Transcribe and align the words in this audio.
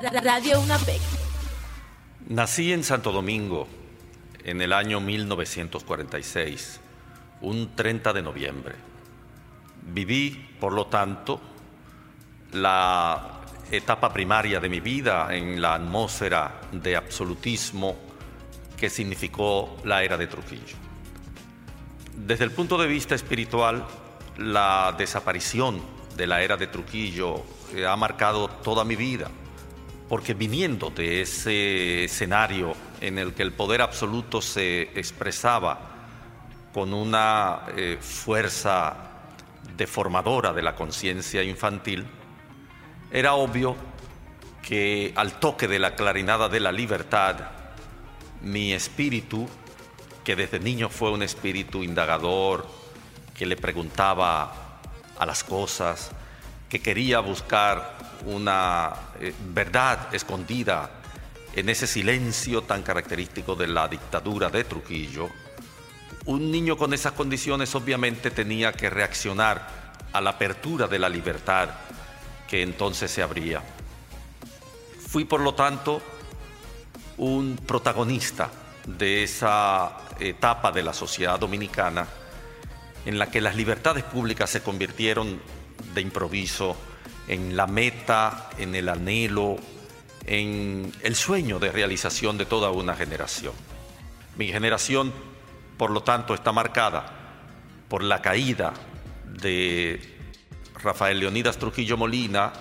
Radio 0.00 0.58
UNAPEC. 0.58 1.00
Nací 2.28 2.72
en 2.72 2.82
Santo 2.82 3.12
Domingo 3.12 3.68
en 4.42 4.62
el 4.62 4.72
año 4.72 5.00
1946, 5.00 6.80
un 7.42 7.76
30 7.76 8.14
de 8.14 8.22
noviembre. 8.22 8.74
Viví, 9.82 10.48
por 10.58 10.72
lo 10.72 10.86
tanto, 10.86 11.42
la 12.52 13.42
etapa 13.70 14.10
primaria 14.14 14.60
de 14.60 14.70
mi 14.70 14.80
vida 14.80 15.28
en 15.34 15.60
la 15.60 15.74
atmósfera 15.74 16.62
de 16.72 16.96
absolutismo 16.96 17.96
que 18.78 18.88
significó 18.88 19.76
la 19.84 20.02
era 20.02 20.16
de 20.16 20.26
Trujillo. 20.26 20.76
Desde 22.16 22.44
el 22.44 22.52
punto 22.52 22.78
de 22.78 22.86
vista 22.86 23.14
espiritual, 23.14 23.86
la 24.38 24.94
desaparición 24.96 25.82
de 26.16 26.26
la 26.26 26.40
era 26.40 26.56
de 26.56 26.66
Trujillo 26.68 27.42
eh, 27.74 27.86
ha 27.86 27.96
marcado 27.96 28.48
toda 28.48 28.84
mi 28.84 28.96
vida, 28.96 29.30
porque 30.12 30.34
viniendo 30.34 30.90
de 30.90 31.22
ese 31.22 32.04
escenario 32.04 32.74
en 33.00 33.16
el 33.16 33.32
que 33.32 33.42
el 33.42 33.50
poder 33.50 33.80
absoluto 33.80 34.42
se 34.42 34.82
expresaba 34.82 35.80
con 36.74 36.92
una 36.92 37.62
eh, 37.74 37.96
fuerza 37.98 38.94
deformadora 39.74 40.52
de 40.52 40.60
la 40.60 40.74
conciencia 40.74 41.42
infantil, 41.42 42.04
era 43.10 43.32
obvio 43.32 43.74
que 44.60 45.14
al 45.16 45.40
toque 45.40 45.66
de 45.66 45.78
la 45.78 45.94
clarinada 45.94 46.50
de 46.50 46.60
la 46.60 46.72
libertad, 46.72 47.36
mi 48.42 48.74
espíritu, 48.74 49.48
que 50.24 50.36
desde 50.36 50.60
niño 50.60 50.90
fue 50.90 51.10
un 51.10 51.22
espíritu 51.22 51.82
indagador, 51.82 52.66
que 53.34 53.46
le 53.46 53.56
preguntaba 53.56 54.78
a 55.18 55.24
las 55.24 55.42
cosas, 55.42 56.10
que 56.68 56.82
quería 56.82 57.20
buscar 57.20 58.01
una 58.26 58.92
eh, 59.20 59.34
verdad 59.52 60.14
escondida 60.14 60.90
en 61.54 61.68
ese 61.68 61.86
silencio 61.86 62.62
tan 62.62 62.82
característico 62.82 63.54
de 63.54 63.66
la 63.66 63.88
dictadura 63.88 64.48
de 64.48 64.64
Trujillo, 64.64 65.28
un 66.24 66.50
niño 66.50 66.76
con 66.76 66.94
esas 66.94 67.12
condiciones 67.12 67.74
obviamente 67.74 68.30
tenía 68.30 68.72
que 68.72 68.88
reaccionar 68.88 69.92
a 70.12 70.20
la 70.20 70.30
apertura 70.30 70.86
de 70.86 70.98
la 70.98 71.08
libertad 71.08 71.68
que 72.48 72.62
entonces 72.62 73.10
se 73.10 73.22
abría. 73.22 73.62
Fui 75.08 75.24
por 75.24 75.40
lo 75.40 75.54
tanto 75.54 76.00
un 77.18 77.58
protagonista 77.66 78.50
de 78.86 79.24
esa 79.24 79.98
etapa 80.20 80.72
de 80.72 80.82
la 80.82 80.92
sociedad 80.92 81.38
dominicana 81.38 82.06
en 83.04 83.18
la 83.18 83.30
que 83.30 83.40
las 83.40 83.56
libertades 83.56 84.04
públicas 84.04 84.48
se 84.50 84.62
convirtieron 84.62 85.40
de 85.94 86.00
improviso 86.00 86.76
en 87.32 87.56
la 87.56 87.66
meta, 87.66 88.50
en 88.58 88.74
el 88.74 88.88
anhelo, 88.88 89.56
en 90.26 90.92
el 91.02 91.16
sueño 91.16 91.58
de 91.58 91.72
realización 91.72 92.36
de 92.36 92.44
toda 92.44 92.70
una 92.70 92.94
generación. 92.94 93.54
Mi 94.36 94.48
generación, 94.48 95.12
por 95.78 95.90
lo 95.90 96.02
tanto, 96.02 96.34
está 96.34 96.52
marcada 96.52 97.06
por 97.88 98.02
la 98.02 98.20
caída 98.20 98.74
de 99.24 100.00
Rafael 100.82 101.20
Leonidas 101.20 101.58
Trujillo 101.58 101.96
Molina 101.96 102.52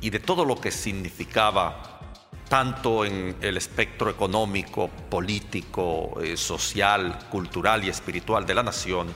y 0.00 0.10
de 0.10 0.20
todo 0.20 0.44
lo 0.44 0.60
que 0.60 0.70
significaba 0.70 2.00
tanto 2.48 3.04
en 3.04 3.36
el 3.42 3.58
espectro 3.58 4.08
económico, 4.08 4.88
político, 4.88 6.18
eh, 6.22 6.36
social, 6.36 7.18
cultural 7.30 7.84
y 7.84 7.90
espiritual 7.90 8.46
de 8.46 8.54
la 8.54 8.62
nación, 8.62 9.12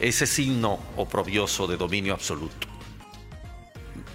ese 0.00 0.26
signo 0.26 0.80
oprobioso 0.96 1.68
de 1.68 1.76
dominio 1.76 2.14
absoluto. 2.14 2.71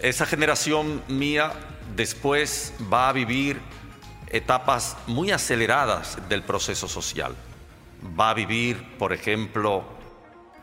Esa 0.01 0.27
generación 0.27 1.01
mía 1.07 1.51
después 1.95 2.71
va 2.93 3.09
a 3.09 3.13
vivir 3.13 3.59
etapas 4.27 4.95
muy 5.07 5.31
aceleradas 5.31 6.19
del 6.29 6.43
proceso 6.43 6.87
social. 6.87 7.35
Va 8.19 8.29
a 8.29 8.33
vivir, 8.35 8.95
por 8.99 9.11
ejemplo, 9.11 9.85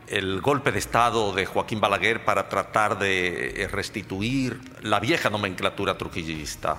el 0.07 0.39
golpe 0.39 0.71
de 0.71 0.79
Estado 0.79 1.33
de 1.33 1.45
Joaquín 1.45 1.81
Balaguer 1.81 2.23
para 2.23 2.47
tratar 2.47 2.97
de 2.97 3.67
restituir 3.69 4.57
la 4.81 5.01
vieja 5.01 5.29
nomenclatura 5.29 5.97
trujillista. 5.97 6.77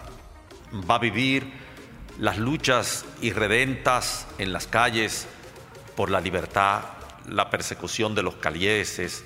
Va 0.88 0.94
a 0.94 1.00
vivir 1.00 1.52
las 2.18 2.38
luchas 2.38 3.04
irredentas 3.20 4.26
en 4.38 4.54
las 4.54 4.66
calles 4.66 5.26
por 5.94 6.10
la 6.10 6.22
libertad, 6.22 6.84
la 7.28 7.50
persecución 7.50 8.14
de 8.14 8.22
los 8.22 8.36
calieses, 8.36 9.24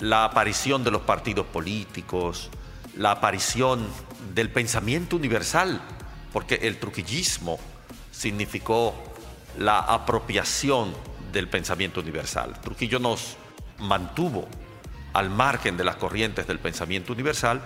la 0.00 0.24
aparición 0.24 0.84
de 0.84 0.90
los 0.90 1.02
partidos 1.02 1.46
políticos, 1.46 2.50
la 2.96 3.12
aparición 3.12 3.86
del 4.34 4.50
pensamiento 4.50 5.16
universal, 5.16 5.80
porque 6.32 6.56
el 6.62 6.78
trujillismo 6.78 7.58
significó 8.10 8.94
la 9.58 9.78
apropiación 9.78 10.94
del 11.32 11.48
pensamiento 11.48 12.00
universal. 12.00 12.60
Trujillo 12.60 12.98
nos 12.98 13.36
mantuvo 13.78 14.48
al 15.12 15.30
margen 15.30 15.76
de 15.76 15.84
las 15.84 15.96
corrientes 15.96 16.46
del 16.46 16.58
pensamiento 16.58 17.12
universal 17.12 17.62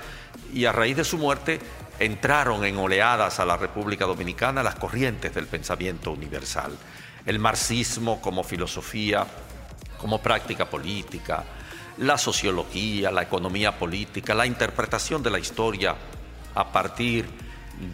y 0.55 0.65
a 0.65 0.73
raíz 0.73 0.97
de 0.97 1.05
su 1.05 1.19
muerte 1.19 1.61
entraron 1.99 2.65
en 2.65 2.79
oleadas 2.79 3.41
a 3.41 3.45
la 3.45 3.57
República 3.57 4.07
Dominicana 4.07 4.63
las 4.63 4.77
corrientes 4.77 5.35
del 5.35 5.47
pensamiento 5.47 6.13
universal. 6.13 6.77
El 7.27 7.39
marxismo 7.39 8.21
como 8.21 8.43
filosofía, 8.43 9.27
como 9.99 10.21
práctica 10.21 10.69
política, 10.69 11.45
la 11.99 12.19
sociología, 12.19 13.11
la 13.11 13.23
economía 13.23 13.79
política, 13.79 14.35
la 14.35 14.47
interpretación 14.47 15.23
de 15.23 15.31
la 15.31 15.39
historia 15.39 15.97
a 16.55 16.73
partir 16.73 17.27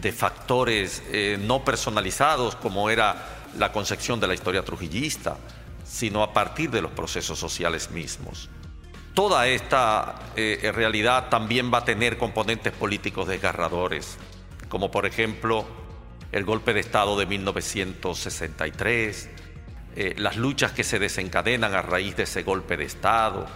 de 0.01 0.11
factores 0.11 1.03
eh, 1.11 1.37
no 1.39 1.63
personalizados 1.63 2.55
como 2.55 2.89
era 2.89 3.47
la 3.57 3.71
concepción 3.71 4.19
de 4.19 4.27
la 4.27 4.33
historia 4.33 4.63
trujillista, 4.63 5.37
sino 5.83 6.21
a 6.21 6.33
partir 6.33 6.69
de 6.69 6.81
los 6.81 6.91
procesos 6.91 7.39
sociales 7.39 7.91
mismos. 7.91 8.49
Toda 9.13 9.47
esta 9.47 10.19
eh, 10.35 10.71
realidad 10.73 11.29
también 11.29 11.73
va 11.73 11.79
a 11.79 11.85
tener 11.85 12.17
componentes 12.17 12.73
políticos 12.73 13.27
desgarradores, 13.27 14.17
como 14.69 14.91
por 14.91 15.05
ejemplo 15.05 15.65
el 16.31 16.45
golpe 16.45 16.73
de 16.73 16.79
Estado 16.79 17.17
de 17.17 17.25
1963, 17.25 19.29
eh, 19.95 20.13
las 20.17 20.37
luchas 20.37 20.71
que 20.71 20.83
se 20.83 20.99
desencadenan 20.99 21.73
a 21.73 21.81
raíz 21.81 22.15
de 22.15 22.23
ese 22.23 22.43
golpe 22.43 22.77
de 22.77 22.85
Estado, 22.85 23.47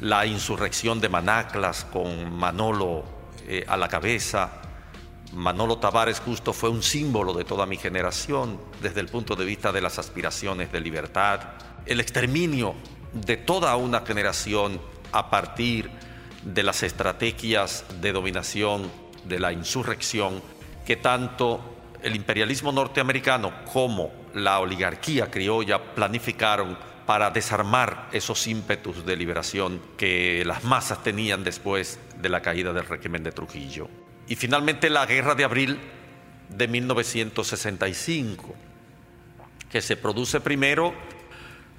la 0.00 0.26
insurrección 0.26 1.00
de 1.00 1.08
Manaclas 1.08 1.84
con 1.84 2.32
Manolo 2.36 3.04
eh, 3.46 3.64
a 3.66 3.76
la 3.76 3.88
cabeza. 3.88 4.62
Manolo 5.32 5.78
Tavares 5.78 6.20
justo 6.20 6.52
fue 6.52 6.70
un 6.70 6.82
símbolo 6.82 7.32
de 7.34 7.44
toda 7.44 7.66
mi 7.66 7.76
generación 7.76 8.60
desde 8.80 9.00
el 9.00 9.08
punto 9.08 9.34
de 9.36 9.44
vista 9.44 9.72
de 9.72 9.80
las 9.80 9.98
aspiraciones 9.98 10.72
de 10.72 10.80
libertad. 10.80 11.40
El 11.84 12.00
exterminio 12.00 12.74
de 13.12 13.36
toda 13.36 13.74
una 13.76 14.00
generación 14.02 14.80
a 15.12 15.30
partir 15.30 15.90
de 16.42 16.62
las 16.62 16.82
estrategias 16.82 17.84
de 18.00 18.12
dominación, 18.12 18.90
de 19.24 19.40
la 19.40 19.52
insurrección, 19.52 20.40
que 20.86 20.96
tanto 20.96 21.60
el 22.02 22.14
imperialismo 22.14 22.72
norteamericano 22.72 23.64
como 23.70 24.12
la 24.34 24.60
oligarquía 24.60 25.30
criolla 25.30 25.94
planificaron 25.94 26.78
para 27.08 27.30
desarmar 27.30 28.10
esos 28.12 28.46
ímpetus 28.46 29.06
de 29.06 29.16
liberación 29.16 29.80
que 29.96 30.42
las 30.44 30.64
masas 30.64 31.02
tenían 31.02 31.42
después 31.42 31.98
de 32.20 32.28
la 32.28 32.42
caída 32.42 32.74
del 32.74 32.84
régimen 32.84 33.22
de 33.22 33.32
Trujillo. 33.32 33.88
Y 34.26 34.36
finalmente 34.36 34.90
la 34.90 35.06
guerra 35.06 35.34
de 35.34 35.42
abril 35.42 35.78
de 36.50 36.68
1965, 36.68 38.54
que 39.70 39.80
se 39.80 39.96
produce 39.96 40.42
primero 40.42 40.92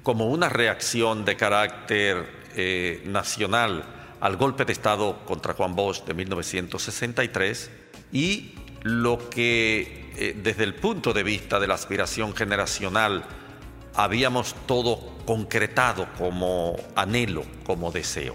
como 0.02 0.26
una 0.26 0.48
reacción 0.48 1.24
de 1.24 1.36
carácter 1.36 2.48
eh, 2.56 3.00
nacional 3.06 3.84
al 4.18 4.36
golpe 4.36 4.64
de 4.64 4.72
Estado 4.72 5.24
contra 5.26 5.54
Juan 5.54 5.76
Bosch 5.76 6.02
de 6.06 6.14
1963 6.14 7.70
y 8.12 8.56
lo 8.82 9.30
que 9.30 10.10
eh, 10.16 10.36
desde 10.42 10.64
el 10.64 10.74
punto 10.74 11.12
de 11.12 11.22
vista 11.22 11.60
de 11.60 11.68
la 11.68 11.74
aspiración 11.74 12.34
generacional 12.34 13.24
habíamos 13.94 14.54
todo 14.66 14.98
concretado 15.26 16.08
como 16.16 16.76
anhelo, 16.94 17.44
como 17.64 17.90
deseo, 17.90 18.34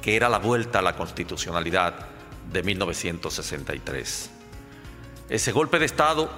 que 0.00 0.16
era 0.16 0.28
la 0.28 0.38
vuelta 0.38 0.80
a 0.80 0.82
la 0.82 0.96
constitucionalidad 0.96 1.94
de 2.52 2.62
1963. 2.62 4.30
Ese 5.28 5.52
golpe 5.52 5.78
de 5.78 5.86
Estado 5.86 6.30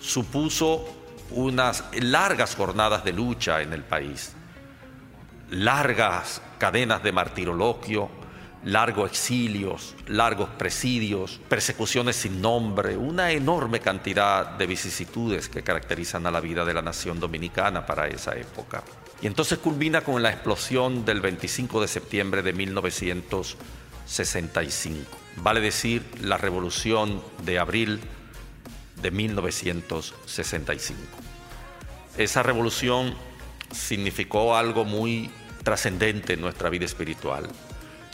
supuso 0.00 0.84
unas 1.30 1.84
largas 2.00 2.54
jornadas 2.56 3.04
de 3.04 3.12
lucha 3.12 3.60
en 3.62 3.72
el 3.72 3.84
país, 3.84 4.32
largas 5.50 6.40
cadenas 6.58 7.02
de 7.02 7.12
martirologio, 7.12 8.08
largos 8.64 9.10
exilios, 9.10 9.94
largos 10.06 10.48
presidios, 10.50 11.40
persecuciones 11.48 12.16
sin 12.16 12.42
nombre, 12.42 12.96
una 12.96 13.30
enorme 13.30 13.78
cantidad 13.80 14.46
de 14.46 14.66
vicisitudes 14.66 15.48
que 15.48 15.62
caracterizan 15.62 16.26
a 16.26 16.30
la 16.30 16.40
vida 16.40 16.64
de 16.64 16.74
la 16.74 16.82
nación 16.82 17.20
dominicana 17.20 17.86
para 17.86 18.08
esa 18.08 18.36
época. 18.36 18.82
Y 19.20 19.26
entonces 19.26 19.58
culmina 19.58 20.02
con 20.02 20.22
la 20.22 20.30
explosión 20.30 21.04
del 21.04 21.20
25 21.20 21.80
de 21.80 21.88
septiembre 21.88 22.42
de 22.42 22.52
1965. 22.52 25.18
vale 25.36 25.60
decir 25.60 26.04
la 26.22 26.36
revolución 26.36 27.20
de 27.44 27.58
abril 27.58 27.98
de 29.02 29.10
1965. 29.10 31.00
Esa 32.16 32.42
revolución 32.42 33.14
significó 33.70 34.56
algo 34.56 34.84
muy 34.84 35.30
trascendente 35.62 36.32
en 36.34 36.40
nuestra 36.40 36.70
vida 36.70 36.84
espiritual, 36.84 37.48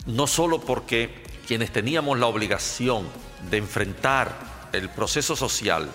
no 0.06 0.26
solo 0.26 0.60
porque 0.60 1.22
quienes 1.46 1.72
teníamos 1.72 2.18
la 2.18 2.26
obligación 2.26 3.06
de 3.50 3.58
enfrentar 3.58 4.68
el 4.72 4.88
proceso 4.90 5.36
social 5.36 5.90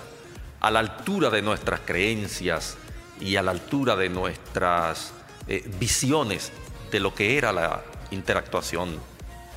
a 0.60 0.72
la 0.72 0.80
altura 0.80 1.30
de 1.30 1.42
nuestras 1.42 1.82
creencias 1.82 2.78
y 3.20 3.36
a 3.36 3.42
la 3.42 3.52
altura 3.52 3.96
de 3.96 4.10
nuestras 4.10 5.14
eh, 5.48 5.70
visiones 5.80 6.52
de 6.92 7.00
lo 7.00 7.14
que 7.14 7.38
era 7.38 7.52
la 7.52 7.84
interactuación 8.12 9.00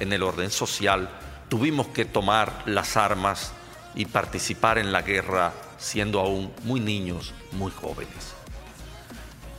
en 0.01 0.13
el 0.13 0.23
orden 0.23 0.51
social, 0.51 1.09
tuvimos 1.49 1.89
que 1.89 2.05
tomar 2.05 2.63
las 2.67 2.97
armas 2.97 3.53
y 3.95 4.07
participar 4.07 4.79
en 4.79 4.93
la 4.93 5.03
guerra 5.03 5.53
siendo 5.79 6.21
aún 6.21 6.53
muy 6.65 6.81
niños, 6.81 7.33
muy 7.53 7.71
jóvenes. 7.71 8.32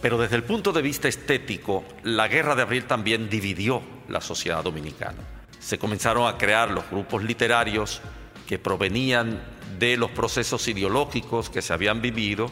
Pero 0.04 0.18
desde 0.18 0.36
el 0.36 0.44
punto 0.44 0.74
de 0.74 0.82
vista 0.82 1.08
estético, 1.08 1.86
la 2.04 2.28
guerra 2.28 2.56
de 2.56 2.64
abril 2.64 2.84
también 2.84 3.30
dividió 3.30 3.82
la 4.10 4.20
sociedad 4.20 4.62
dominicana. 4.62 5.20
Se 5.60 5.80
comenzaron 5.80 6.28
a 6.28 6.38
crear 6.38 6.70
los 6.72 6.90
grupos 6.92 7.24
literarios 7.24 8.02
que 8.46 8.60
provenían 8.60 9.42
de 9.80 9.96
los 9.96 10.12
procesos 10.12 10.68
ideológicos 10.68 11.50
que 11.50 11.62
se 11.62 11.72
habían 11.72 12.02
vivido 12.02 12.52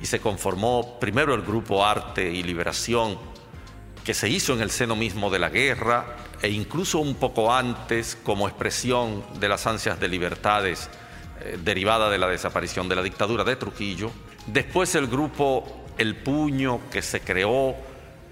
y 0.00 0.06
se 0.06 0.20
conformó 0.20 0.98
primero 0.98 1.34
el 1.34 1.42
grupo 1.42 1.84
Arte 1.84 2.32
y 2.32 2.42
Liberación, 2.42 3.18
que 4.02 4.14
se 4.14 4.30
hizo 4.30 4.54
en 4.54 4.62
el 4.62 4.70
seno 4.70 4.96
mismo 4.96 5.28
de 5.28 5.38
la 5.38 5.50
guerra 5.50 6.16
e 6.40 6.48
incluso 6.48 6.98
un 6.98 7.16
poco 7.16 7.52
antes 7.52 8.16
como 8.24 8.48
expresión 8.48 9.22
de 9.38 9.50
las 9.50 9.66
ansias 9.66 10.00
de 10.00 10.08
libertades 10.08 10.88
eh, 11.42 11.58
derivada 11.62 12.08
de 12.08 12.16
la 12.16 12.28
desaparición 12.28 12.88
de 12.88 12.96
la 12.96 13.02
dictadura 13.02 13.44
de 13.44 13.56
Trujillo. 13.56 14.10
Después 14.46 14.94
el 14.94 15.08
grupo 15.08 15.79
El 15.98 16.16
Puño, 16.16 16.80
que 16.90 17.02
se 17.02 17.20
creó 17.20 17.74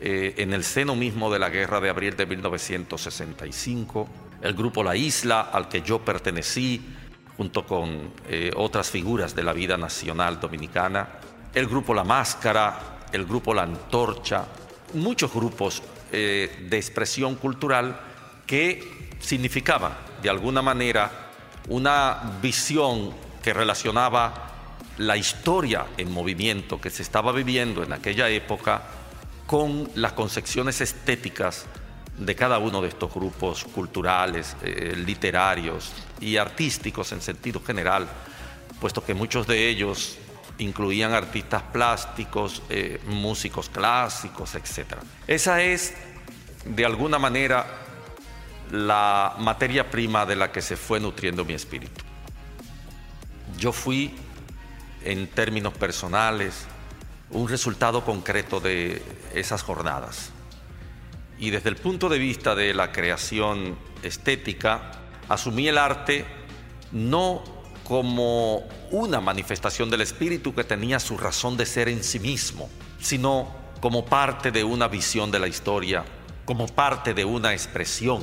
eh, 0.00 0.34
en 0.38 0.52
el 0.52 0.64
seno 0.64 0.94
mismo 0.94 1.32
de 1.32 1.38
la 1.38 1.50
guerra 1.50 1.80
de 1.80 1.90
abril 1.90 2.16
de 2.16 2.26
1965. 2.26 4.08
El 4.42 4.54
grupo 4.54 4.82
La 4.82 4.96
Isla, 4.96 5.50
al 5.52 5.68
que 5.68 5.82
yo 5.82 5.98
pertenecí, 6.04 6.82
junto 7.36 7.66
con 7.66 8.12
eh, 8.28 8.50
otras 8.56 8.90
figuras 8.90 9.34
de 9.34 9.42
la 9.42 9.52
vida 9.52 9.76
nacional 9.76 10.40
dominicana 10.40 11.08
el 11.54 11.66
grupo 11.66 11.94
La 11.94 12.04
Máscara, 12.04 12.98
el 13.12 13.24
grupo 13.24 13.54
La 13.54 13.62
Antorcha, 13.62 14.44
muchos 14.94 15.32
grupos 15.32 15.82
eh, 16.12 16.66
de 16.68 16.76
expresión 16.76 17.36
cultural 17.36 17.98
que 18.46 19.10
significaban 19.18 19.92
de 20.22 20.30
alguna 20.30 20.62
manera 20.62 21.10
una 21.68 22.38
visión 22.40 23.12
que 23.42 23.52
relacionaba 23.52 24.57
la 24.98 25.16
historia 25.16 25.86
en 25.96 26.12
movimiento 26.12 26.80
que 26.80 26.90
se 26.90 27.02
estaba 27.02 27.32
viviendo 27.32 27.82
en 27.82 27.92
aquella 27.92 28.28
época 28.28 28.82
con 29.46 29.88
las 29.94 30.12
concepciones 30.12 30.80
estéticas 30.80 31.66
de 32.18 32.34
cada 32.34 32.58
uno 32.58 32.82
de 32.82 32.88
estos 32.88 33.12
grupos 33.14 33.64
culturales, 33.64 34.56
eh, 34.62 34.94
literarios 34.96 35.92
y 36.20 36.36
artísticos 36.36 37.12
en 37.12 37.20
sentido 37.20 37.62
general, 37.64 38.08
puesto 38.80 39.04
que 39.04 39.14
muchos 39.14 39.46
de 39.46 39.68
ellos 39.68 40.18
incluían 40.58 41.12
artistas 41.12 41.62
plásticos, 41.72 42.62
eh, 42.68 43.00
músicos 43.06 43.68
clásicos, 43.68 44.56
etc. 44.56 44.96
Esa 45.26 45.62
es, 45.62 45.94
de 46.64 46.84
alguna 46.84 47.18
manera, 47.18 47.64
la 48.72 49.36
materia 49.38 49.88
prima 49.88 50.26
de 50.26 50.36
la 50.36 50.50
que 50.50 50.60
se 50.60 50.76
fue 50.76 50.98
nutriendo 50.98 51.44
mi 51.44 51.54
espíritu. 51.54 52.04
Yo 53.56 53.72
fui, 53.72 54.14
en 55.08 55.26
términos 55.26 55.72
personales, 55.72 56.66
un 57.30 57.48
resultado 57.48 58.04
concreto 58.04 58.60
de 58.60 59.02
esas 59.34 59.62
jornadas. 59.62 60.32
Y 61.38 61.48
desde 61.48 61.70
el 61.70 61.76
punto 61.76 62.10
de 62.10 62.18
vista 62.18 62.54
de 62.54 62.74
la 62.74 62.92
creación 62.92 63.78
estética, 64.02 64.92
asumí 65.30 65.66
el 65.66 65.78
arte 65.78 66.26
no 66.92 67.42
como 67.84 68.68
una 68.90 69.18
manifestación 69.20 69.88
del 69.88 70.02
espíritu 70.02 70.54
que 70.54 70.64
tenía 70.64 71.00
su 71.00 71.16
razón 71.16 71.56
de 71.56 71.64
ser 71.64 71.88
en 71.88 72.04
sí 72.04 72.20
mismo, 72.20 72.68
sino 73.00 73.48
como 73.80 74.04
parte 74.04 74.50
de 74.50 74.62
una 74.62 74.88
visión 74.88 75.30
de 75.30 75.38
la 75.38 75.48
historia, 75.48 76.04
como 76.44 76.66
parte 76.66 77.14
de 77.14 77.24
una 77.24 77.54
expresión 77.54 78.22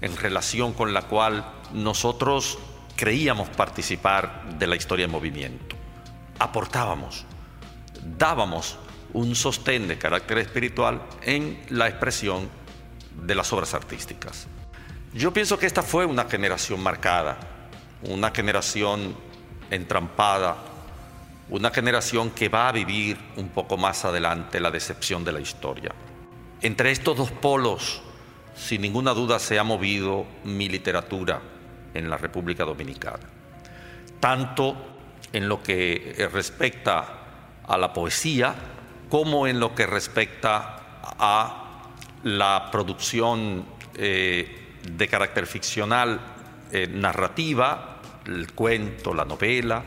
en 0.00 0.16
relación 0.16 0.72
con 0.72 0.94
la 0.94 1.02
cual 1.02 1.44
nosotros 1.74 2.58
creíamos 2.96 3.50
participar 3.50 4.58
de 4.58 4.66
la 4.66 4.76
historia 4.76 5.04
en 5.04 5.10
movimiento. 5.10 5.79
Aportábamos, 6.40 7.24
dábamos 8.18 8.78
un 9.12 9.36
sostén 9.36 9.86
de 9.86 9.98
carácter 9.98 10.38
espiritual 10.38 11.02
en 11.22 11.62
la 11.70 11.86
expresión 11.86 12.48
de 13.14 13.34
las 13.36 13.52
obras 13.52 13.74
artísticas. 13.74 14.48
Yo 15.14 15.32
pienso 15.32 15.58
que 15.58 15.66
esta 15.66 15.82
fue 15.82 16.04
una 16.04 16.24
generación 16.24 16.82
marcada 16.82 17.38
una 18.02 18.30
generación 18.30 19.14
entrampada, 19.70 20.56
una 21.48 21.70
generación 21.70 22.30
que 22.30 22.48
va 22.48 22.68
a 22.68 22.72
vivir 22.72 23.18
un 23.36 23.48
poco 23.48 23.76
más 23.76 24.04
adelante 24.04 24.60
la 24.60 24.70
decepción 24.70 25.24
de 25.24 25.32
la 25.32 25.40
historia. 25.40 25.92
Entre 26.62 26.90
estos 26.90 27.16
dos 27.16 27.30
polos, 27.30 28.02
sin 28.54 28.82
ninguna 28.82 29.12
duda, 29.12 29.38
se 29.38 29.58
ha 29.58 29.64
movido 29.64 30.26
mi 30.44 30.68
literatura 30.68 31.40
en 31.92 32.08
la 32.08 32.16
República 32.16 32.64
Dominicana, 32.64 33.26
tanto 34.18 34.76
en 35.32 35.48
lo 35.48 35.62
que 35.62 36.28
respecta 36.32 37.18
a 37.66 37.78
la 37.78 37.92
poesía 37.92 38.54
como 39.08 39.46
en 39.46 39.60
lo 39.60 39.74
que 39.74 39.86
respecta 39.86 41.00
a 41.02 41.88
la 42.22 42.68
producción 42.70 43.64
eh, 43.96 44.78
de 44.88 45.08
carácter 45.08 45.46
ficcional 45.46 46.20
eh, 46.72 46.86
narrativa, 46.86 48.00
el 48.26 48.52
cuento, 48.52 49.12
la 49.12 49.24
novela, 49.24 49.82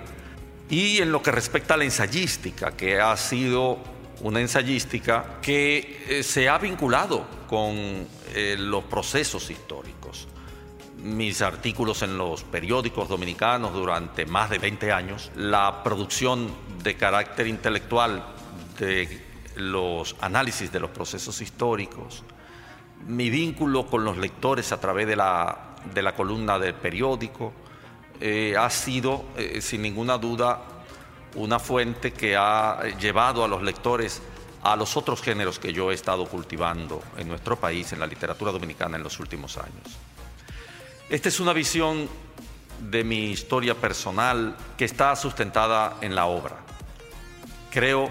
y 0.69 0.97
en 0.99 1.11
lo 1.11 1.21
que 1.21 1.31
respecta 1.31 1.75
a 1.75 1.77
la 1.77 1.85
ensayística, 1.85 2.71
que 2.71 2.99
ha 2.99 3.15
sido 3.15 3.79
una 4.21 4.41
ensayística 4.41 5.39
que 5.41 6.03
eh, 6.07 6.23
se 6.23 6.49
ha 6.49 6.57
vinculado 6.57 7.25
con 7.47 8.07
eh, 8.33 8.55
los 8.57 8.83
procesos 8.85 9.49
históricos. 9.49 10.02
Mis 11.03 11.41
artículos 11.41 12.01
en 12.01 12.17
los 12.17 12.43
periódicos 12.43 13.09
dominicanos 13.09 13.73
durante 13.73 14.25
más 14.25 14.49
de 14.49 14.57
20 14.57 14.91
años, 14.91 15.31
la 15.35 15.83
producción 15.83 16.49
de 16.81 16.95
carácter 16.95 17.47
intelectual 17.47 18.25
de 18.79 19.21
los 19.57 20.15
análisis 20.21 20.71
de 20.71 20.79
los 20.79 20.89
procesos 20.89 21.41
históricos, 21.41 22.23
mi 23.05 23.29
vínculo 23.29 23.85
con 23.85 24.05
los 24.05 24.17
lectores 24.17 24.71
a 24.71 24.79
través 24.79 25.05
de 25.05 25.17
la 25.17 25.73
de 25.93 26.01
la 26.01 26.15
columna 26.15 26.57
del 26.59 26.75
periódico, 26.75 27.53
eh, 28.19 28.55
ha 28.57 28.69
sido 28.69 29.25
eh, 29.35 29.61
sin 29.61 29.81
ninguna 29.81 30.17
duda 30.17 30.61
una 31.35 31.59
fuente 31.59 32.13
que 32.13 32.35
ha 32.37 32.83
llevado 32.99 33.43
a 33.43 33.47
los 33.47 33.63
lectores 33.63 34.21
a 34.61 34.75
los 34.77 34.95
otros 34.95 35.21
géneros 35.21 35.59
que 35.59 35.73
yo 35.73 35.91
he 35.91 35.93
estado 35.93 36.25
cultivando 36.25 37.01
en 37.17 37.27
nuestro 37.27 37.57
país, 37.57 37.91
en 37.91 37.99
la 37.99 38.07
literatura 38.07 38.51
dominicana 38.51 38.95
en 38.95 39.03
los 39.03 39.19
últimos 39.19 39.57
años. 39.57 39.99
Esta 41.13 41.29
es 41.29 41.39
una 41.39 41.53
visión 41.53 42.09
de 42.89 43.03
mi 43.03 43.25
historia 43.25 43.75
personal 43.75 44.57
que 44.75 44.85
está 44.85 45.15
sustentada 45.15 45.97
en 46.01 46.15
la 46.15 46.25
obra. 46.25 46.57
Creo 47.69 48.09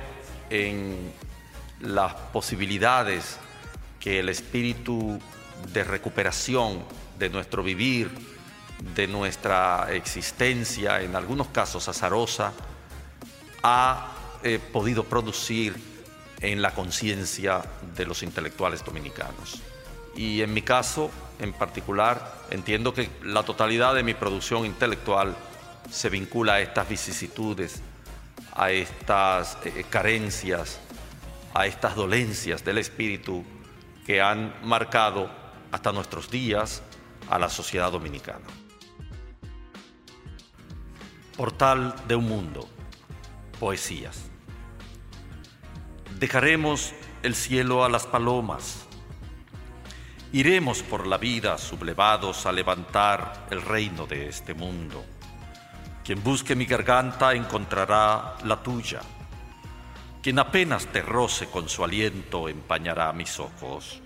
en 0.48 1.12
las 1.80 2.14
posibilidades 2.32 3.38
que 3.98 4.20
el 4.20 4.28
espíritu 4.28 5.18
de 5.72 5.82
recuperación 5.82 6.84
de 7.18 7.28
nuestro 7.28 7.64
vivir, 7.64 8.08
de 8.94 9.08
nuestra 9.08 9.88
existencia, 9.92 11.00
en 11.00 11.16
algunos 11.16 11.48
casos 11.48 11.88
azarosa, 11.88 12.52
ha 13.64 14.12
eh, 14.44 14.60
podido 14.72 15.02
producir 15.02 15.74
en 16.40 16.62
la 16.62 16.72
conciencia 16.72 17.62
de 17.96 18.06
los 18.06 18.22
intelectuales 18.22 18.84
dominicanos. 18.84 19.60
Y 20.14 20.42
en 20.42 20.52
mi 20.52 20.62
caso, 20.62 21.10
en 21.38 21.52
particular, 21.52 22.34
entiendo 22.50 22.92
que 22.92 23.10
la 23.22 23.42
totalidad 23.42 23.94
de 23.94 24.02
mi 24.02 24.14
producción 24.14 24.66
intelectual 24.66 25.36
se 25.90 26.10
vincula 26.10 26.54
a 26.54 26.60
estas 26.60 26.88
vicisitudes, 26.88 27.82
a 28.54 28.70
estas 28.70 29.58
eh, 29.64 29.84
carencias, 29.88 30.80
a 31.54 31.66
estas 31.66 31.96
dolencias 31.96 32.64
del 32.64 32.78
espíritu 32.78 33.44
que 34.06 34.20
han 34.20 34.54
marcado 34.62 35.30
hasta 35.70 35.92
nuestros 35.92 36.30
días 36.30 36.82
a 37.30 37.38
la 37.38 37.48
sociedad 37.48 37.90
dominicana. 37.90 38.46
Portal 41.36 41.94
de 42.06 42.14
un 42.14 42.28
mundo. 42.28 42.68
Poesías. 43.58 44.26
Dejaremos 46.18 46.92
el 47.22 47.34
cielo 47.34 47.84
a 47.84 47.88
las 47.88 48.06
palomas. 48.06 48.86
Iremos 50.34 50.82
por 50.82 51.06
la 51.06 51.18
vida 51.18 51.58
sublevados 51.58 52.46
a 52.46 52.52
levantar 52.52 53.48
el 53.50 53.60
reino 53.60 54.06
de 54.06 54.28
este 54.28 54.54
mundo. 54.54 55.04
Quien 56.02 56.22
busque 56.22 56.56
mi 56.56 56.64
garganta 56.64 57.34
encontrará 57.34 58.38
la 58.44 58.62
tuya. 58.62 59.02
Quien 60.22 60.38
apenas 60.38 60.86
te 60.86 61.02
roce 61.02 61.48
con 61.48 61.68
su 61.68 61.84
aliento 61.84 62.48
empañará 62.48 63.12
mis 63.12 63.38
ojos. 63.38 64.00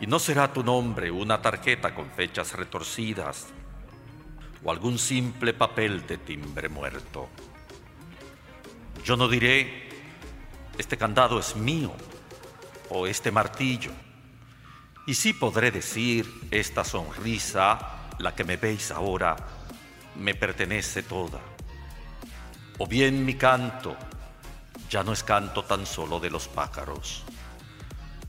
Y 0.00 0.06
no 0.06 0.18
será 0.18 0.50
tu 0.50 0.64
nombre 0.64 1.10
una 1.10 1.42
tarjeta 1.42 1.94
con 1.94 2.10
fechas 2.12 2.54
retorcidas 2.54 3.48
o 4.64 4.70
algún 4.70 4.98
simple 4.98 5.52
papel 5.52 6.06
de 6.06 6.16
timbre 6.16 6.70
muerto. 6.70 7.28
Yo 9.04 9.14
no 9.18 9.28
diré, 9.28 9.90
este 10.78 10.96
candado 10.96 11.38
es 11.38 11.54
mío 11.54 11.92
o 12.88 13.06
este 13.06 13.30
martillo 13.30 13.92
y 15.06 15.14
sí 15.14 15.32
podré 15.32 15.70
decir, 15.70 16.48
esta 16.50 16.84
sonrisa, 16.84 17.78
la 18.18 18.34
que 18.34 18.44
me 18.44 18.56
veis 18.56 18.90
ahora, 18.90 19.36
me 20.16 20.34
pertenece 20.34 21.02
toda. 21.02 21.40
O 22.78 22.86
bien 22.86 23.24
mi 23.24 23.34
canto, 23.34 23.96
ya 24.88 25.02
no 25.02 25.12
es 25.12 25.22
canto 25.22 25.64
tan 25.64 25.86
solo 25.86 26.20
de 26.20 26.30
los 26.30 26.48
pájaros. 26.48 27.24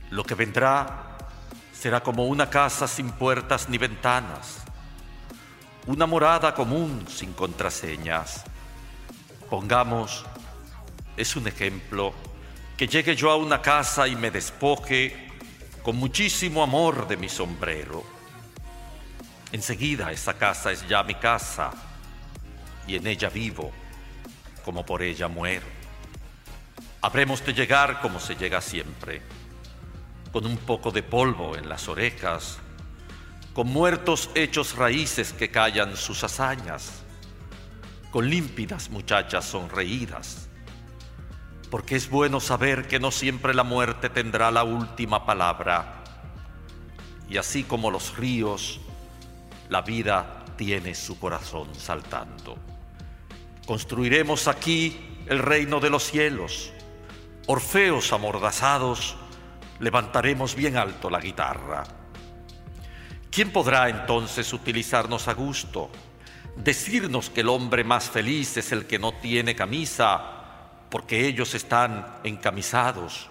Lo 0.10 0.24
que 0.24 0.36
vendrá 0.36 1.18
será 1.74 2.02
como 2.02 2.26
una 2.26 2.50
casa 2.50 2.88
sin 2.88 3.12
puertas 3.12 3.70
ni 3.70 3.78
ventanas, 3.78 4.60
una 5.88 6.06
morada 6.06 6.54
común 6.54 7.06
sin 7.10 7.34
contraseñas. 7.34 8.44
Pongamos, 9.50 10.26
es 11.18 11.36
un 11.36 11.48
ejemplo, 11.48 12.14
que 12.78 12.88
llegue 12.88 13.16
yo 13.16 13.32
a 13.32 13.36
una 13.36 13.62
casa 13.62 14.08
y 14.08 14.16
me 14.16 14.32
despoje 14.32 15.31
con 15.84 15.96
muchísimo 15.96 16.62
amor 16.62 17.08
de 17.08 17.18
mi 17.18 17.28
sombrero. 17.28 18.04
Enseguida 19.52 20.12
esa 20.12 20.38
casa 20.38 20.72
es 20.72 20.88
ya 20.88 21.04
mi 21.04 21.16
casa 21.16 21.72
y 22.88 22.96
en 22.96 23.08
ella 23.08 23.30
vivo 23.30 23.72
como 24.64 24.86
por 24.86 25.02
ella 25.02 25.28
muero. 25.28 25.66
Habremos 27.02 27.44
de 27.44 27.54
llegar 27.54 28.00
como 28.00 28.20
se 28.20 28.36
llega 28.36 28.62
siempre, 28.62 29.24
con 30.32 30.46
un 30.46 30.58
poco 30.58 30.92
de 30.92 31.02
polvo 31.02 31.58
en 31.58 31.68
las 31.68 31.88
orejas, 31.88 32.60
con 33.54 33.68
muertos 33.68 34.30
hechos 34.36 34.76
raíces 34.76 35.34
que 35.34 35.50
callan 35.50 35.98
sus 35.98 36.24
hazañas, 36.24 37.02
con 38.12 38.30
límpidas 38.30 38.90
muchachas 38.92 39.46
sonreídas 39.46 40.51
porque 41.72 41.96
es 41.96 42.10
bueno 42.10 42.42
saber 42.42 42.90
que 42.90 43.00
no 43.00 43.12
siempre 43.12 43.54
la 43.54 43.64
muerte 43.64 44.10
tendrá 44.10 44.52
la 44.52 44.66
última 44.66 45.26
palabra. 45.26 46.04
Y 47.30 47.38
así 47.38 47.64
como 47.64 47.90
los 47.90 48.18
ríos, 48.18 48.82
la 49.70 49.82
vida 49.82 50.44
tiene 50.58 50.94
su 50.94 51.18
corazón 51.18 51.74
saltando. 51.74 52.58
Construiremos 53.66 54.50
aquí 54.50 55.24
el 55.28 55.40
reino 55.40 55.80
de 55.80 55.90
los 55.90 56.04
cielos. 56.04 56.74
Orfeos 57.48 58.12
amordazados, 58.12 59.16
levantaremos 59.80 60.56
bien 60.56 60.76
alto 60.76 61.10
la 61.10 61.22
guitarra. 61.22 61.86
¿Quién 63.32 63.54
podrá 63.54 63.88
entonces 63.88 64.52
utilizarnos 64.52 65.30
a 65.30 65.34
gusto? 65.34 65.90
Decirnos 66.58 67.30
que 67.30 67.40
el 67.40 67.48
hombre 67.48 67.86
más 67.86 68.10
feliz 68.10 68.58
es 68.58 68.74
el 68.74 68.88
que 68.88 69.00
no 69.00 69.14
tiene 69.14 69.56
camisa 69.56 70.41
porque 70.92 71.26
ellos 71.26 71.56
están 71.56 72.06
encamisados, 72.24 73.30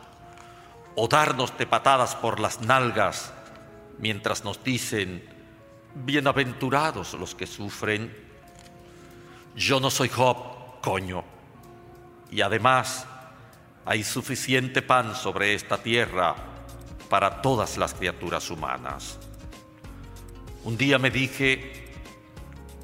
o 0.96 1.06
darnos 1.06 1.56
de 1.56 1.66
patadas 1.66 2.16
por 2.16 2.40
las 2.40 2.62
nalgas 2.62 3.32
mientras 3.98 4.44
nos 4.44 4.64
dicen, 4.64 5.22
bienaventurados 5.94 7.14
los 7.14 7.34
que 7.34 7.46
sufren. 7.46 8.16
Yo 9.54 9.78
no 9.78 9.90
soy 9.90 10.08
Job, 10.08 10.80
coño, 10.80 11.22
y 12.30 12.40
además 12.40 13.06
hay 13.84 14.04
suficiente 14.04 14.80
pan 14.80 15.14
sobre 15.14 15.54
esta 15.54 15.82
tierra 15.82 16.34
para 17.10 17.42
todas 17.42 17.76
las 17.76 17.92
criaturas 17.92 18.50
humanas. 18.50 19.18
Un 20.64 20.78
día 20.78 20.98
me 20.98 21.10
dije, 21.10 21.92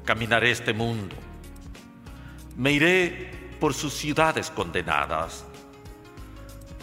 caminaré 0.05 0.51
este 0.51 0.73
mundo, 0.73 1.15
me 2.55 2.73
iré 2.73 3.36
por 3.59 3.73
sus 3.73 3.93
ciudades 3.93 4.49
condenadas. 4.51 5.45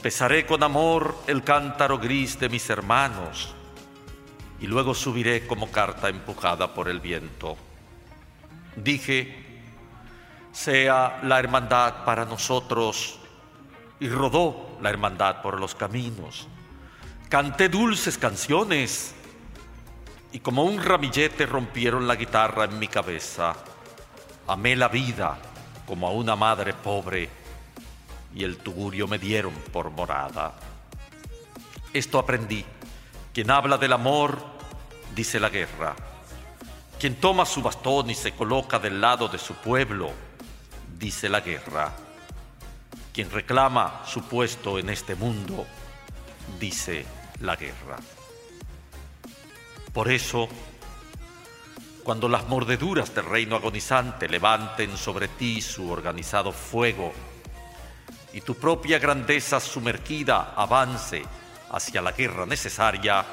Pesaré 0.02 0.44
con 0.44 0.62
amor 0.62 1.16
el 1.26 1.42
cántaro 1.42 1.98
gris 1.98 2.38
de 2.38 2.48
mis 2.48 2.68
hermanos 2.68 3.54
y 4.60 4.66
luego 4.66 4.94
subiré 4.94 5.46
como 5.46 5.70
carta 5.70 6.08
empujada 6.08 6.74
por 6.74 6.88
el 6.88 7.00
viento. 7.00 7.56
Dije, 8.76 9.62
sea 10.52 11.20
la 11.22 11.38
hermandad 11.38 12.04
para 12.04 12.24
nosotros 12.24 13.18
y 13.98 14.08
rodó 14.08 14.78
la 14.82 14.90
hermandad 14.90 15.40
por 15.40 15.58
los 15.58 15.74
caminos. 15.74 16.48
Canté 17.28 17.68
dulces 17.68 18.18
canciones 18.18 19.14
y 20.32 20.40
como 20.40 20.64
un 20.64 20.82
ramillete 20.82 21.46
rompieron 21.46 22.06
la 22.06 22.16
guitarra 22.16 22.64
en 22.64 22.78
mi 22.78 22.88
cabeza. 22.88 23.54
Amé 24.46 24.76
la 24.76 24.88
vida 24.88 25.38
como 25.86 26.06
a 26.06 26.10
una 26.10 26.36
madre 26.36 26.72
pobre, 26.74 27.28
y 28.34 28.44
el 28.44 28.56
tugurio 28.58 29.06
me 29.06 29.18
dieron 29.18 29.52
por 29.72 29.90
morada. 29.90 30.54
Esto 31.92 32.18
aprendí. 32.18 32.64
Quien 33.32 33.50
habla 33.50 33.78
del 33.78 33.92
amor, 33.92 34.38
dice 35.14 35.38
la 35.38 35.48
guerra. 35.48 35.94
Quien 36.98 37.16
toma 37.16 37.46
su 37.46 37.62
bastón 37.62 38.10
y 38.10 38.14
se 38.14 38.32
coloca 38.32 38.78
del 38.78 39.00
lado 39.00 39.28
de 39.28 39.38
su 39.38 39.54
pueblo, 39.54 40.10
dice 40.98 41.28
la 41.28 41.40
guerra. 41.40 41.92
Quien 43.12 43.30
reclama 43.30 44.02
su 44.06 44.22
puesto 44.22 44.78
en 44.78 44.90
este 44.90 45.14
mundo, 45.14 45.66
dice 46.58 47.04
la 47.40 47.56
guerra. 47.56 47.98
Por 49.92 50.10
eso, 50.10 50.48
cuando 52.04 52.28
las 52.28 52.46
mordeduras 52.48 53.14
del 53.14 53.24
reino 53.24 53.56
agonizante 53.56 54.28
levanten 54.28 54.94
sobre 54.94 55.28
ti 55.28 55.62
su 55.62 55.90
organizado 55.90 56.52
fuego 56.52 57.12
y 58.34 58.42
tu 58.42 58.56
propia 58.56 58.98
grandeza 58.98 59.58
sumergida 59.58 60.52
avance 60.54 61.22
hacia 61.70 62.02
la 62.02 62.12
guerra 62.12 62.44
necesaria, 62.44 63.24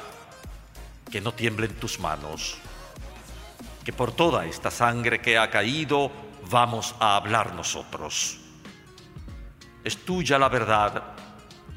que 1.12 1.20
no 1.20 1.34
tiemblen 1.34 1.74
tus 1.76 2.00
manos, 2.00 2.58
que 3.84 3.92
por 3.92 4.14
toda 4.14 4.46
esta 4.46 4.72
sangre 4.72 5.20
que 5.20 5.38
ha 5.38 5.50
caído 5.50 6.10
vamos 6.50 6.96
a 7.00 7.18
hablar 7.18 7.54
nosotros. 7.54 8.40
Es 9.84 9.98
tuya 10.06 10.40
la 10.40 10.48
verdad, 10.48 11.04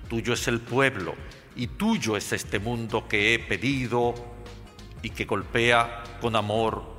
tuyo 0.09 0.35
es 0.35 0.47
el 0.47 0.61
pueblo 0.61 1.17
y 1.57 1.67
tuyo 1.67 2.17
es 2.17 2.33
este 2.33 2.61
mundo 2.61 3.09
que 3.09 3.35
he 3.35 3.39
pedido 3.41 4.34
y 5.05 5.11
que 5.11 5.27
golpea 5.27 6.03
con 6.21 6.35
amor 6.35 6.97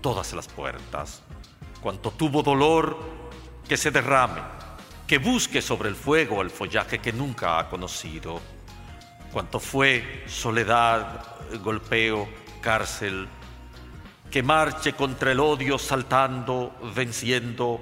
todas 0.00 0.32
las 0.32 0.46
puertas. 0.46 1.22
Cuanto 1.82 2.12
tuvo 2.12 2.42
dolor, 2.42 2.96
que 3.68 3.76
se 3.76 3.90
derrame, 3.90 4.40
que 5.06 5.18
busque 5.18 5.60
sobre 5.60 5.88
el 5.88 5.96
fuego 5.96 6.40
el 6.40 6.50
follaje 6.50 7.00
que 7.00 7.12
nunca 7.12 7.58
ha 7.58 7.68
conocido. 7.68 8.40
Cuanto 9.32 9.58
fue 9.58 10.24
soledad, 10.28 11.24
golpeo, 11.60 12.28
cárcel, 12.62 13.26
que 14.30 14.42
marche 14.42 14.92
contra 14.92 15.32
el 15.32 15.40
odio 15.40 15.78
saltando, 15.78 16.76
venciendo, 16.94 17.80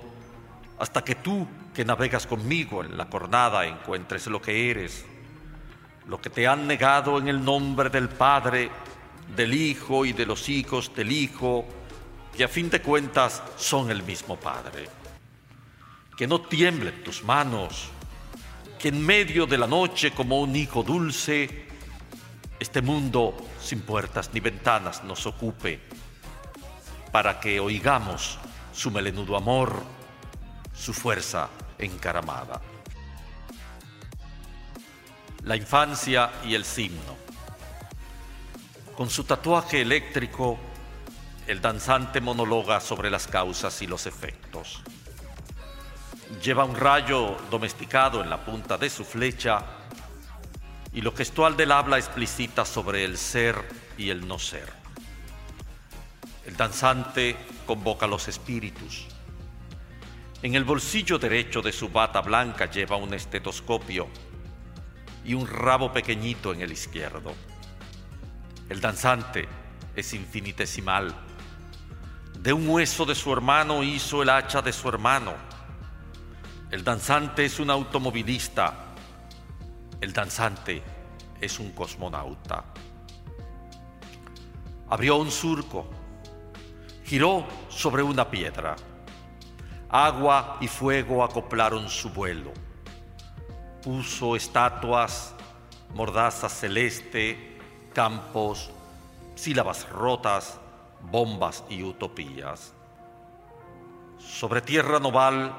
hasta 0.79 1.05
que 1.05 1.17
tú 1.17 1.47
que 1.75 1.85
navegas 1.85 2.27
conmigo 2.27 2.83
en 2.83 2.97
la 2.97 3.11
cornada 3.11 3.67
encuentres 3.67 4.27
lo 4.29 4.41
que 4.41 4.71
eres, 4.71 5.05
lo 6.09 6.19
que 6.19 6.31
te 6.31 6.49
han 6.49 6.67
negado 6.67 7.19
en 7.19 7.29
el 7.29 7.45
nombre 7.45 7.91
del 7.91 8.09
Padre 8.09 8.71
del 9.35 9.55
Hijo 9.55 10.05
y 10.05 10.13
de 10.13 10.27
los 10.27 10.49
hijos 10.49 10.95
del 10.95 11.11
Hijo, 11.11 11.65
que 12.37 12.45
a 12.45 12.49
fin 12.49 12.69
de 12.69 12.83
cuentas 12.83 13.43
son 13.57 13.91
el 13.91 14.03
mismo 14.03 14.37
Padre. 14.37 14.89
Que 16.17 16.27
no 16.27 16.43
tiemblen 16.43 17.03
tus 17.03 17.25
manos, 17.25 17.89
que 18.79 18.89
en 18.89 19.05
medio 19.05 19.47
de 19.47 19.59
la 19.59 19.67
noche 19.67 20.13
como 20.13 20.41
un 20.41 20.55
hijo 20.55 20.83
dulce, 20.83 21.67
este 22.61 22.83
mundo 22.83 23.37
sin 23.61 23.81
puertas 23.81 24.31
ni 24.33 24.41
ventanas 24.41 25.03
nos 25.05 25.27
ocupe, 25.27 25.81
para 27.11 27.41
que 27.41 27.59
oigamos 27.59 28.39
su 28.73 28.91
melenudo 28.91 29.37
amor, 29.37 29.83
su 30.75 30.93
fuerza 30.93 31.49
encaramada. 31.79 32.61
La 35.45 35.57
infancia 35.57 36.33
y 36.45 36.55
el 36.55 36.65
signo. 36.65 37.26
Con 38.97 39.11
su 39.11 39.25
tatuaje 39.25 39.83
eléctrico, 39.83 40.59
el 41.47 41.61
danzante 41.61 42.19
monologa 42.23 42.81
sobre 42.81 43.11
las 43.11 43.27
causas 43.27 43.83
y 43.83 43.87
los 43.87 44.07
efectos. 44.07 44.81
Lleva 46.43 46.65
un 46.65 46.75
rayo 46.75 47.37
domesticado 47.51 48.23
en 48.23 48.31
la 48.31 48.43
punta 48.43 48.79
de 48.79 48.89
su 48.89 49.05
flecha 49.05 49.63
y 50.95 51.03
lo 51.03 51.15
gestual 51.15 51.59
del 51.59 51.73
habla 51.73 51.99
explicita 51.99 52.65
sobre 52.65 53.05
el 53.05 53.19
ser 53.19 53.57
y 53.99 54.09
el 54.09 54.27
no 54.27 54.39
ser. 54.39 54.73
El 56.47 56.57
danzante 56.57 57.37
convoca 57.67 58.07
a 58.07 58.09
los 58.09 58.29
espíritus. 58.29 59.09
En 60.41 60.55
el 60.55 60.65
bolsillo 60.65 61.19
derecho 61.19 61.61
de 61.61 61.73
su 61.73 61.91
bata 61.91 62.23
blanca 62.23 62.71
lleva 62.71 62.97
un 62.97 63.13
estetoscopio 63.13 64.09
y 65.23 65.35
un 65.35 65.47
rabo 65.47 65.93
pequeñito 65.93 66.55
en 66.55 66.63
el 66.63 66.73
izquierdo. 66.73 67.35
El 68.69 68.81
danzante 68.81 69.49
es 69.95 70.13
infinitesimal. 70.13 71.15
De 72.35 72.53
un 72.53 72.69
hueso 72.69 73.07
de 73.07 73.15
su 73.15 73.33
hermano 73.33 73.83
hizo 73.85 74.23
el 74.23 74.31
hacha 74.31 74.61
de 74.61 74.73
su 74.73 74.89
hermano. 74.89 75.35
El 76.71 76.83
danzante 76.83 77.45
es 77.45 77.61
un 77.61 77.71
automovilista. 77.71 78.95
El 80.01 80.13
danzante 80.13 80.83
es 81.41 81.61
un 81.61 81.71
cosmonauta. 81.71 82.65
Abrió 84.89 85.17
un 85.17 85.31
surco, 85.31 85.89
giró 87.05 87.47
sobre 87.69 88.03
una 88.03 88.29
piedra. 88.29 88.75
Agua 89.89 90.59
y 90.61 90.67
fuego 90.67 91.23
acoplaron 91.23 91.89
su 91.89 92.11
vuelo. 92.11 92.53
Puso 93.83 94.35
estatuas, 94.35 95.35
mordaza 95.95 96.49
celeste, 96.49 97.56
campos, 97.97 98.69
sílabas 99.37 99.89
rotas, 99.89 100.61
bombas 101.11 101.65
y 101.71 101.83
utopías. 101.83 102.75
Sobre 104.19 104.61
tierra 104.61 105.01
noval, 105.01 105.51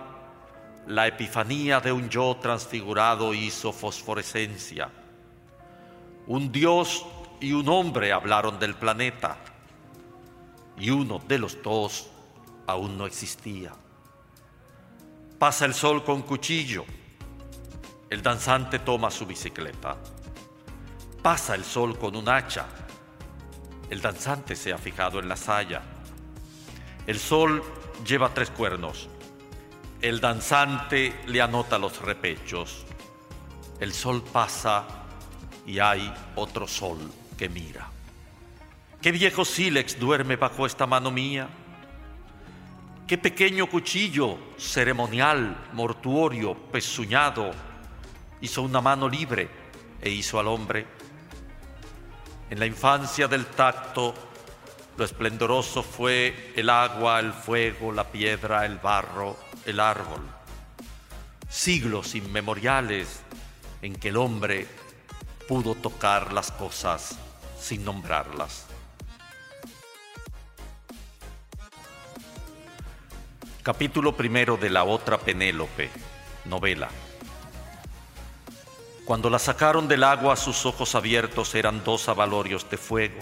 la 0.86 1.08
epifanía 1.08 1.80
de 1.80 1.92
un 1.92 2.10
yo 2.10 2.38
transfigurado 2.40 3.34
hizo 3.34 3.74
fosforescencia. 3.74 4.88
Un 6.28 6.52
dios 6.52 7.08
y 7.40 7.54
un 7.54 7.68
hombre 7.70 8.14
hablaron 8.14 8.60
del 8.60 8.76
planeta, 8.76 9.38
y 10.78 10.92
uno 10.92 11.20
de 11.28 11.40
los 11.40 11.64
dos 11.64 12.08
aún 12.68 13.00
no 13.00 13.08
existía. 13.08 13.72
Pasa 15.40 15.66
el 15.66 15.74
sol 15.74 16.04
con 16.04 16.22
cuchillo, 16.22 16.86
el 18.12 18.22
danzante 18.22 18.78
toma 18.78 19.10
su 19.10 19.26
bicicleta. 19.26 19.98
Pasa 21.22 21.56
el 21.56 21.64
sol 21.64 21.98
con 21.98 22.16
un 22.16 22.30
hacha, 22.30 22.68
el 23.90 24.02
danzante 24.02 24.56
se 24.56 24.74
ha 24.74 24.78
fijado 24.78 25.20
en 25.20 25.30
la 25.30 25.38
saya. 25.38 25.82
El 27.06 27.20
sol 27.20 27.64
lleva 28.06 28.34
tres 28.34 28.50
cuernos. 28.50 29.08
El 30.02 30.20
danzante 30.20 31.22
le 31.28 31.42
anota 31.42 31.78
los 31.78 32.02
repechos. 32.02 32.86
El 33.80 33.94
sol 33.94 34.24
pasa 34.24 34.86
y 35.66 35.80
hay 35.80 36.14
otro 36.36 36.68
sol 36.68 36.98
que 37.38 37.48
mira. 37.48 37.90
¿Qué 39.02 39.12
viejo 39.12 39.46
sílex 39.46 39.98
duerme 39.98 40.36
bajo 40.36 40.66
esta 40.66 40.86
mano 40.86 41.10
mía? 41.10 41.48
¿Qué 43.08 43.18
pequeño 43.18 43.70
cuchillo 43.70 44.38
ceremonial, 44.58 45.70
mortuorio, 45.72 46.56
pezuñado 46.56 47.52
hizo 48.42 48.64
una 48.64 48.82
mano 48.82 49.08
libre 49.08 49.50
e 50.02 50.10
hizo 50.10 50.40
al 50.40 50.48
hombre? 50.48 50.97
En 52.50 52.60
la 52.60 52.66
infancia 52.66 53.28
del 53.28 53.46
tacto, 53.46 54.14
lo 54.96 55.04
esplendoroso 55.04 55.84
fue 55.84 56.54
el 56.56 56.70
agua, 56.70 57.20
el 57.20 57.34
fuego, 57.34 57.92
la 57.92 58.06
piedra, 58.06 58.66
el 58.66 58.78
barro, 58.78 59.38
el 59.66 59.82
árbol. 59.82 60.22
Siglos 61.50 62.16
inmemoriales 62.16 63.22
en 63.82 63.96
que 63.96 64.10
el 64.10 64.18
hombre 64.18 64.66
pudo 65.48 65.76
tocar 65.76 66.32
las 66.32 66.52
cosas 66.52 67.18
sin 67.60 67.84
nombrarlas. 67.84 68.66
Capítulo 73.62 74.16
primero 74.16 74.56
de 74.56 74.70
la 74.70 74.86
otra 74.86 75.18
Penélope, 75.18 75.90
novela. 76.46 76.90
Cuando 79.08 79.30
la 79.30 79.40
sacaron 79.40 79.88
del 79.88 80.04
agua, 80.04 80.36
sus 80.36 80.66
ojos 80.66 80.94
abiertos 80.94 81.56
eran 81.56 81.82
dos 81.82 82.10
avalorios 82.10 82.70
de 82.70 82.76
fuego. 82.76 83.22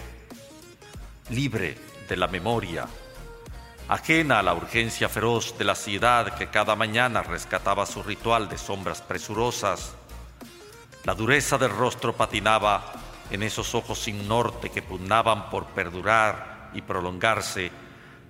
Libre 1.29 1.77
de 2.09 2.17
la 2.17 2.27
memoria, 2.27 2.87
ajena 3.87 4.39
a 4.39 4.41
la 4.41 4.55
urgencia 4.55 5.07
feroz 5.09 5.55
de 5.59 5.63
la 5.63 5.75
ciudad 5.75 6.33
que 6.39 6.47
cada 6.47 6.75
mañana 6.75 7.21
rescataba 7.21 7.85
su 7.85 8.01
ritual 8.01 8.49
de 8.49 8.57
sombras 8.57 9.03
presurosas, 9.03 9.93
la 11.03 11.13
dureza 11.13 11.59
del 11.59 11.69
rostro 11.69 12.13
patinaba 12.13 12.93
en 13.29 13.43
esos 13.43 13.75
ojos 13.75 13.99
sin 13.99 14.27
norte 14.27 14.71
que 14.71 14.81
pugnaban 14.81 15.51
por 15.51 15.67
perdurar 15.67 16.71
y 16.73 16.81
prolongarse 16.81 17.71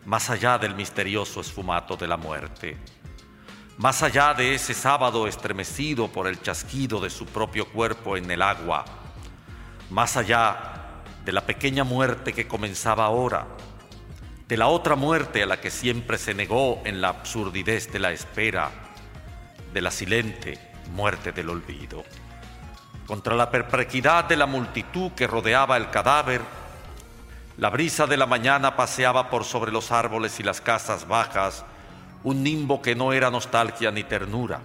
más 0.04 0.30
allá 0.30 0.58
del 0.58 0.76
misterioso 0.76 1.40
esfumato 1.40 1.96
de 1.96 2.08
la 2.10 2.18
muerte 2.18 2.78
más 3.78 4.04
allá 4.04 4.34
de 4.34 4.56
ese 4.56 4.74
sábado 4.74 5.28
estremecido 5.28 6.08
por 6.08 6.28
el 6.28 6.42
chasquido 6.42 7.00
de 7.00 7.10
su 7.10 7.26
propio 7.26 7.70
cuerpo 7.70 8.16
en 8.16 8.32
el 8.32 8.42
agua, 8.42 8.86
más 9.90 10.16
allá 10.16 11.02
de 11.26 11.32
la 11.32 11.46
pequeña 11.46 11.84
muerte 11.84 12.34
que 12.34 12.48
comenzaba 12.48 13.06
ahora, 13.06 13.48
de 14.48 14.58
la 14.58 14.68
otra 14.68 14.96
muerte 14.96 15.44
a 15.44 15.46
la 15.46 15.60
que 15.60 15.72
siempre 15.72 16.18
se 16.18 16.34
negó 16.34 16.82
en 16.86 17.02
la 17.02 17.10
absurdidez 17.10 17.92
de 17.92 18.00
la 18.00 18.12
espera, 18.12 18.72
de 19.74 19.82
la 19.82 19.92
silente 19.92 20.60
muerte 20.92 21.32
del 21.32 21.50
olvido. 21.50 22.04
Contra 23.08 23.36
la 23.36 23.52
perplejidad 23.52 24.24
de 24.26 24.38
la 24.38 24.46
multitud 24.46 25.12
que 25.12 25.28
rodeaba 25.28 25.78
el 25.78 25.90
cadáver, 25.90 26.42
la 27.58 27.70
brisa 27.70 28.08
de 28.08 28.18
la 28.18 28.26
mañana 28.26 28.76
paseaba 28.76 29.30
por 29.30 29.44
sobre 29.44 29.72
los 29.72 29.92
árboles 29.92 30.40
y 30.40 30.44
las 30.44 30.62
casas 30.62 31.08
bajas, 31.08 31.66
un 32.26 32.42
nimbo 32.42 32.82
que 32.82 32.96
no 32.96 33.14
era 33.14 33.30
nostalgia 33.30 33.92
ni 33.92 34.04
ternura. 34.04 34.60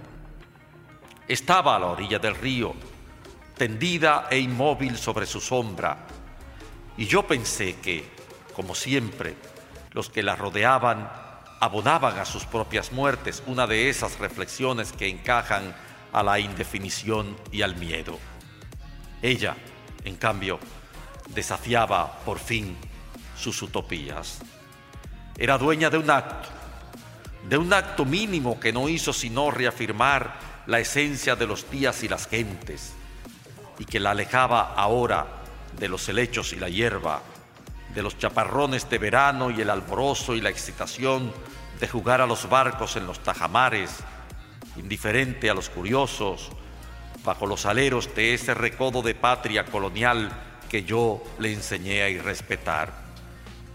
Estaba 1.29 1.77
a 1.77 1.79
la 1.79 1.87
orilla 1.87 2.19
del 2.19 2.35
río, 2.35 2.75
tendida 3.57 4.29
e 4.31 4.39
inmóvil 4.39 4.97
sobre 4.97 5.27
su 5.27 5.41
sombra, 5.41 6.07
y 6.97 7.05
yo 7.07 7.27
pensé 7.27 7.77
que, 7.77 8.09
como 8.57 8.75
siempre, 8.75 9.37
los 9.93 10.09
que 10.09 10.23
la 10.23 10.37
rodeaban 10.37 11.11
abonaban 11.61 12.19
a 12.19 12.25
sus 12.25 12.47
propias 12.47 12.93
muertes 12.93 13.43
una 13.47 13.67
de 13.67 13.91
esas 13.91 14.19
reflexiones 14.19 14.93
que 14.93 15.09
encajan 15.09 15.77
a 16.13 16.23
la 16.23 16.41
indefinición 16.41 17.37
y 17.53 17.61
al 17.61 17.77
miedo. 17.77 18.19
Ella, 19.21 19.55
en 20.05 20.17
cambio, 20.17 20.59
desafiaba 21.29 22.21
por 22.25 22.39
fin 22.39 22.75
sus 23.37 23.61
utopías. 23.61 24.41
Era 25.37 25.59
dueña 25.59 25.91
de 25.91 25.99
un 25.99 26.11
acto, 26.11 26.60
de 27.49 27.57
un 27.57 27.73
acto 27.73 28.05
mínimo 28.05 28.61
que 28.61 28.73
no 28.73 28.89
hizo 28.89 29.13
sino 29.13 29.51
reafirmar 29.51 30.39
la 30.67 30.79
esencia 30.79 31.37
de 31.37 31.47
los 31.47 31.71
días 31.71 32.03
y 32.03 32.09
las 32.09 32.27
gentes, 32.27 32.93
y 33.79 33.85
que 33.85 34.01
la 34.01 34.11
alejaba 34.11 34.75
ahora 34.75 35.27
de 35.79 35.89
los 35.89 36.09
helechos 36.09 36.53
y 36.53 36.57
la 36.57 36.69
hierba, 36.69 37.23
de 37.95 38.03
los 38.03 38.19
chaparrones 38.19 38.89
de 38.89 38.99
verano 38.99 39.51
y 39.51 39.61
el 39.61 39.71
alborozo 39.71 40.37
y 40.37 40.41
la 40.41 40.51
excitación 40.51 41.33
de 41.81 41.89
jugar 41.89 42.21
a 42.21 42.27
los 42.27 42.49
barcos 42.49 42.97
en 42.97 43.07
los 43.07 43.21
tajamares, 43.21 43.91
indiferente 44.77 45.51
a 45.51 45.55
los 45.55 45.71
curiosos, 45.71 46.51
bajo 47.25 47.47
los 47.47 47.67
aleros 47.67 48.15
de 48.15 48.35
ese 48.35 48.55
recodo 48.55 49.03
de 49.03 49.15
patria 49.15 49.65
colonial 49.65 50.31
que 50.69 50.85
yo 50.85 51.23
le 51.39 51.53
enseñé 51.53 52.03
a 52.03 52.09
irrespetar, 52.09 52.93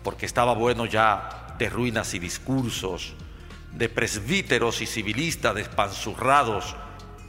porque 0.04 0.26
estaba 0.26 0.54
bueno 0.54 0.86
ya 0.86 1.56
de 1.58 1.70
ruinas 1.70 2.14
y 2.14 2.20
discursos, 2.20 3.16
de 3.76 3.90
presbíteros 3.90 4.82
y 4.82 4.86
civilistas 4.86 5.54
despanzurrados 5.54 6.76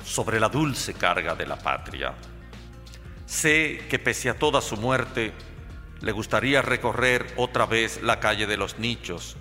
sobre 0.05 0.39
la 0.39 0.49
dulce 0.49 0.95
carga 0.95 1.35
de 1.35 1.47
la 1.47 1.59
patria. 1.59 2.15
Sé 3.27 3.87
que 3.91 3.99
pese 3.99 4.31
a 4.31 4.39
toda 4.39 4.61
su 4.61 4.77
muerte, 4.77 5.33
le 6.01 6.13
gustaría 6.13 6.63
recorrer 6.63 7.35
otra 7.37 7.67
vez 7.67 8.01
la 8.03 8.21
calle 8.21 8.47
de 8.47 8.57
los 8.57 8.79
nichos, 8.79 9.37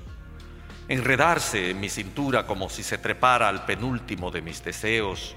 enredarse 0.87 1.69
en 1.69 1.79
mi 1.79 1.89
cintura 1.89 2.47
como 2.47 2.69
si 2.69 2.81
se 2.81 2.97
trepara 2.97 3.49
al 3.49 3.65
penúltimo 3.65 4.31
de 4.31 4.41
mis 4.41 4.63
deseos, 4.63 5.35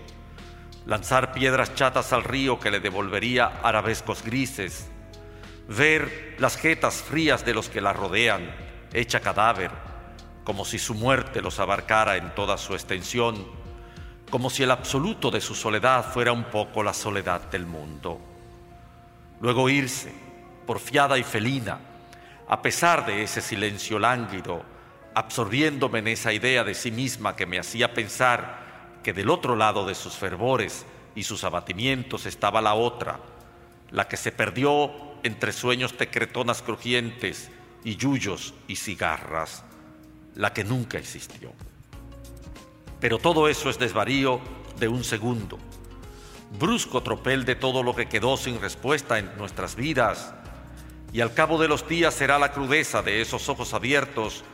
lanzar 0.87 1.33
piedras 1.33 1.74
chatas 1.74 2.14
al 2.14 2.24
río 2.24 2.59
que 2.59 2.70
le 2.70 2.81
devolvería 2.81 3.61
arabescos 3.62 4.22
grises, 4.22 4.88
ver 5.68 6.37
las 6.38 6.57
jetas 6.57 7.02
frías 7.02 7.44
de 7.44 7.52
los 7.52 7.68
que 7.68 7.83
la 7.83 7.92
rodean, 7.92 8.50
hecha 8.94 9.20
cadáver, 9.20 9.70
como 10.49 10.65
si 10.65 10.79
su 10.79 10.95
muerte 10.95 11.43
los 11.43 11.59
abarcara 11.59 12.17
en 12.17 12.35
toda 12.35 12.57
su 12.57 12.73
extensión, 12.73 13.47
como 14.31 14.49
si 14.49 14.63
el 14.63 14.71
absoluto 14.71 15.31
de 15.31 15.43
su 15.43 15.55
soledad 15.55 16.11
fuera 16.11 16.33
un 16.33 16.45
poco 16.45 16.83
la 16.83 16.95
soledad 16.95 17.51
del 17.51 17.67
mundo. 17.67 18.19
Luego 19.43 19.69
irse, 19.69 20.11
porfiada 20.67 21.19
y 21.19 21.23
felina, 21.23 21.81
a 22.49 22.63
pesar 22.63 23.05
de 23.05 23.23
ese 23.23 23.43
silencio 23.43 23.99
lánguido, 23.99 24.63
absorbiéndome 25.13 25.99
en 25.99 26.09
esa 26.09 26.33
idea 26.33 26.65
de 26.65 26.73
sí 26.73 26.93
misma 26.93 27.37
que 27.37 27.45
me 27.45 27.59
hacía 27.59 27.93
pensar 27.93 29.01
que 29.03 29.13
del 29.13 29.29
otro 29.29 29.55
lado 29.55 29.85
de 29.85 29.95
sus 29.95 30.15
fervores 30.15 30.87
y 31.15 31.25
sus 31.25 31.45
abatimientos 31.45 32.25
estaba 32.25 32.63
la 32.63 32.73
otra, 32.73 33.21
la 33.91 34.09
que 34.09 34.17
se 34.17 34.33
perdió 34.33 34.93
entre 35.25 35.53
sueños 35.53 35.99
de 35.99 36.09
cretonas 36.09 36.63
crujientes 36.63 37.51
y 37.85 37.97
yuyos 37.97 38.55
y 38.67 38.77
cigarras, 38.77 39.63
la 40.38 40.55
que 40.55 40.64
nunca 40.64 40.98
existió. 40.98 41.53
Pero 43.01 43.18
todo 43.18 43.48
eso 43.48 43.68
es 43.68 43.79
desvarío 43.79 44.40
de 44.79 44.88
un 44.88 45.05
segundo, 45.05 45.59
brusco 46.59 47.03
tropel 47.03 47.44
de 47.44 47.57
todo 47.57 47.83
lo 47.83 47.94
que 47.94 48.09
quedó 48.09 48.37
sin 48.37 48.61
respuesta 48.61 49.18
en 49.18 49.37
nuestras 49.37 49.74
vidas, 49.74 50.33
y 51.12 51.20
al 51.20 51.35
cabo 51.35 51.59
de 51.59 51.68
los 51.68 51.87
días 51.88 52.14
será 52.14 52.38
la 52.38 52.53
crudeza 52.53 53.03
de 53.03 53.20
esos 53.20 53.48
ojos 53.48 53.74
abiertos 53.74 54.44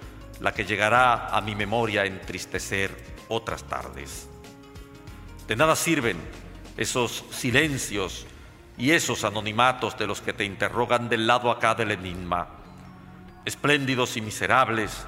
la 0.40 0.54
que 0.54 0.64
llegará 0.64 1.28
a 1.28 1.40
mi 1.40 1.54
memoria 1.54 2.02
a 2.02 2.06
entristecer 2.06 2.90
otras 3.28 3.64
tardes. 3.64 4.28
De 5.46 5.54
nada 5.54 5.76
sirven 5.76 6.16
esos 6.76 7.24
silencios 7.30 8.26
y 8.78 8.92
esos 8.92 9.24
anonimatos 9.24 9.98
de 9.98 10.06
los 10.06 10.22
que 10.22 10.32
te 10.32 10.44
interrogan 10.44 11.08
del 11.08 11.26
lado 11.26 11.50
acá 11.50 11.74
del 11.74 11.90
enigma, 11.90 12.48
espléndidos 13.44 14.16
y 14.16 14.22
miserables, 14.22 15.06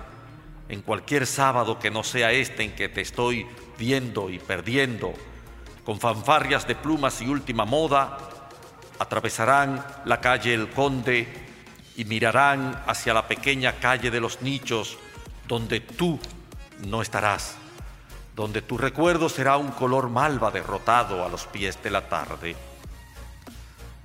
en 0.69 0.83
cualquier 0.83 1.27
sábado 1.27 1.79
que 1.79 1.91
no 1.91 2.03
sea 2.03 2.33
este 2.33 2.63
en 2.63 2.75
que 2.75 2.89
te 2.89 3.01
estoy 3.01 3.47
viendo 3.79 4.31
y 4.31 4.39
perdiendo, 4.39 5.15
con 5.85 6.01
fanfarrias 6.01 6.67
de 6.67 6.75
plumas 6.75 7.21
y 7.21 7.29
última 7.29 7.65
moda, 7.65 8.19
atravesarán 8.99 9.85
la 10.05 10.21
calle 10.21 10.55
El 10.55 10.69
Conde 10.71 11.29
y 11.97 12.05
mirarán 12.05 12.83
hacia 12.87 13.15
la 13.15 13.29
pequeña 13.29 13.73
calle 13.75 14.11
de 14.11 14.21
los 14.21 14.43
nichos 14.43 14.99
donde 15.47 15.81
tú 15.81 16.19
no 16.87 17.03
estarás, 17.03 17.57
donde 18.35 18.63
tu 18.63 18.77
recuerdo 18.77 19.29
será 19.29 19.57
un 19.57 19.71
color 19.71 20.09
malva 20.09 20.51
derrotado 20.51 21.25
a 21.25 21.29
los 21.29 21.47
pies 21.47 21.83
de 21.83 21.91
la 21.91 22.09
tarde. 22.09 22.57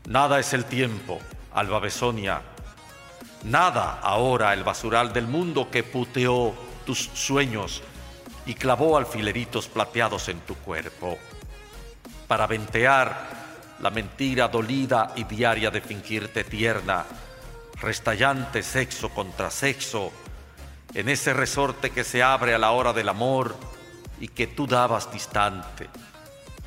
Nada 0.08 0.39
es 0.39 0.54
el 0.54 0.65
tiempo, 0.65 1.19
Alba 1.54 1.80
Besonia, 1.80 2.41
nada 3.43 3.99
ahora 4.01 4.54
el 4.54 4.63
basural 4.63 5.13
del 5.13 5.27
mundo 5.27 5.69
que 5.69 5.84
puteó 5.84 6.54
tus 6.86 7.10
sueños 7.13 7.82
y 8.45 8.54
clavó 8.54 8.97
alfileritos 8.97 9.67
plateados 9.67 10.30
en 10.30 10.39
tu 10.41 10.56
cuerpo, 10.56 11.17
para 12.27 12.47
ventear 12.47 13.30
la 13.82 13.89
mentira 13.89 14.47
dolida 14.47 15.13
y 15.15 15.23
diaria 15.23 15.71
de 15.71 15.82
fingirte 15.82 16.43
tierna, 16.43 17.06
restallante 17.80 18.63
sexo 18.63 19.10
contra 19.10 19.49
sexo, 19.49 20.12
en 20.93 21.10
ese 21.10 21.34
resorte 21.34 21.89
que 21.89 22.04
se 22.04 22.21
abre 22.21 22.54
a 22.54 22.60
la 22.60 22.71
hora 22.71 22.93
del 22.93 23.10
amor 23.10 23.56
y 24.19 24.27
que 24.27 24.47
tú 24.47 24.67
dabas 24.67 25.12
distante, 25.12 25.89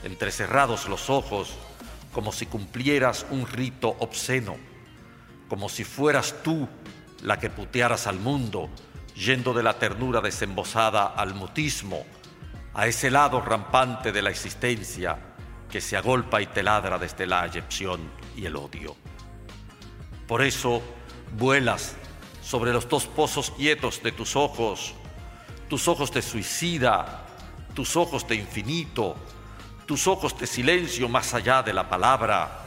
entrecerrados 0.03 0.89
los 0.89 1.11
ojos, 1.11 1.55
como 2.13 2.33
si 2.33 2.47
cumplieras 2.47 3.27
un 3.31 3.47
rito 3.47 3.97
obsceno, 3.99 4.57
como 5.49 5.69
si 5.69 5.85
fueras 5.85 6.43
tú 6.43 6.69
la 7.23 7.39
que 7.39 7.51
putearas 7.51 8.07
al 8.07 8.19
mundo, 8.19 8.69
yendo 9.15 9.53
de 9.55 9.63
la 9.63 9.79
ternura 9.79 10.21
desembosada 10.21 11.07
al 11.07 11.35
mutismo, 11.35 12.05
a 12.75 12.87
ese 12.87 13.11
lado 13.11 13.41
rampante 13.41 14.13
de 14.13 14.23
la 14.23 14.31
existencia 14.31 15.19
que 15.71 15.81
se 15.81 15.97
agolpa 15.97 16.43
y 16.43 16.47
te 16.47 16.63
ladra 16.63 16.99
desde 16.99 17.27
la 17.27 17.43
ayepción 17.43 18.01
y 18.37 18.47
el 18.47 18.57
odio. 18.57 18.97
Por 20.27 20.43
eso 20.43 20.83
vuelas 21.37 21.97
sobre 22.43 22.73
los 22.73 22.89
dos 22.89 23.07
pozos 23.07 23.51
quietos 23.51 24.03
de 24.03 24.13
tus 24.13 24.37
ojos, 24.37 24.95
tus 25.69 25.89
ojos 25.89 26.13
de 26.13 26.23
suicida, 26.23 27.27
tus 27.75 27.97
ojos 27.97 28.27
de 28.29 28.37
infinito, 28.37 29.17
tus 29.87 30.07
ojos 30.07 30.39
de 30.39 30.47
silencio 30.47 31.09
más 31.09 31.35
allá 31.35 31.63
de 31.63 31.73
la 31.73 31.89
palabra, 31.89 32.64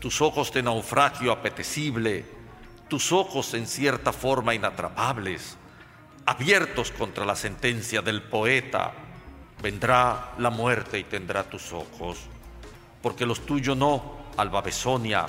tus 0.00 0.20
ojos 0.20 0.52
de 0.52 0.62
naufragio 0.62 1.32
apetecible, 1.32 2.24
tus 2.88 3.12
ojos 3.12 3.54
en 3.54 3.66
cierta 3.66 4.12
forma 4.12 4.54
inatrapables, 4.54 5.56
abiertos 6.24 6.90
contra 6.92 7.24
la 7.24 7.34
sentencia 7.34 8.00
del 8.02 8.22
poeta, 8.22 8.92
vendrá 9.62 10.34
la 10.38 10.50
muerte 10.50 10.98
y 10.98 11.04
tendrá 11.04 11.44
tus 11.44 11.72
ojos, 11.72 12.18
porque 13.02 13.26
los 13.26 13.44
tuyos 13.44 13.76
no, 13.76 14.18
Alba 14.36 14.62
Besonia, 14.62 15.26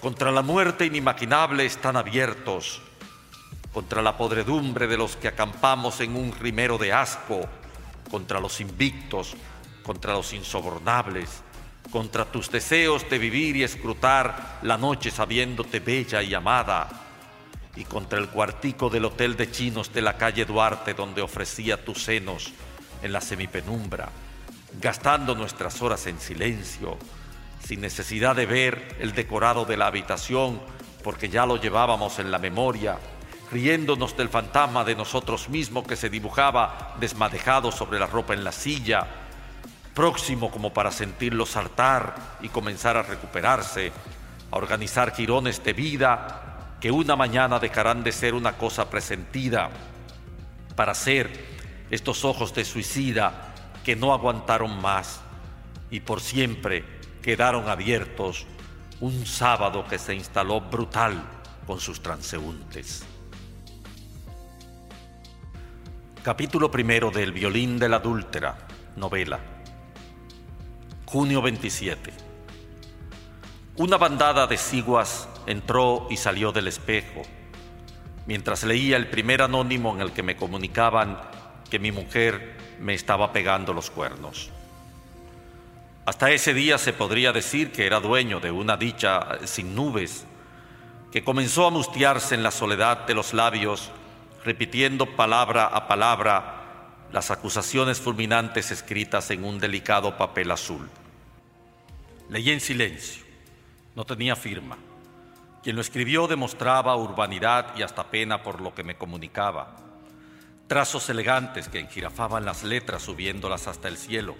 contra 0.00 0.32
la 0.32 0.42
muerte 0.42 0.86
inimaginable 0.86 1.66
están 1.66 1.96
abiertos, 1.96 2.80
contra 3.72 4.02
la 4.02 4.16
podredumbre 4.16 4.86
de 4.86 4.96
los 4.96 5.16
que 5.16 5.28
acampamos 5.28 6.00
en 6.00 6.16
un 6.16 6.32
rimero 6.32 6.78
de 6.78 6.92
asco, 6.92 7.40
contra 8.10 8.40
los 8.40 8.60
invictos, 8.60 9.34
contra 9.82 10.12
los 10.14 10.32
insobornables, 10.32 11.42
contra 11.90 12.24
tus 12.24 12.50
deseos 12.50 13.08
de 13.08 13.18
vivir 13.18 13.56
y 13.56 13.64
escrutar 13.64 14.58
la 14.62 14.78
noche 14.78 15.10
sabiéndote 15.10 15.80
bella 15.80 16.22
y 16.22 16.34
amada, 16.34 16.88
y 17.76 17.84
contra 17.84 18.18
el 18.18 18.28
cuartico 18.28 18.90
del 18.90 19.06
hotel 19.06 19.36
de 19.36 19.50
chinos 19.50 19.92
de 19.92 20.02
la 20.02 20.16
calle 20.16 20.44
Duarte 20.44 20.94
donde 20.94 21.22
ofrecía 21.22 21.84
tus 21.84 22.04
senos 22.04 22.52
en 23.02 23.12
la 23.12 23.20
semipenumbra, 23.20 24.10
gastando 24.80 25.34
nuestras 25.34 25.80
horas 25.82 26.06
en 26.06 26.20
silencio, 26.20 26.98
sin 27.64 27.80
necesidad 27.80 28.36
de 28.36 28.46
ver 28.46 28.96
el 29.00 29.12
decorado 29.12 29.64
de 29.64 29.76
la 29.76 29.86
habitación 29.86 30.60
porque 31.02 31.28
ya 31.28 31.46
lo 31.46 31.56
llevábamos 31.56 32.18
en 32.18 32.30
la 32.30 32.38
memoria 32.38 32.98
riéndonos 33.52 34.16
del 34.16 34.30
fantasma 34.30 34.82
de 34.82 34.96
nosotros 34.96 35.50
mismos 35.50 35.86
que 35.86 35.96
se 35.96 36.08
dibujaba 36.08 36.96
desmadejado 36.98 37.70
sobre 37.70 37.98
la 37.98 38.06
ropa 38.06 38.32
en 38.32 38.44
la 38.44 38.52
silla, 38.52 39.06
próximo 39.94 40.50
como 40.50 40.72
para 40.72 40.90
sentirlo 40.90 41.46
saltar 41.46 42.38
y 42.40 42.48
comenzar 42.48 42.96
a 42.96 43.02
recuperarse, 43.02 43.92
a 44.50 44.56
organizar 44.56 45.14
girones 45.14 45.62
de 45.62 45.72
vida 45.72 46.76
que 46.80 46.90
una 46.90 47.14
mañana 47.14 47.58
dejarán 47.58 48.02
de 48.02 48.12
ser 48.12 48.34
una 48.34 48.56
cosa 48.56 48.90
presentida 48.90 49.70
para 50.74 50.94
ser 50.94 51.30
estos 51.90 52.24
ojos 52.24 52.54
de 52.54 52.64
suicida 52.64 53.54
que 53.84 53.94
no 53.96 54.12
aguantaron 54.12 54.80
más 54.80 55.20
y 55.90 56.00
por 56.00 56.20
siempre 56.20 56.84
quedaron 57.20 57.68
abiertos 57.68 58.46
un 59.00 59.26
sábado 59.26 59.86
que 59.86 59.98
se 59.98 60.14
instaló 60.14 60.60
brutal 60.60 61.22
con 61.66 61.80
sus 61.80 62.02
transeúntes. 62.02 63.04
Capítulo 66.22 66.70
primero 66.70 67.10
del 67.10 67.32
Violín 67.32 67.78
de 67.78 67.88
la 67.88 67.96
Adúltera, 67.96 68.56
novela. 68.96 69.51
Junio 71.12 71.42
27. 71.42 72.10
Una 73.76 73.98
bandada 73.98 74.46
de 74.46 74.56
ciguas 74.56 75.28
entró 75.44 76.06
y 76.08 76.16
salió 76.16 76.52
del 76.52 76.68
espejo, 76.68 77.20
mientras 78.24 78.64
leía 78.64 78.96
el 78.96 79.08
primer 79.08 79.42
anónimo 79.42 79.94
en 79.94 80.00
el 80.00 80.12
que 80.12 80.22
me 80.22 80.36
comunicaban 80.36 81.20
que 81.68 81.78
mi 81.78 81.92
mujer 81.92 82.56
me 82.80 82.94
estaba 82.94 83.30
pegando 83.30 83.74
los 83.74 83.90
cuernos. 83.90 84.48
Hasta 86.06 86.30
ese 86.30 86.54
día 86.54 86.78
se 86.78 86.94
podría 86.94 87.34
decir 87.34 87.72
que 87.72 87.84
era 87.84 88.00
dueño 88.00 88.40
de 88.40 88.50
una 88.50 88.78
dicha 88.78 89.36
sin 89.44 89.74
nubes, 89.74 90.24
que 91.10 91.22
comenzó 91.22 91.66
a 91.66 91.70
mustiarse 91.70 92.34
en 92.34 92.42
la 92.42 92.50
soledad 92.50 93.06
de 93.06 93.12
los 93.12 93.34
labios 93.34 93.90
repitiendo 94.46 95.04
palabra 95.14 95.66
a 95.66 95.86
palabra 95.86 97.08
las 97.12 97.30
acusaciones 97.30 98.00
fulminantes 98.00 98.70
escritas 98.70 99.30
en 99.30 99.44
un 99.44 99.58
delicado 99.58 100.16
papel 100.16 100.50
azul. 100.50 100.88
Leí 102.32 102.48
en 102.48 102.60
silencio, 102.60 103.22
no 103.94 104.06
tenía 104.06 104.34
firma. 104.36 104.78
Quien 105.62 105.76
lo 105.76 105.82
escribió 105.82 106.26
demostraba 106.26 106.96
urbanidad 106.96 107.76
y 107.76 107.82
hasta 107.82 108.10
pena 108.10 108.42
por 108.42 108.62
lo 108.62 108.74
que 108.74 108.82
me 108.82 108.96
comunicaba. 108.96 109.76
Trazos 110.66 111.10
elegantes 111.10 111.68
que 111.68 111.78
engirafaban 111.78 112.46
las 112.46 112.64
letras 112.64 113.02
subiéndolas 113.02 113.66
hasta 113.66 113.88
el 113.88 113.98
cielo, 113.98 114.34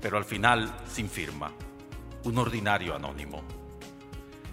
pero 0.00 0.16
al 0.16 0.24
final 0.24 0.74
sin 0.90 1.10
firma, 1.10 1.52
un 2.24 2.38
ordinario 2.38 2.96
anónimo. 2.96 3.42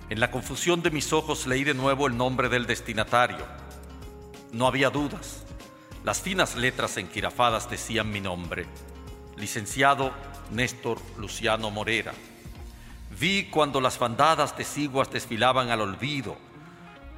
En 0.09 0.19
la 0.19 0.29
confusión 0.29 0.81
de 0.81 0.91
mis 0.91 1.13
ojos 1.13 1.47
leí 1.47 1.63
de 1.63 1.73
nuevo 1.73 2.05
el 2.05 2.17
nombre 2.17 2.49
del 2.49 2.65
destinatario 2.65 3.45
no 4.51 4.67
había 4.67 4.89
dudas. 4.89 5.45
Las 6.03 6.19
finas 6.19 6.57
letras 6.57 6.97
enquirafadas 6.97 7.69
decían 7.69 8.11
mi 8.11 8.19
nombre, 8.19 8.65
licenciado 9.37 10.11
Néstor 10.51 10.99
Luciano 11.17 11.71
Morera. 11.71 12.11
Vi 13.19 13.45
cuando 13.45 13.81
las 13.81 13.97
bandadas 13.97 14.55
de 14.57 14.63
ciguas 14.63 15.09
desfilaban 15.09 15.69
al 15.69 15.81
olvido, 15.81 16.37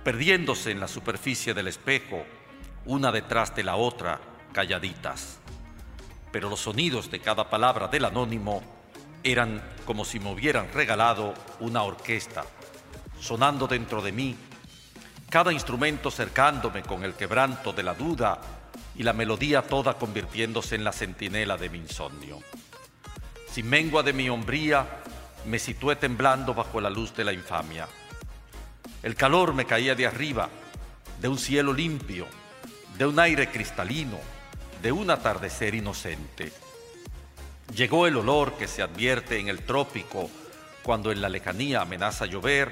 perdiéndose 0.04 0.72
en 0.72 0.80
la 0.80 0.88
superficie 0.88 1.54
del 1.54 1.68
espejo, 1.68 2.24
una 2.86 3.12
detrás 3.12 3.56
de 3.56 3.64
la 3.64 3.76
otra, 3.76 4.20
calladitas. 4.54 5.40
Pero 6.32 6.50
los 6.50 6.62
sonidos 6.62 7.12
de 7.12 7.20
cada 7.20 7.50
palabra 7.50 7.88
del 7.88 8.06
anónimo 8.06 8.64
eran 9.24 9.62
como 9.86 10.06
si 10.06 10.20
me 10.20 10.32
hubieran 10.32 10.72
regalado 10.74 11.34
una 11.60 11.84
orquesta, 11.84 12.46
sonando 13.20 13.68
dentro 13.68 14.02
de 14.02 14.12
mí 14.12 14.36
cada 15.30 15.54
instrumento 15.54 16.10
cercándome 16.10 16.82
con 16.82 17.04
el 17.04 17.14
quebranto 17.14 17.72
de 17.72 17.84
la 17.84 17.94
duda 17.94 18.42
y 18.96 19.04
la 19.04 19.14
melodía 19.14 19.62
toda 19.62 19.94
convirtiéndose 19.94 20.76
en 20.76 20.84
la 20.84 20.92
centinela 20.92 21.56
de 21.56 21.70
mi 21.70 21.78
insomnio. 21.78 22.40
sin 23.52 23.70
mengua 23.70 24.04
de 24.04 24.14
mi 24.14 24.30
hombría, 24.30 24.88
me 25.45 25.60
situé 25.60 25.95
temblando 25.95 26.54
bajo 26.54 26.82
la 26.82 26.89
luz 26.89 27.15
de 27.15 27.23
la 27.23 27.34
infamia. 27.34 27.88
El 29.04 29.15
calor 29.15 29.54
me 29.54 29.65
caía 29.65 29.95
de 29.95 30.06
arriba, 30.06 30.49
de 31.21 31.28
un 31.28 31.38
cielo 31.38 31.73
limpio, 31.73 32.28
de 32.97 33.06
un 33.06 33.19
aire 33.19 33.49
cristalino, 33.49 34.17
de 34.82 34.91
un 34.91 35.10
atardecer 35.10 35.75
inocente. 35.75 36.52
Llegó 37.73 38.08
el 38.08 38.17
olor 38.17 38.54
que 38.54 38.67
se 38.67 38.82
advierte 38.82 39.39
en 39.39 39.47
el 39.47 39.60
trópico 39.60 40.30
cuando 40.84 41.12
en 41.12 41.21
la 41.21 41.30
lejanía 41.30 41.82
amenaza 41.82 42.25
llover 42.25 42.71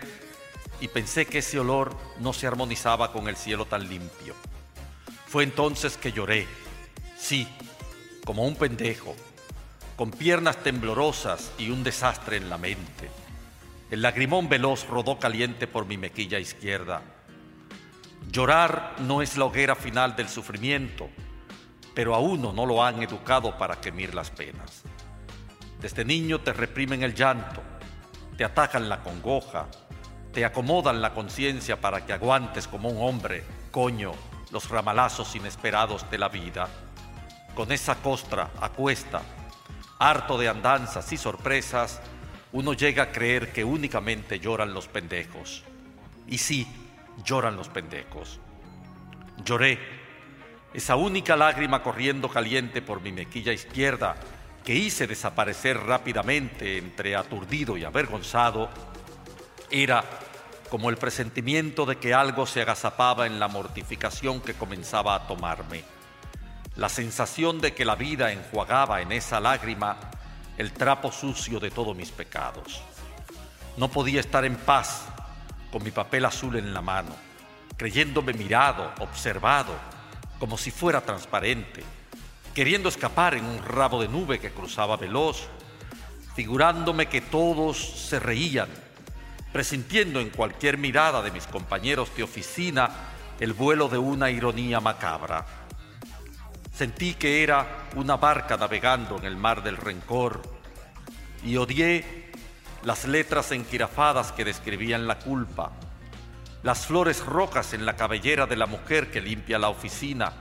y 0.79 0.87
pensé 0.87 1.25
que 1.25 1.39
ese 1.39 1.59
olor 1.59 1.95
no 2.19 2.33
se 2.33 2.47
armonizaba 2.47 3.11
con 3.11 3.27
el 3.27 3.37
cielo 3.37 3.65
tan 3.65 3.87
limpio. 3.87 4.35
Fue 5.27 5.43
entonces 5.43 5.97
que 5.97 6.11
lloré, 6.11 6.47
sí, 7.17 7.47
como 8.25 8.45
un 8.45 8.55
pendejo, 8.55 9.15
con 9.97 10.11
piernas 10.11 10.57
temblorosas 10.57 11.51
y 11.57 11.71
un 11.71 11.83
desastre 11.83 12.37
en 12.37 12.51
la 12.51 12.59
mente. 12.59 13.09
El 13.89 14.03
lagrimón 14.03 14.47
veloz 14.47 14.87
rodó 14.87 15.17
caliente 15.17 15.65
por 15.65 15.87
mi 15.87 15.97
mequilla 15.97 16.39
izquierda. 16.39 17.01
Llorar 18.31 18.95
no 18.99 19.23
es 19.23 19.37
la 19.37 19.45
hoguera 19.45 19.75
final 19.75 20.15
del 20.15 20.29
sufrimiento, 20.29 21.09
pero 21.95 22.13
a 22.13 22.19
uno 22.19 22.53
no 22.53 22.67
lo 22.67 22.83
han 22.83 23.01
educado 23.01 23.57
para 23.57 23.81
quemir 23.81 24.13
las 24.13 24.29
penas. 24.29 24.83
Desde 25.81 26.05
niño 26.05 26.41
te 26.41 26.53
reprimen 26.53 27.01
el 27.01 27.15
llanto, 27.15 27.63
te 28.37 28.45
atacan 28.45 28.89
la 28.89 29.01
congoja, 29.01 29.65
te 30.31 30.45
acomodan 30.45 31.01
la 31.01 31.15
conciencia 31.15 31.81
para 31.81 32.05
que 32.05 32.13
aguantes 32.13 32.67
como 32.67 32.89
un 32.89 33.01
hombre, 33.01 33.43
coño, 33.71 34.11
los 34.51 34.69
ramalazos 34.69 35.35
inesperados 35.35 36.07
de 36.11 36.19
la 36.19 36.29
vida. 36.29 36.67
Con 37.55 37.71
esa 37.71 37.95
costra 37.95 38.51
a 38.61 38.69
cuesta, 38.69 39.23
harto 39.99 40.37
de 40.37 40.47
andanzas 40.47 41.11
y 41.11 41.17
sorpresas, 41.17 42.01
uno 42.51 42.73
llega 42.73 43.03
a 43.03 43.11
creer 43.11 43.51
que 43.51 43.63
únicamente 43.63 44.39
lloran 44.39 44.73
los 44.73 44.87
pendejos. 44.87 45.63
Y 46.27 46.37
sí, 46.37 46.67
lloran 47.23 47.55
los 47.55 47.69
pendejos. 47.69 48.39
Lloré, 49.43 49.79
esa 50.73 50.95
única 50.95 51.35
lágrima 51.35 51.81
corriendo 51.81 52.29
caliente 52.29 52.81
por 52.81 53.01
mi 53.01 53.11
mequilla 53.11 53.53
izquierda, 53.53 54.15
que 54.63 54.75
hice 54.75 55.07
desaparecer 55.07 55.77
rápidamente 55.77 56.77
entre 56.77 57.15
aturdido 57.15 57.77
y 57.77 57.85
avergonzado, 57.85 58.69
era 59.71 60.03
como 60.69 60.89
el 60.89 60.97
presentimiento 60.97 61.85
de 61.85 61.97
que 61.97 62.13
algo 62.13 62.45
se 62.45 62.61
agazapaba 62.61 63.25
en 63.25 63.39
la 63.39 63.47
mortificación 63.47 64.41
que 64.41 64.53
comenzaba 64.53 65.15
a 65.15 65.27
tomarme. 65.27 65.96
La 66.77 66.89
sensación 66.89 67.59
de 67.59 67.73
que 67.73 67.85
la 67.85 67.95
vida 67.95 68.31
enjuagaba 68.31 69.01
en 69.01 69.11
esa 69.11 69.39
lágrima 69.39 69.97
el 70.57 70.71
trapo 70.71 71.11
sucio 71.11 71.59
de 71.59 71.71
todos 71.71 71.95
mis 71.95 72.11
pecados. 72.11 72.81
No 73.75 73.89
podía 73.89 74.19
estar 74.19 74.45
en 74.45 74.55
paz 74.55 75.05
con 75.71 75.83
mi 75.83 75.91
papel 75.91 76.25
azul 76.25 76.55
en 76.55 76.73
la 76.73 76.81
mano, 76.81 77.15
creyéndome 77.75 78.33
mirado, 78.33 78.91
observado, 78.99 79.73
como 80.39 80.57
si 80.57 80.71
fuera 80.71 81.01
transparente, 81.01 81.83
queriendo 82.53 82.89
escapar 82.89 83.33
en 83.33 83.45
un 83.45 83.63
rabo 83.63 84.01
de 84.01 84.07
nube 84.07 84.39
que 84.39 84.51
cruzaba 84.51 84.97
veloz, 84.97 85.47
figurándome 86.35 87.07
que 87.07 87.21
todos 87.21 87.77
se 87.77 88.19
reían 88.19 88.69
presintiendo 89.51 90.19
en 90.19 90.29
cualquier 90.29 90.77
mirada 90.77 91.21
de 91.21 91.31
mis 91.31 91.47
compañeros 91.47 92.15
de 92.15 92.21
oficina 92.21 92.91
el 93.39 93.53
vuelo 93.53 93.87
de 93.87 93.97
una 93.97 94.29
ironía 94.29 94.79
macabra. 94.79 95.45
Sentí 96.77 97.15
que 97.15 97.41
era 97.41 97.87
una 97.95 98.17
barca 98.17 98.55
navegando 98.55 99.17
en 99.17 99.25
el 99.25 99.35
mar 99.35 99.63
del 99.63 99.77
rencor 99.77 100.43
y 101.43 101.57
odié 101.57 102.29
las 102.83 103.05
letras 103.05 103.51
enquirafadas 103.51 104.31
que 104.31 104.45
describían 104.45 105.07
la 105.07 105.17
culpa, 105.17 105.71
las 106.61 106.85
flores 106.85 107.25
rojas 107.25 107.73
en 107.73 107.83
la 107.83 107.95
cabellera 107.95 108.45
de 108.45 108.57
la 108.57 108.67
mujer 108.67 109.09
que 109.09 109.21
limpia 109.21 109.57
la 109.57 109.69
oficina, 109.69 110.33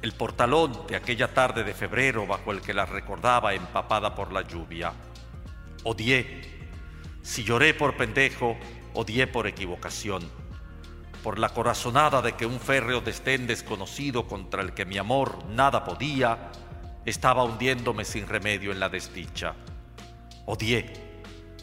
el 0.00 0.12
portalón 0.12 0.86
de 0.86 0.96
aquella 0.96 1.34
tarde 1.34 1.64
de 1.64 1.74
febrero 1.74 2.26
bajo 2.26 2.50
el 2.50 2.62
que 2.62 2.72
la 2.72 2.86
recordaba 2.86 3.52
empapada 3.52 4.14
por 4.14 4.32
la 4.32 4.40
lluvia. 4.40 4.94
Odié 5.84 6.56
si 7.20 7.44
lloré 7.44 7.74
por 7.74 7.94
pendejo, 7.98 8.56
odié 8.94 9.26
por 9.26 9.46
equivocación, 9.46 10.22
por 11.26 11.40
la 11.40 11.48
corazonada 11.48 12.22
de 12.22 12.34
que 12.34 12.46
un 12.46 12.60
férreo 12.60 13.00
destén 13.00 13.48
desconocido 13.48 14.28
contra 14.28 14.62
el 14.62 14.74
que 14.74 14.84
mi 14.84 14.96
amor 14.96 15.44
nada 15.48 15.82
podía, 15.82 16.52
estaba 17.04 17.42
hundiéndome 17.42 18.04
sin 18.04 18.28
remedio 18.28 18.70
en 18.70 18.78
la 18.78 18.88
desdicha. 18.88 19.56
Odié, 20.44 20.92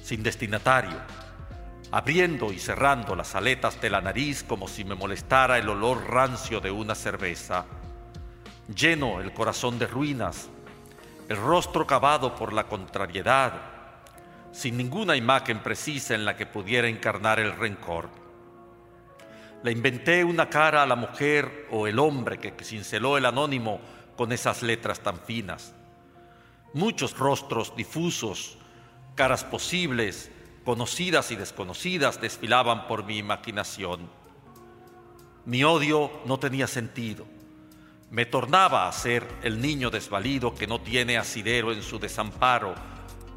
sin 0.02 0.21
destinatario, 0.21 0.97
abriendo 1.91 2.52
y 2.52 2.60
cerrando 2.60 3.15
las 3.15 3.36
aletas 3.36 3.80
de 3.80 3.89
la 3.89 4.02
nariz 4.02 4.43
como 4.43 4.67
si 4.67 4.84
me 4.84 4.95
molestara 4.95 5.58
el 5.58 5.69
olor 5.69 6.10
rancio 6.10 6.60
de 6.60 6.69
una 6.69 6.93
cerveza, 6.93 7.63
lleno 8.67 9.21
el 9.21 9.32
corazón 9.32 9.80
de 9.80 9.88
ruinas, 9.88 10.49
el 11.30 11.38
rostro 11.38 11.88
cavado 11.88 12.36
por 12.36 12.52
la 12.52 12.65
contrariedad, 12.65 13.54
sin 14.52 14.76
ninguna 14.76 15.15
imagen 15.15 15.63
precisa 15.63 16.15
en 16.15 16.26
la 16.26 16.36
que 16.36 16.45
pudiera 16.45 16.89
encarnar 16.89 17.39
el 17.39 17.56
rencor. 17.56 18.23
Le 19.63 19.71
inventé 19.71 20.23
una 20.23 20.49
cara 20.49 20.84
a 20.84 20.86
la 20.86 20.95
mujer 20.95 21.67
o 21.71 21.88
el 21.88 21.97
hombre 21.97 22.38
que 22.38 22.54
cinceló 22.63 23.17
el 23.17 23.26
anónimo 23.26 23.80
con 24.15 24.32
esas 24.32 24.62
letras 24.62 24.99
tan 24.99 25.19
finas. 25.19 25.73
Muchos 26.73 27.17
rostros 27.17 27.76
difusos, 27.76 28.58
caras 29.15 29.43
posibles, 29.43 30.32
conocidas 30.65 31.32
y 31.32 31.36
desconocidas 31.36 32.19
desfilaban 32.19 32.88
por 32.88 33.06
mi 33.06 33.17
imaginación. 33.17 34.10
Mi 35.45 35.63
odio 35.63 36.12
no 36.26 36.39
tenía 36.39 36.67
sentido. 36.67 37.26
Me 38.12 38.26
tornaba 38.26 38.88
a 38.88 38.91
ser 38.91 39.28
el 39.43 39.62
niño 39.62 39.89
desvalido 39.89 40.54
que 40.54 40.67
no 40.67 40.82
tiene 40.82 41.17
asidero 41.17 41.71
en 41.71 41.84
su 41.84 41.99
desamparo 41.99 42.76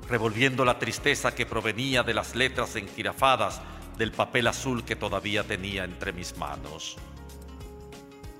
revolviendo 0.08 0.64
la 0.64 0.78
tristeza 0.78 1.34
que 1.34 1.46
provenía 1.46 2.02
de 2.02 2.14
las 2.14 2.34
letras 2.34 2.76
enjirafadas 2.76 3.60
del 3.98 4.12
papel 4.12 4.46
azul 4.46 4.84
que 4.84 4.96
todavía 4.96 5.44
tenía 5.44 5.84
entre 5.84 6.12
mis 6.12 6.36
manos. 6.36 6.96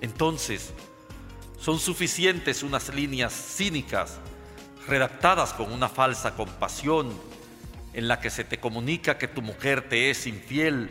Entonces, 0.01 0.73
son 1.59 1.79
suficientes 1.79 2.63
unas 2.63 2.95
líneas 2.95 3.33
cínicas 3.33 4.19
redactadas 4.87 5.53
con 5.53 5.73
una 5.73 5.89
falsa 5.89 6.35
compasión 6.35 7.13
en 7.93 8.09
la 8.09 8.21
que 8.21 8.31
se 8.31 8.45
te 8.45 8.61
comunica 8.61 9.19
que 9.19 9.29
tu 9.29 9.43
mujer 9.43 9.89
te 9.89 10.11
es 10.11 10.27
infiel 10.27 10.91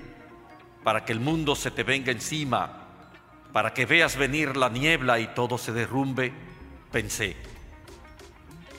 para 0.83 1.05
que 1.05 1.13
el 1.13 1.19
mundo 1.19 1.55
se 1.55 1.71
te 1.71 1.83
venga 1.83 2.11
encima, 2.11 2.87
para 3.53 3.73
que 3.73 3.85
veas 3.85 4.17
venir 4.17 4.57
la 4.57 4.69
niebla 4.69 5.19
y 5.19 5.27
todo 5.27 5.57
se 5.57 5.71
derrumbe, 5.71 6.33
pensé. 6.91 7.35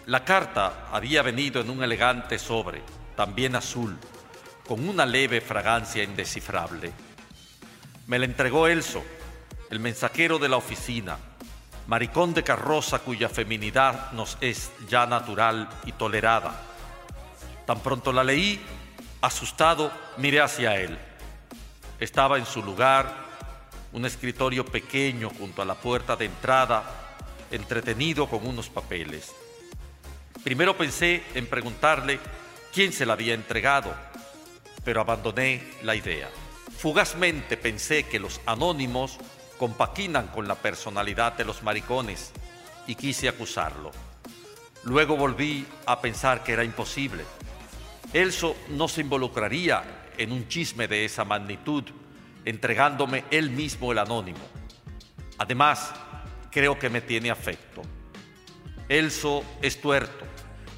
La 0.07 0.25
carta 0.25 0.89
había 0.93 1.23
venido 1.23 1.61
en 1.61 1.71
un 1.71 1.83
elegante 1.83 2.39
sobre, 2.39 2.83
también 3.17 3.57
azul, 3.57 3.97
con 4.67 4.89
una 4.89 5.07
leve 5.07 5.41
fragancia 5.41 6.03
indescifrable. 6.03 6.93
Me 8.07 8.19
la 8.19 8.25
entregó 8.25 8.67
Elso, 8.67 9.05
el 9.71 9.81
mensajero 9.81 10.39
de 10.39 10.49
la 10.49 10.57
oficina, 10.57 11.19
maricón 11.87 12.35
de 12.35 12.43
carroza 12.43 12.99
cuya 13.01 13.29
feminidad 13.29 14.13
nos 14.13 14.37
es 14.41 14.71
ya 14.89 15.07
natural 15.07 15.69
y 15.85 15.93
tolerada. 15.93 16.61
Tan 17.65 17.81
pronto 17.81 18.13
la 18.13 18.25
leí, 18.25 18.61
asustado, 19.21 19.93
miré 20.17 20.41
hacia 20.41 20.77
él. 20.77 20.99
Estaba 21.99 22.39
en 22.39 22.47
su 22.47 22.63
lugar, 22.63 23.27
un 23.93 24.05
escritorio 24.05 24.65
pequeño 24.65 25.31
junto 25.31 25.63
a 25.63 25.65
la 25.65 25.75
puerta 25.75 26.17
de 26.17 26.27
entrada, 26.27 26.85
entretenido 27.51 28.29
con 28.29 28.47
unos 28.47 28.69
papeles. 28.69 29.33
Primero 30.45 30.77
pensé 30.77 31.25
en 31.35 31.47
preguntarle 31.47 32.21
quién 32.73 32.93
se 32.93 33.07
la 33.07 33.15
había 33.15 33.35
entregado, 33.35 33.95
pero 34.87 35.01
abandoné 35.01 35.63
la 35.83 35.97
idea. 35.97 36.31
Fugazmente 36.79 37.57
pensé 37.57 38.05
que 38.05 38.21
los 38.21 38.41
anónimos 38.47 39.19
compaquinan 39.59 40.29
con 40.29 40.47
la 40.47 40.55
personalidad 40.55 41.33
de 41.33 41.45
los 41.45 41.65
maricones 41.65 42.31
y 42.87 42.95
quise 42.95 43.29
acusarlo. 43.29 43.91
Luego 44.85 45.17
volví 45.17 45.67
a 45.87 46.01
pensar 46.01 46.45
que 46.45 46.53
era 46.53 46.63
imposible. 46.63 47.25
Elso 48.13 48.55
no 48.69 48.87
se 48.87 49.01
involucraría 49.01 50.13
en 50.17 50.31
un 50.31 50.47
chisme 50.47 50.87
de 50.87 51.05
esa 51.05 51.25
magnitud, 51.25 51.83
entregándome 52.45 53.25
él 53.33 53.51
mismo 53.51 53.91
el 53.91 53.99
anónimo. 53.99 54.39
Además, 55.39 55.93
creo 56.53 56.79
que 56.79 56.91
me 56.91 57.01
tiene 57.01 57.33
afecto. 57.33 57.83
Elso 58.89 59.43
es 59.63 59.81
tuerto, 59.81 60.25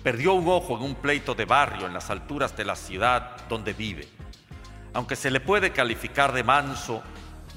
Perdió 0.08 0.32
un 0.32 0.48
ojo 0.48 0.74
en 0.74 0.84
un 0.84 0.94
pleito 0.94 1.34
de 1.34 1.44
barrio 1.44 1.86
en 1.86 1.92
las 1.92 2.08
alturas 2.08 2.56
de 2.56 2.64
la 2.64 2.76
ciudad 2.76 3.46
donde 3.46 3.74
vive. 3.74 4.08
Aunque 4.94 5.16
se 5.16 5.30
le 5.30 5.38
puede 5.38 5.70
calificar 5.70 6.32
de 6.32 6.42
manso, 6.42 7.02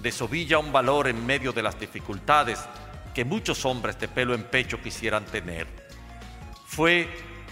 desovilla 0.02 0.60
un 0.60 0.74
valor 0.74 1.08
en 1.08 1.26
medio 1.26 1.54
de 1.54 1.64
las 1.64 1.80
dificultades 1.80 2.60
que 3.16 3.24
muchos 3.24 3.64
hombres 3.64 3.98
de 4.02 4.10
pelo 4.10 4.34
en 4.34 4.44
pecho 4.44 4.82
quisieran 4.82 5.24
tener. 5.24 5.66
Fue 6.66 7.08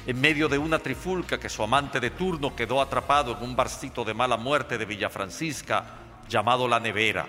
en 0.06 0.20
medio 0.20 0.50
de 0.50 0.58
una 0.58 0.80
trifulca 0.80 1.40
que 1.40 1.48
su 1.48 1.64
amante 1.64 2.02
de 2.02 2.10
turno 2.10 2.54
quedó 2.54 2.82
atrapado 2.82 3.38
en 3.38 3.42
un 3.42 3.56
barcito 3.56 4.04
de 4.04 4.14
mala 4.14 4.36
muerte 4.36 4.78
de 4.78 4.84
Villa 4.84 5.10
Francisca 5.10 5.86
llamado 6.28 6.68
La 6.68 6.82
Nevera. 6.82 7.26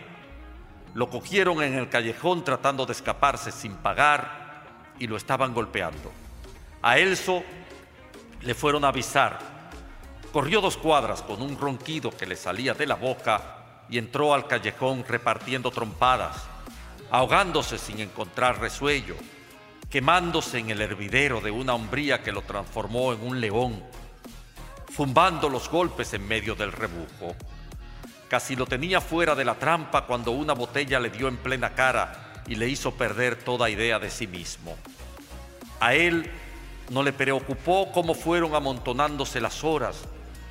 Lo 0.94 1.08
cogieron 1.08 1.62
en 1.62 1.74
el 1.74 1.88
callejón 1.88 2.42
tratando 2.42 2.84
de 2.84 2.94
escaparse 2.94 3.52
sin 3.52 3.74
pagar 3.76 4.64
y 4.98 5.06
lo 5.06 5.16
estaban 5.16 5.54
golpeando. 5.54 6.10
A 6.82 6.98
Elso 6.98 7.44
le 8.42 8.54
fueron 8.54 8.84
a 8.84 8.88
avisar. 8.88 9.38
Corrió 10.32 10.60
dos 10.60 10.76
cuadras 10.76 11.22
con 11.22 11.42
un 11.42 11.58
ronquido 11.58 12.10
que 12.10 12.26
le 12.26 12.36
salía 12.36 12.74
de 12.74 12.86
la 12.86 12.94
boca 12.94 13.84
y 13.88 13.98
entró 13.98 14.32
al 14.32 14.46
callejón 14.46 15.04
repartiendo 15.06 15.70
trompadas, 15.70 16.44
ahogándose 17.10 17.78
sin 17.78 18.00
encontrar 18.00 18.60
resuello, 18.60 19.16
quemándose 19.90 20.58
en 20.58 20.70
el 20.70 20.80
hervidero 20.80 21.40
de 21.40 21.50
una 21.50 21.74
hombría 21.74 22.22
que 22.22 22.32
lo 22.32 22.42
transformó 22.42 23.12
en 23.12 23.26
un 23.26 23.40
león, 23.40 23.82
zumbando 24.94 25.48
los 25.48 25.68
golpes 25.68 26.14
en 26.14 26.26
medio 26.26 26.54
del 26.54 26.72
rebujo. 26.72 27.34
Casi 28.28 28.54
lo 28.54 28.66
tenía 28.66 29.00
fuera 29.00 29.34
de 29.34 29.44
la 29.44 29.56
trampa 29.56 30.06
cuando 30.06 30.30
una 30.30 30.52
botella 30.52 31.00
le 31.00 31.10
dio 31.10 31.26
en 31.26 31.36
plena 31.36 31.74
cara 31.74 32.42
y 32.46 32.54
le 32.54 32.68
hizo 32.68 32.92
perder 32.92 33.34
toda 33.42 33.68
idea 33.68 33.98
de 33.98 34.08
sí 34.08 34.28
mismo. 34.28 34.76
A 35.80 35.94
él 35.94 36.30
no 36.90 37.04
le 37.04 37.12
preocupó 37.12 37.90
cómo 37.92 38.14
fueron 38.14 38.54
amontonándose 38.54 39.40
las 39.40 39.62
horas, 39.62 40.02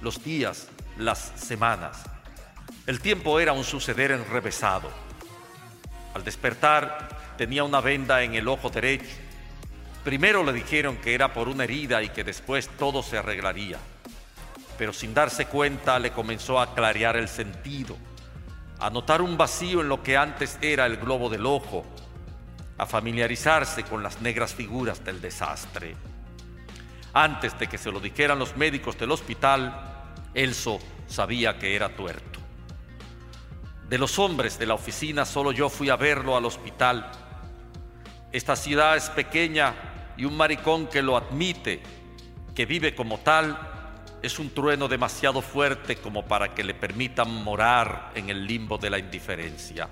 los 0.02 0.24
días, 0.24 0.70
las 0.98 1.34
semanas. 1.36 2.02
El 2.88 3.02
tiempo 3.02 3.40
era 3.40 3.54
un 3.54 3.66
suceder 3.66 4.12
enrevesado. 4.12 4.90
Al 6.14 6.24
despertar 6.24 7.36
tenía 7.38 7.66
una 7.66 7.82
venda 7.82 8.24
en 8.24 8.36
el 8.36 8.48
ojo 8.48 8.70
derecho. 8.70 9.18
Primero 10.04 10.44
le 10.44 10.54
dijeron 10.54 10.98
que 10.98 11.14
era 11.14 11.34
por 11.34 11.50
una 11.50 11.66
herida 11.66 12.02
y 12.02 12.10
que 12.10 12.24
después 12.24 12.70
todo 12.80 13.04
se 13.04 13.18
arreglaría. 13.18 13.78
Pero 14.78 14.94
sin 14.94 15.14
darse 15.14 15.46
cuenta 15.48 16.00
le 16.00 16.12
comenzó 16.12 16.60
a 16.62 16.74
clarear 16.74 17.18
el 17.18 17.28
sentido, 17.28 17.98
a 18.80 18.90
notar 18.90 19.22
un 19.22 19.38
vacío 19.38 19.82
en 19.82 19.90
lo 19.90 20.02
que 20.02 20.16
antes 20.16 20.58
era 20.62 20.86
el 20.86 20.96
globo 20.98 21.30
del 21.30 21.46
ojo, 21.46 21.86
a 22.78 22.86
familiarizarse 22.86 23.84
con 23.84 24.02
las 24.02 24.22
negras 24.22 24.56
figuras 24.56 25.04
del 25.04 25.20
desastre. 25.20 25.98
Antes 27.14 27.58
de 27.58 27.68
que 27.68 27.78
se 27.78 27.92
lo 27.92 28.00
dijeran 28.00 28.40
los 28.40 28.56
médicos 28.56 28.98
del 28.98 29.12
hospital, 29.12 30.14
Elso 30.34 30.80
sabía 31.08 31.58
que 31.58 31.76
era 31.76 31.90
tuerto. 31.90 32.40
De 33.90 33.98
los 33.98 34.20
hombres 34.20 34.60
de 34.60 34.68
la 34.68 34.76
oficina, 34.76 35.26
solo 35.26 35.52
yo 35.52 35.70
fui 35.70 35.90
a 35.90 35.96
verlo 35.96 36.38
al 36.38 36.46
hospital. 36.46 37.12
Esta 38.32 38.56
ciudad 38.56 38.96
es 38.96 39.10
pequeña 39.10 39.74
y 40.16 40.26
un 40.26 40.38
maricón 40.38 40.88
que 40.88 41.02
lo 41.02 41.18
admite, 41.18 41.82
que 42.54 42.68
vive 42.68 42.94
como 42.94 43.18
tal, 43.20 43.58
es 44.22 44.38
un 44.38 44.50
trueno 44.52 44.88
demasiado 44.88 45.42
fuerte 45.42 45.96
como 45.96 46.26
para 46.26 46.54
que 46.54 46.64
le 46.64 46.74
permitan 46.74 47.34
morar 47.44 48.12
en 48.16 48.30
el 48.30 48.46
limbo 48.46 48.78
de 48.78 48.90
la 48.90 49.00
indiferencia. 49.00 49.88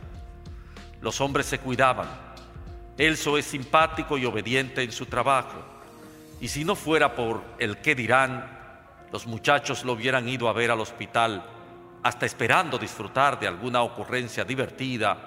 Los 1.02 1.22
hombres 1.22 1.46
se 1.46 1.60
cuidaban. 1.60 2.08
Elso 2.98 3.38
es 3.38 3.46
simpático 3.46 4.18
y 4.18 4.26
obediente 4.26 4.84
en 4.84 4.92
su 4.92 5.06
trabajo. 5.06 5.77
Y 6.40 6.48
si 6.48 6.64
no 6.64 6.76
fuera 6.76 7.16
por 7.16 7.42
el 7.60 7.78
qué 7.78 7.96
dirán, 7.96 8.58
los 9.12 9.26
muchachos 9.26 9.84
lo 9.84 9.94
hubieran 9.94 10.28
ido 10.30 10.50
a 10.50 10.54
ver 10.54 10.72
al 10.72 10.82
hospital 10.82 11.44
hasta 12.04 12.26
esperando 12.26 12.78
disfrutar 12.78 13.40
de 13.40 13.48
alguna 13.48 13.82
ocurrencia 13.82 14.46
divertida, 14.46 15.18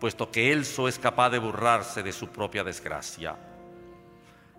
puesto 0.00 0.30
que 0.30 0.52
Elso 0.52 0.88
es 0.88 0.98
capaz 0.98 1.30
de 1.30 1.38
burlarse 1.38 2.02
de 2.02 2.12
su 2.12 2.28
propia 2.28 2.64
desgracia. 2.64 3.36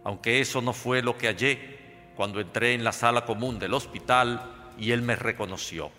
Aunque 0.04 0.40
eso 0.40 0.62
no 0.62 0.74
fue 0.74 1.02
lo 1.02 1.18
que 1.18 1.28
hallé 1.28 1.78
cuando 2.16 2.40
entré 2.40 2.74
en 2.74 2.84
la 2.84 2.92
sala 2.92 3.26
común 3.26 3.60
del 3.60 3.74
hospital 3.74 4.74
y 4.78 4.92
él 4.92 5.02
me 5.02 5.16
reconoció. 5.16 5.92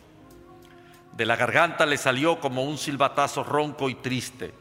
De 1.13 1.27
la 1.27 1.37
garganta 1.37 1.85
le 1.85 1.97
salió 1.97 2.41
como 2.41 2.63
un 2.63 2.79
silbatazo 2.79 3.43
ronco 3.43 3.91
y 3.91 3.97
triste, 3.97 4.55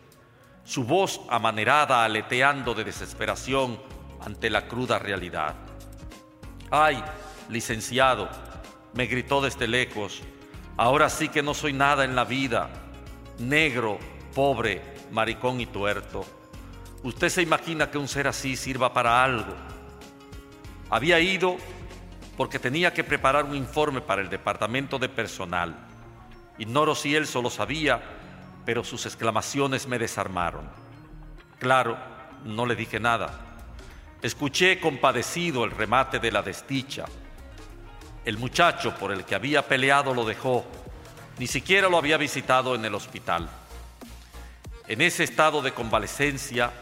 su 0.63 0.84
voz 0.84 1.21
amanerada 1.30 2.04
aleteando 2.04 2.73
de 2.73 2.84
desesperación 2.84 3.80
ante 4.28 4.50
la 4.50 4.68
cruda 4.68 5.00
realidad. 5.00 5.56
¡Ay, 6.70 7.02
licenciado! 7.48 8.28
me 8.94 9.06
gritó 9.06 9.42
desde 9.42 9.68
lejos, 9.68 10.22
Ahora 10.76 11.10
sí 11.10 11.30
que 11.30 11.42
no 11.42 11.56
soy 11.56 11.74
nada 11.74 12.04
en 12.04 12.16
la 12.16 12.24
vida, 12.24 12.70
negro, 13.40 13.98
pobre, 14.36 14.82
maricón 15.12 15.60
y 15.60 15.66
tuerto. 15.66 16.24
Usted 17.02 17.30
se 17.30 17.42
imagina 17.42 17.90
que 17.90 17.98
un 17.98 18.08
ser 18.08 18.28
así 18.28 18.56
sirva 18.56 18.94
para 18.94 19.24
algo. 19.24 19.56
Había 20.92 21.20
ido 21.20 21.58
porque 22.36 22.60
tenía 22.60 22.94
que 22.94 23.04
preparar 23.04 23.46
un 23.46 23.56
informe 23.56 24.02
para 24.02 24.22
el 24.22 24.30
departamento 24.30 25.00
de 25.00 25.10
personal. 25.10 25.76
Ignoro 26.60 26.94
si 26.94 27.16
él 27.16 27.26
solo 27.26 27.50
sabía, 27.50 28.00
pero 28.63 28.84
sus 28.84 29.08
exclamaciones 29.08 29.88
me 29.88 29.98
desarmaron. 29.98 30.70
Claro, 31.58 31.98
no 32.44 32.68
le 32.68 32.76
dije 32.76 33.00
nada. 33.00 33.47
Escuché 34.22 34.80
compadecido 34.80 35.64
el 35.64 35.72
remate 35.72 36.20
de 36.20 36.32
la 36.32 36.42
desdicha 36.42 37.06
el 38.28 38.38
muchacho 38.38 38.94
por 38.94 39.14
el 39.14 39.24
que 39.24 39.36
había 39.36 39.66
peleado 39.66 40.14
lo 40.14 40.26
dejó, 40.26 40.66
ni 41.40 41.48
siquiera 41.48 41.88
lo 41.88 41.98
había 41.98 42.18
visitado 42.18 42.76
en 42.76 42.84
el 42.84 42.94
hospital. 42.94 43.48
En 44.86 45.00
ese 45.00 45.24
estado 45.24 45.62
de 45.62 45.72
convalecencia, 45.72 46.74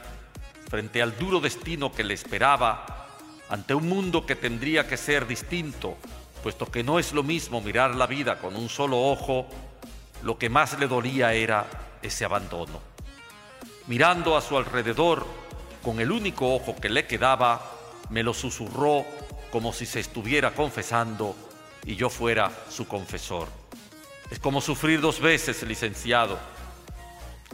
frente 0.67 1.03
al 1.03 1.15
duro 1.19 1.39
destino 1.39 1.91
que 1.91 2.03
le 2.03 2.15
esperaba, 2.15 3.09
ante 3.47 3.75
un 3.75 3.87
mundo 3.87 4.25
que 4.25 4.35
tendría 4.35 4.87
que 4.87 4.97
ser 4.97 5.27
distinto, 5.27 5.97
puesto 6.41 6.65
que 6.65 6.83
no 6.83 6.97
es 6.97 7.13
lo 7.13 7.21
mismo 7.21 7.61
mirar 7.61 7.93
la 7.93 8.07
vida 8.07 8.39
con 8.39 8.55
un 8.55 8.67
solo 8.67 8.99
ojo, 8.99 9.47
lo 10.23 10.39
que 10.39 10.49
más 10.49 10.79
le 10.79 10.87
dolía 10.87 11.33
era 11.33 11.67
ese 12.01 12.25
abandono. 12.25 12.81
Mirando 13.85 14.35
a 14.35 14.41
su 14.41 14.57
alrededor, 14.57 15.27
con 15.85 15.99
el 15.99 16.11
único 16.11 16.55
ojo 16.55 16.75
que 16.75 16.89
le 16.89 17.05
quedaba, 17.05 17.61
me 18.09 18.23
lo 18.23 18.33
susurró 18.33 19.05
como 19.51 19.71
si 19.71 19.85
se 19.85 19.99
estuviera 19.99 20.55
confesando 20.55 21.35
y 21.85 21.95
yo 21.95 22.09
fuera 22.09 22.51
su 22.71 22.87
confesor. 22.87 23.47
Es 24.31 24.39
como 24.39 24.61
sufrir 24.61 24.99
dos 24.99 25.19
veces, 25.19 25.61
licenciado, 25.61 26.39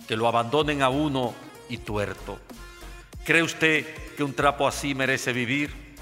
que 0.08 0.16
lo 0.16 0.30
abandonen 0.30 0.82
a 0.82 0.88
uno 0.88 1.34
y 1.68 1.80
tuerto. 1.80 2.40
¿Cree 3.26 3.44
usted 3.44 4.16
que 4.16 4.24
un 4.24 4.34
trapo 4.34 4.66
así 4.66 4.96
merece 4.96 5.34
vivir? 5.34 5.98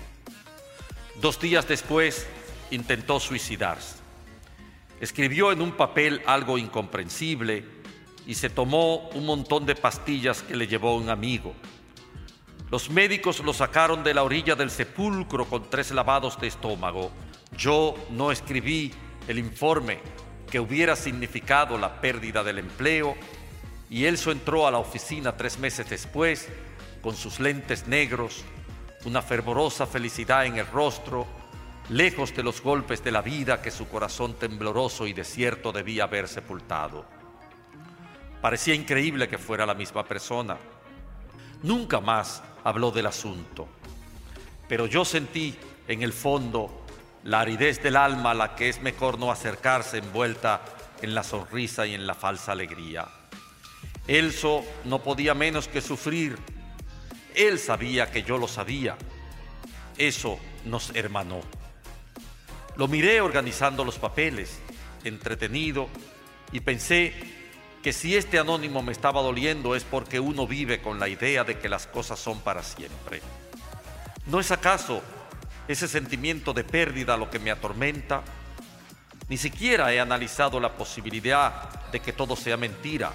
Dos 1.19 1.41
días 1.41 1.67
después 1.67 2.27
intentó 2.69 3.19
suicidarse. 3.19 3.95
Escribió 5.01 5.51
en 5.51 5.63
un 5.63 5.71
papel 5.71 6.21
algo 6.27 6.59
incomprensible 6.59 7.65
y 8.27 8.35
se 8.35 8.51
tomó 8.51 9.09
un 9.15 9.25
montón 9.25 9.65
de 9.65 9.73
pastillas 9.73 10.43
que 10.43 10.55
le 10.55 10.67
llevó 10.67 10.95
un 10.95 11.09
amigo. 11.09 11.55
Los 12.71 12.91
médicos 12.91 13.39
lo 13.39 13.51
sacaron 13.51 14.03
de 14.03 14.13
la 14.13 14.23
orilla 14.23 14.55
del 14.55 14.69
sepulcro 14.69 15.45
con 15.45 15.69
tres 15.71 15.89
lavados 15.91 16.39
de 16.39 16.47
estómago. 16.47 17.11
Yo 17.57 17.95
no 18.11 18.31
escribí 18.31 18.93
el 19.27 19.39
informe 19.39 19.99
que 20.51 20.59
hubiera 20.59 20.95
significado 20.95 21.79
la 21.79 21.99
pérdida 21.99 22.43
del 22.43 22.59
empleo 22.59 23.15
y 23.89 24.05
Elso 24.05 24.31
entró 24.31 24.67
a 24.67 24.71
la 24.71 24.77
oficina 24.77 25.35
tres 25.35 25.57
meses 25.57 25.89
después 25.89 26.47
con 27.01 27.15
sus 27.15 27.39
lentes 27.39 27.87
negros, 27.87 28.43
una 29.05 29.23
fervorosa 29.23 29.87
felicidad 29.87 30.45
en 30.45 30.57
el 30.57 30.67
rostro, 30.67 31.25
lejos 31.89 32.35
de 32.35 32.43
los 32.43 32.61
golpes 32.61 33.03
de 33.03 33.11
la 33.11 33.23
vida 33.23 33.63
que 33.63 33.71
su 33.71 33.87
corazón 33.87 34.35
tembloroso 34.35 35.07
y 35.07 35.13
desierto 35.13 35.71
debía 35.71 36.03
haber 36.03 36.27
sepultado. 36.27 37.03
Parecía 38.41 38.75
increíble 38.75 39.27
que 39.27 39.39
fuera 39.39 39.65
la 39.65 39.73
misma 39.73 40.05
persona. 40.05 40.57
Nunca 41.63 41.99
más 41.99 42.41
habló 42.63 42.91
del 42.91 43.07
asunto. 43.07 43.67
Pero 44.67 44.85
yo 44.85 45.03
sentí 45.03 45.55
en 45.87 46.03
el 46.03 46.13
fondo 46.13 46.85
la 47.23 47.41
aridez 47.41 47.81
del 47.81 47.95
alma 47.95 48.31
a 48.31 48.35
la 48.35 48.55
que 48.55 48.69
es 48.69 48.81
mejor 48.81 49.19
no 49.19 49.31
acercarse 49.31 49.97
envuelta 49.97 50.61
en 51.01 51.13
la 51.13 51.23
sonrisa 51.23 51.85
y 51.85 51.93
en 51.93 52.07
la 52.07 52.13
falsa 52.13 52.51
alegría. 52.51 53.07
Elso 54.07 54.63
no 54.85 55.03
podía 55.03 55.33
menos 55.33 55.67
que 55.67 55.81
sufrir. 55.81 56.37
Él 57.35 57.59
sabía 57.59 58.09
que 58.11 58.23
yo 58.23 58.37
lo 58.37 58.47
sabía. 58.47 58.97
Eso 59.97 60.39
nos 60.65 60.95
hermanó. 60.95 61.41
Lo 62.75 62.87
miré 62.87 63.21
organizando 63.21 63.83
los 63.83 63.99
papeles, 63.99 64.59
entretenido, 65.03 65.89
y 66.51 66.61
pensé 66.61 67.38
que 67.83 67.93
si 67.93 68.17
este 68.17 68.39
anónimo 68.39 68.81
me 68.81 68.91
estaba 68.91 69.21
doliendo 69.21 69.75
es 69.75 69.83
porque 69.83 70.19
uno 70.19 70.45
vive 70.45 70.81
con 70.81 70.99
la 70.99 71.07
idea 71.07 71.43
de 71.43 71.59
que 71.59 71.69
las 71.69 71.87
cosas 71.87 72.19
son 72.19 72.39
para 72.41 72.61
siempre. 72.61 73.21
¿No 74.25 74.39
es 74.39 74.51
acaso 74.51 75.01
ese 75.67 75.87
sentimiento 75.87 76.53
de 76.53 76.63
pérdida 76.63 77.15
lo 77.15 77.29
que 77.29 77.39
me 77.39 77.51
atormenta? 77.51 78.21
Ni 79.29 79.37
siquiera 79.37 79.93
he 79.93 79.99
analizado 79.99 80.59
la 80.59 80.73
posibilidad 80.73 81.89
de 81.91 81.99
que 81.99 82.13
todo 82.13 82.35
sea 82.35 82.57
mentira, 82.57 83.11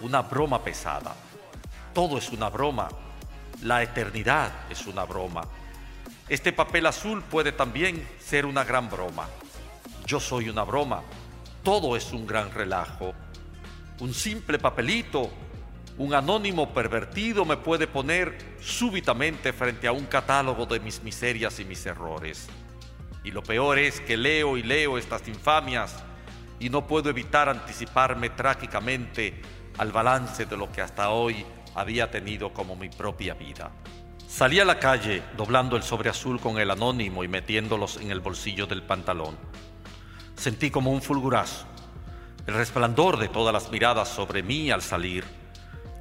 una 0.00 0.22
broma 0.22 0.62
pesada. 0.62 1.14
Todo 1.92 2.18
es 2.18 2.30
una 2.30 2.48
broma, 2.48 2.88
la 3.62 3.82
eternidad 3.82 4.52
es 4.70 4.86
una 4.86 5.04
broma. 5.04 5.42
este 6.28 6.52
papel 6.52 6.86
azul 6.86 7.22
puede 7.24 7.50
también 7.50 8.08
ser 8.20 8.46
una 8.46 8.62
gran 8.62 8.88
broma. 8.88 9.26
Yo 10.06 10.20
soy 10.20 10.48
una 10.48 10.62
broma, 10.62 11.02
todo 11.64 11.96
es 11.96 12.12
un 12.12 12.26
gran 12.26 12.52
relajo. 12.52 13.12
Un 14.00 14.14
simple 14.14 14.58
papelito, 14.58 15.30
un 15.98 16.14
anónimo 16.14 16.72
pervertido 16.72 17.44
me 17.44 17.58
puede 17.58 17.86
poner 17.86 18.56
súbitamente 18.58 19.52
frente 19.52 19.86
a 19.86 19.92
un 19.92 20.06
catálogo 20.06 20.64
de 20.64 20.80
mis 20.80 21.02
miserias 21.02 21.60
y 21.60 21.66
mis 21.66 21.84
errores. 21.84 22.48
Y 23.24 23.30
lo 23.30 23.42
peor 23.42 23.78
es 23.78 24.00
que 24.00 24.16
leo 24.16 24.56
y 24.56 24.62
leo 24.62 24.96
estas 24.96 25.28
infamias 25.28 26.02
y 26.58 26.70
no 26.70 26.86
puedo 26.86 27.10
evitar 27.10 27.50
anticiparme 27.50 28.30
trágicamente 28.30 29.42
al 29.76 29.92
balance 29.92 30.46
de 30.46 30.56
lo 30.56 30.72
que 30.72 30.80
hasta 30.80 31.10
hoy 31.10 31.44
había 31.74 32.10
tenido 32.10 32.54
como 32.54 32.76
mi 32.76 32.88
propia 32.88 33.34
vida. 33.34 33.70
Salí 34.26 34.60
a 34.60 34.64
la 34.64 34.78
calle 34.78 35.22
doblando 35.36 35.76
el 35.76 35.82
sobre 35.82 36.08
azul 36.08 36.40
con 36.40 36.58
el 36.58 36.70
anónimo 36.70 37.22
y 37.22 37.28
metiéndolos 37.28 37.98
en 37.98 38.10
el 38.10 38.20
bolsillo 38.20 38.66
del 38.66 38.82
pantalón. 38.82 39.36
Sentí 40.36 40.70
como 40.70 40.90
un 40.90 41.02
fulgurazo 41.02 41.69
el 42.46 42.54
resplandor 42.54 43.18
de 43.18 43.28
todas 43.28 43.52
las 43.52 43.70
miradas 43.70 44.08
sobre 44.08 44.42
mí 44.42 44.70
al 44.70 44.82
salir. 44.82 45.24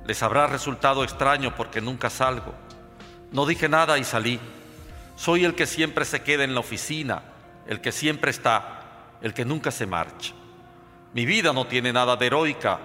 Les 0.06 0.24
habrá 0.24 0.48
resultado 0.48 1.04
extraño 1.04 1.56
porque 1.56 1.82
nunca 1.82 2.10
salgo. 2.10 2.54
No 3.32 3.46
dije 3.46 3.70
nada 3.70 3.98
y 3.98 4.04
salí. 4.04 4.40
Soy 5.16 5.46
el 5.46 5.54
que 5.54 5.66
siempre 5.66 6.06
se 6.06 6.22
queda 6.22 6.44
en 6.44 6.54
la 6.54 6.62
oficina, 6.62 7.22
el 7.68 7.82
que 7.82 7.92
siempre 7.92 8.32
está, 8.32 9.18
el 9.22 9.34
que 9.34 9.46
nunca 9.46 9.72
se 9.72 9.86
marcha. 9.86 10.34
Mi 11.14 11.26
vida 11.26 11.54
no 11.54 11.68
tiene 11.68 11.92
nada 11.92 12.16
de 12.16 12.28
heroica, 12.28 12.80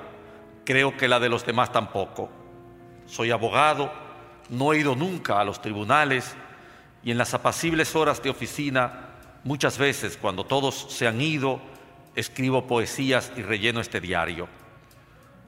creo 0.65 0.97
que 0.97 1.09
la 1.09 1.21
de 1.21 1.29
los 1.29 1.47
demás 1.47 1.73
tampoco. 1.73 2.31
Soy 3.07 3.31
abogado, 3.31 3.93
no 4.49 4.73
he 4.73 4.79
ido 4.79 4.97
nunca 4.97 5.41
a 5.41 5.45
los 5.45 5.61
tribunales 5.63 6.35
y 7.03 7.11
en 7.11 7.19
las 7.19 7.35
apacibles 7.35 7.95
horas 7.95 8.23
de 8.23 8.31
oficina, 8.31 9.11
muchas 9.45 9.79
veces 9.79 10.17
cuando 10.17 10.45
todos 10.45 10.87
se 10.91 11.07
han 11.07 11.21
ido, 11.21 11.61
escribo 12.15 12.67
poesías 12.67 13.33
y 13.37 13.43
relleno 13.43 13.81
este 13.81 14.01
diario. 14.01 14.49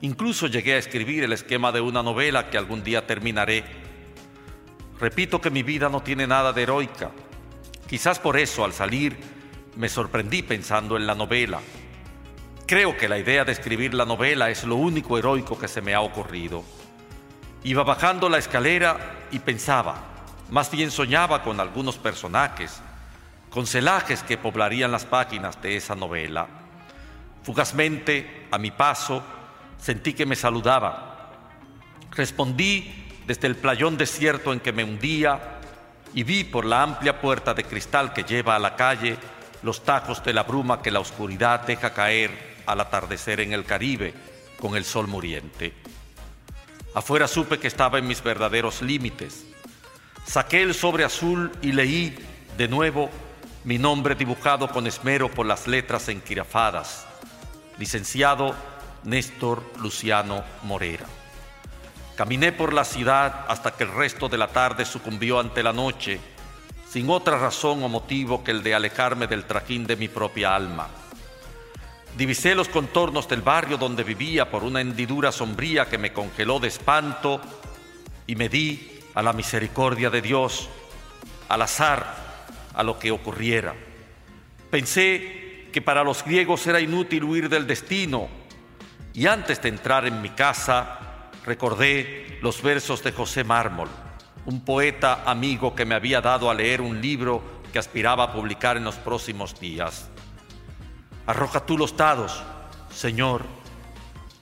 Incluso 0.01 0.47
llegué 0.47 0.75
a 0.75 0.79
escribir 0.79 1.25
el 1.25 1.33
esquema 1.33 1.73
de 1.73 1.81
una 1.81 2.03
novela 2.03 2.51
que 2.51 2.59
algún 2.59 2.85
día 2.85 3.07
terminaré. 3.07 3.65
Repito 5.01 5.41
que 5.41 5.51
mi 5.51 5.63
vida 5.63 5.89
no 5.89 6.03
tiene 6.03 6.27
nada 6.27 6.53
de 6.53 6.63
heroica. 6.63 7.11
Quizás 7.89 8.19
por 8.19 8.37
eso 8.37 8.65
al 8.65 8.73
salir 8.73 9.17
me 9.77 9.89
sorprendí 9.89 10.43
pensando 10.43 10.97
en 10.97 11.07
la 11.07 11.15
novela. 11.15 11.61
Creo 12.67 12.97
que 12.97 13.09
la 13.09 13.19
idea 13.19 13.45
de 13.45 13.53
escribir 13.53 13.95
la 13.95 14.05
novela 14.05 14.51
es 14.51 14.65
lo 14.65 14.77
único 14.77 15.17
heroico 15.19 15.59
que 15.59 15.69
se 15.69 15.81
me 15.81 15.95
ha 15.95 16.01
ocurrido. 16.01 16.65
Iba 17.63 17.85
bajando 17.85 18.29
la 18.29 18.39
escalera 18.39 19.27
y 19.31 19.39
pensaba, 19.39 19.97
más 20.51 20.71
bien 20.71 20.91
soñaba 20.91 21.43
con 21.43 21.61
algunos 21.61 21.97
personajes, 21.97 22.81
con 23.57 23.67
celajes 23.67 24.23
que 24.23 24.37
poblarían 24.37 24.93
las 24.93 25.07
páginas 25.07 25.63
de 25.63 25.79
esa 25.79 25.95
novela. 25.95 26.47
Fugazmente, 27.43 28.49
a 28.51 28.59
mi 28.59 28.71
paso, 28.71 29.23
sentí 29.81 30.13
que 30.13 30.27
me 30.27 30.37
saludaba. 30.37 31.31
Respondí 32.11 33.07
desde 33.27 33.47
el 33.47 33.57
playón 33.57 33.97
desierto 33.97 34.53
en 34.53 34.61
que 34.61 34.75
me 34.75 34.85
hundía 34.85 35.59
y 36.13 36.23
vi 36.23 36.45
por 36.45 36.67
la 36.67 36.83
amplia 36.83 37.19
puerta 37.19 37.55
de 37.55 37.65
cristal 37.65 38.13
que 38.13 38.25
lleva 38.25 38.57
a 38.57 38.59
la 38.59 38.77
calle 38.77 39.17
los 39.63 39.83
tajos 39.85 40.23
de 40.23 40.35
la 40.35 40.43
bruma 40.43 40.83
que 40.83 40.91
la 40.91 41.01
oscuridad 41.01 41.63
deja 41.63 41.95
caer 41.95 42.57
al 42.67 42.79
atardecer 42.83 43.41
en 43.41 43.55
el 43.55 43.65
Caribe 43.65 44.13
con 44.61 44.77
el 44.77 44.85
sol 44.85 45.09
muriente. 45.09 45.73
Afuera 46.95 47.27
supe 47.27 47.59
que 47.59 47.69
estaba 47.69 47.99
en 47.99 48.07
mis 48.07 48.23
verdaderos 48.23 48.83
límites. 48.83 49.47
Saqué 50.27 50.61
el 50.61 50.75
sobre 50.75 51.05
azul 51.05 51.53
y 51.63 51.73
leí 51.73 52.19
de 52.59 52.69
nuevo 52.69 53.09
mi 53.67 53.79
nombre 53.79 54.15
dibujado 54.15 54.69
con 54.69 54.87
esmero 54.87 55.29
por 55.29 55.45
las 55.45 55.67
letras 55.67 56.09
enquirafadas, 56.09 57.05
licenciado 57.79 58.55
Néstor 59.03 59.61
Luciano 59.81 60.45
Morera. 60.63 61.07
Caminé 62.15 62.53
por 62.53 62.73
la 62.73 62.85
ciudad 62.85 63.45
hasta 63.49 63.73
que 63.73 63.83
el 63.83 63.93
resto 63.93 64.29
de 64.29 64.39
la 64.39 64.47
tarde 64.47 64.85
sucumbió 64.85 65.41
ante 65.41 65.65
la 65.65 65.73
noche, 65.73 66.21
sin 66.89 67.11
otra 67.11 67.39
razón 67.39 67.83
o 67.83 67.89
motivo 67.89 68.45
que 68.45 68.53
el 68.53 68.63
de 68.63 68.77
alejarme 68.77 69.27
del 69.27 69.47
trajín 69.47 69.85
de 69.85 69.97
mi 69.97 70.07
propia 70.07 70.55
alma. 70.55 70.87
Divisé 72.17 72.55
los 72.55 72.69
contornos 72.69 73.29
del 73.29 73.43
barrio 73.43 73.79
donde 73.79 74.05
vivía 74.05 74.49
por 74.49 74.63
una 74.63 74.81
hendidura 74.81 75.33
sombría 75.33 75.87
que 75.87 75.99
me 75.99 76.13
congeló 76.13 76.61
de 76.61 76.69
espanto 76.69 77.41
y 78.29 78.37
me 78.37 78.49
di 78.49 79.01
a 79.13 79.23
la 79.23 79.33
misericordia 79.33 80.09
de 80.09 80.23
Dios, 80.23 80.69
al 81.49 81.63
azar 81.63 82.26
a 82.77 82.83
lo 82.83 82.99
que 82.99 83.11
ocurriera. 83.11 83.75
Pensé 84.71 85.69
que 85.73 85.83
para 85.83 86.05
los 86.05 86.23
griegos 86.23 86.67
era 86.67 86.81
inútil 86.81 87.25
huir 87.25 87.49
del 87.49 87.67
destino 87.67 88.29
y 89.13 89.27
antes 89.27 89.61
de 89.61 89.71
entrar 89.71 90.07
en 90.07 90.21
mi 90.23 90.29
casa 90.31 91.31
recordé 91.45 92.39
los 92.43 92.63
versos 92.63 93.03
de 93.03 93.13
José 93.13 93.45
Mármol, 93.45 93.89
un 94.45 94.65
poeta 94.65 95.23
amigo 95.25 95.75
que 95.75 95.87
me 95.87 95.95
había 95.95 96.21
dado 96.21 96.51
a 96.51 96.55
leer 96.55 96.81
un 96.81 97.01
libro 97.01 97.43
que 97.73 97.79
aspiraba 97.79 98.25
a 98.25 98.33
publicar 98.33 98.77
en 98.77 98.85
los 98.85 98.97
próximos 98.97 99.59
días. 99.59 100.09
Arroja 101.27 101.65
tú 101.65 101.79
los 101.79 101.97
dados, 101.97 102.43
Señor, 102.91 103.43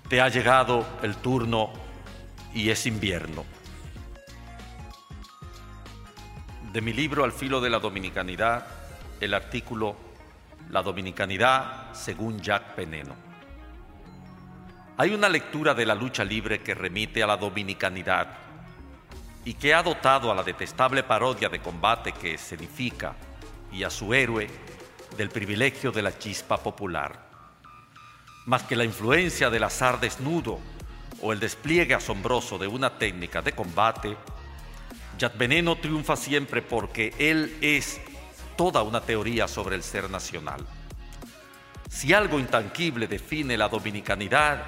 te 0.09 0.21
ha 0.21 0.29
llegado 0.29 0.87
el 1.03 1.17
turno 1.17 1.73
y 2.53 2.71
es 2.71 2.87
invierno. 2.87 3.54
De 6.75 6.81
mi 6.81 6.93
libro 6.93 7.23
Al 7.23 7.31
filo 7.31 7.61
de 7.61 7.71
la 7.71 7.79
dominicanidad, 7.79 8.67
el 9.21 9.33
artículo 9.33 9.95
La 10.71 10.83
dominicanidad 10.83 11.93
según 11.93 12.41
Jack 12.41 12.75
Veneno. 12.75 13.15
Hay 14.97 15.15
una 15.15 15.29
lectura 15.29 15.73
de 15.73 15.87
la 15.87 15.95
lucha 15.95 16.25
libre 16.25 16.65
que 16.65 16.75
remite 16.75 17.23
a 17.23 17.29
la 17.29 17.37
dominicanidad 17.37 18.27
y 19.45 19.55
que 19.55 19.73
ha 19.73 19.85
dotado 19.85 20.33
a 20.33 20.35
la 20.35 20.43
detestable 20.43 21.05
parodia 21.05 21.49
de 21.49 21.61
combate 21.61 22.11
que 22.11 22.35
escenifica 22.35 23.15
y 23.71 23.85
a 23.85 23.91
su 23.91 24.13
héroe 24.13 24.51
del 25.17 25.29
privilegio 25.29 25.93
de 25.93 26.03
la 26.03 26.19
chispa 26.19 26.57
popular. 26.57 27.21
Más 28.47 28.65
que 28.65 28.75
la 28.75 28.83
influencia 28.83 29.49
del 29.49 29.63
azar 29.63 30.01
desnudo 30.01 30.59
o 31.23 31.33
el 31.33 31.39
despliegue 31.39 31.95
asombroso 31.95 32.59
de 32.59 32.67
una 32.67 32.99
técnica 32.99 33.43
de 33.43 33.53
combate, 33.53 34.17
Yat 35.19 35.37
Veneno 35.37 35.77
triunfa 35.77 36.17
siempre 36.17 36.63
porque 36.63 37.15
él 37.19 37.57
es 37.61 38.01
toda 38.57 38.83
una 38.83 39.01
teoría 39.01 39.49
sobre 39.49 39.77
el 39.77 39.83
ser 39.83 40.11
nacional. 40.11 40.65
Si 41.89 42.13
algo 42.13 42.41
intangible 42.41 43.07
define 43.07 43.57
la 43.57 43.69
dominicanidad, 43.69 44.65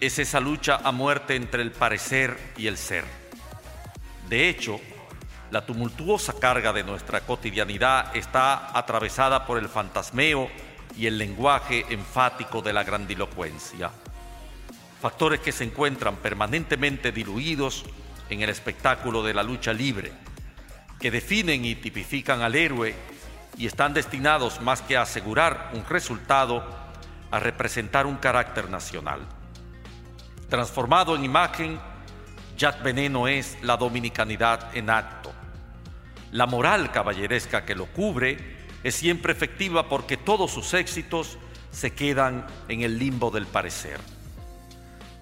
es 0.00 0.18
esa 0.18 0.40
lucha 0.40 0.80
a 0.84 0.92
muerte 0.92 1.34
entre 1.34 1.62
el 1.62 1.72
parecer 1.72 2.38
y 2.56 2.66
el 2.66 2.76
ser. 2.76 3.04
De 4.28 4.48
hecho, 4.48 4.80
la 5.50 5.64
tumultuosa 5.64 6.34
carga 6.38 6.72
de 6.72 6.84
nuestra 6.84 7.20
cotidianidad 7.20 8.16
está 8.16 8.76
atravesada 8.76 9.46
por 9.46 9.58
el 9.58 9.68
fantasmeo 9.68 10.48
y 10.96 11.06
el 11.06 11.18
lenguaje 11.18 11.84
enfático 11.90 12.62
de 12.62 12.72
la 12.72 12.84
grandilocuencia, 12.84 13.90
factores 15.00 15.40
que 15.40 15.52
se 15.52 15.64
encuentran 15.64 16.16
permanentemente 16.16 17.12
diluidos 17.12 17.84
en 18.30 18.42
el 18.42 18.50
espectáculo 18.50 19.22
de 19.22 19.34
la 19.34 19.42
lucha 19.42 19.72
libre, 19.72 20.12
que 21.00 21.10
definen 21.10 21.64
y 21.64 21.74
tipifican 21.74 22.42
al 22.42 22.54
héroe 22.54 22.94
y 23.58 23.66
están 23.66 23.94
destinados 23.94 24.60
más 24.60 24.82
que 24.82 24.96
a 24.96 25.02
asegurar 25.02 25.70
un 25.74 25.84
resultado, 25.84 26.64
a 27.30 27.38
representar 27.38 28.06
un 28.06 28.16
carácter 28.16 28.68
nacional. 28.70 29.20
Transformado 30.48 31.16
en 31.16 31.24
imagen, 31.24 31.78
Jack 32.56 32.82
Veneno 32.82 33.28
es 33.28 33.58
la 33.62 33.76
dominicanidad 33.76 34.74
en 34.76 34.90
acto. 34.90 35.32
La 36.32 36.46
moral 36.46 36.90
caballeresca 36.92 37.64
que 37.64 37.74
lo 37.74 37.86
cubre 37.86 38.56
es 38.82 38.94
siempre 38.94 39.32
efectiva 39.32 39.88
porque 39.88 40.16
todos 40.16 40.50
sus 40.50 40.74
éxitos 40.74 41.38
se 41.70 41.92
quedan 41.92 42.46
en 42.68 42.82
el 42.82 42.98
limbo 42.98 43.30
del 43.30 43.46
parecer. 43.46 43.98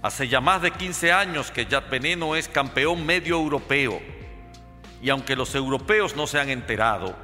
Hace 0.04 0.28
ya 0.28 0.42
más 0.42 0.60
de 0.60 0.70
15 0.70 1.12
años 1.12 1.50
que 1.50 1.64
Yat 1.64 1.88
Veneno 1.88 2.36
es 2.36 2.46
campeón 2.46 3.06
medio 3.06 3.36
europeo. 3.36 4.02
Y 5.00 5.08
aunque 5.08 5.34
los 5.34 5.54
europeos 5.54 6.14
no 6.14 6.26
se 6.26 6.38
han 6.38 6.50
enterado, 6.50 7.16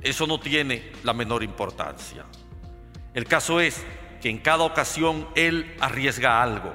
eso 0.00 0.24
no 0.28 0.38
tiene 0.38 0.92
la 1.02 1.12
menor 1.12 1.42
importancia. 1.42 2.24
El 3.14 3.24
caso 3.24 3.58
es 3.58 3.84
que 4.22 4.30
en 4.30 4.38
cada 4.38 4.62
ocasión 4.62 5.26
él 5.34 5.74
arriesga 5.80 6.40
algo. 6.40 6.72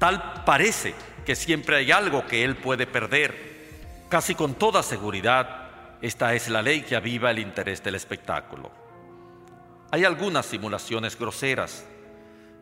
Tal 0.00 0.42
parece 0.44 0.94
que 1.24 1.36
siempre 1.36 1.76
hay 1.76 1.92
algo 1.92 2.26
que 2.26 2.42
él 2.42 2.56
puede 2.56 2.88
perder. 2.88 3.68
Casi 4.08 4.34
con 4.34 4.54
toda 4.54 4.82
seguridad, 4.82 5.68
esta 6.02 6.34
es 6.34 6.48
la 6.48 6.60
ley 6.60 6.80
que 6.80 6.96
aviva 6.96 7.30
el 7.30 7.38
interés 7.38 7.84
del 7.84 7.94
espectáculo. 7.94 8.72
Hay 9.92 10.04
algunas 10.04 10.44
simulaciones 10.44 11.16
groseras. 11.16 11.86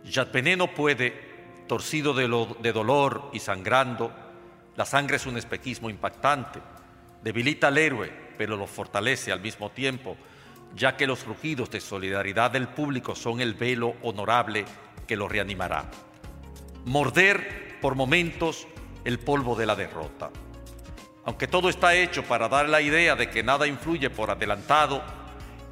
Yat 0.05 0.31
Veneno 0.31 0.67
puede 0.75 1.28
torcido 1.69 2.15
de, 2.15 2.73
dolor 2.73 3.31
y 3.33 3.39
sangrando. 3.39 4.11
La 4.77 4.85
sangre 4.85 5.17
es 5.17 5.27
un 5.27 5.37
espejismo 5.37 5.91
impactante. 5.91 6.61
debilita 7.23 7.69
al 7.69 7.79
héroe, 7.79 8.13
pero 8.37 8.57
lo 8.57 8.67
fortalece 8.67 9.31
al 9.31 9.41
mismo 9.41 9.71
tiempo, 9.71 10.17
ya 10.75 10.97
que 10.97 11.07
los 11.07 11.25
rugidos 11.25 11.71
de 11.71 11.81
solidaridad 11.81 12.51
del 12.51 12.69
público 12.69 13.15
son 13.15 13.41
el 13.41 13.55
velo 13.55 13.95
honorable 14.03 14.65
que 15.07 15.17
lo 15.17 15.29
reanimará. 15.29 15.91
Morder 16.85 17.79
por 17.81 17.95
momentos 17.95 18.67
el 19.05 19.19
polvo 19.19 19.55
de 19.55 19.67
la 19.67 19.77
derrota. 19.77 20.31
Aunque 21.25 21.47
todo 21.47 21.69
está 21.69 21.95
hecho 21.95 22.23
para 22.25 22.49
dar 22.49 22.69
la 22.69 22.81
idea 22.81 23.15
de 23.15 23.29
que 23.29 23.43
nada 23.43 23.67
influye 23.67 24.11
por 24.11 24.31
adelantado, 24.31 25.03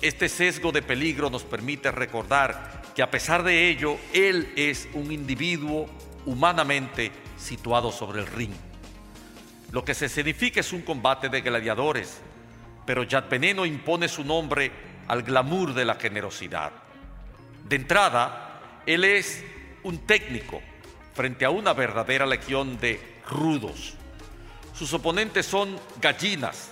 este 0.03 0.29
sesgo 0.29 0.73
de 0.73 0.83
peligro 0.83 1.31
nos 1.31 1.45
permite 1.45 1.91
recordar 1.91 2.83
que 2.97 3.03
a 3.03 3.11
pesar 3.11 3.43
de 3.43 3.69
ello, 3.69 3.99
Él 4.15 4.55
es 4.57 4.89
un 4.95 5.13
individuo 5.13 5.87
humanamente 6.25 7.13
situado 7.37 7.93
sobre 7.93 8.21
el 8.23 8.27
ring. 8.27 8.55
Lo 9.71 9.85
que 9.85 9.93
se 9.93 10.09
significa 10.09 10.61
es 10.61 10.73
un 10.73 10.81
combate 10.81 11.29
de 11.29 11.43
gladiadores, 11.43 12.23
pero 12.87 13.03
Yad 13.03 13.29
Veneno 13.29 13.67
impone 13.67 14.09
su 14.09 14.25
nombre 14.25 14.73
al 15.09 15.23
glamour 15.23 15.75
de 15.75 15.85
la 15.85 15.97
generosidad. 15.97 16.73
De 17.69 17.77
entrada, 17.77 18.81
Él 18.87 19.05
es 19.05 19.45
un 19.83 19.99
técnico 20.07 20.63
frente 21.13 21.45
a 21.45 21.51
una 21.51 21.75
verdadera 21.75 22.25
legión 22.25 22.79
de 22.81 23.21
rudos. 23.29 23.93
Sus 24.73 24.91
oponentes 24.95 25.45
son 25.45 25.79
gallinas, 26.01 26.71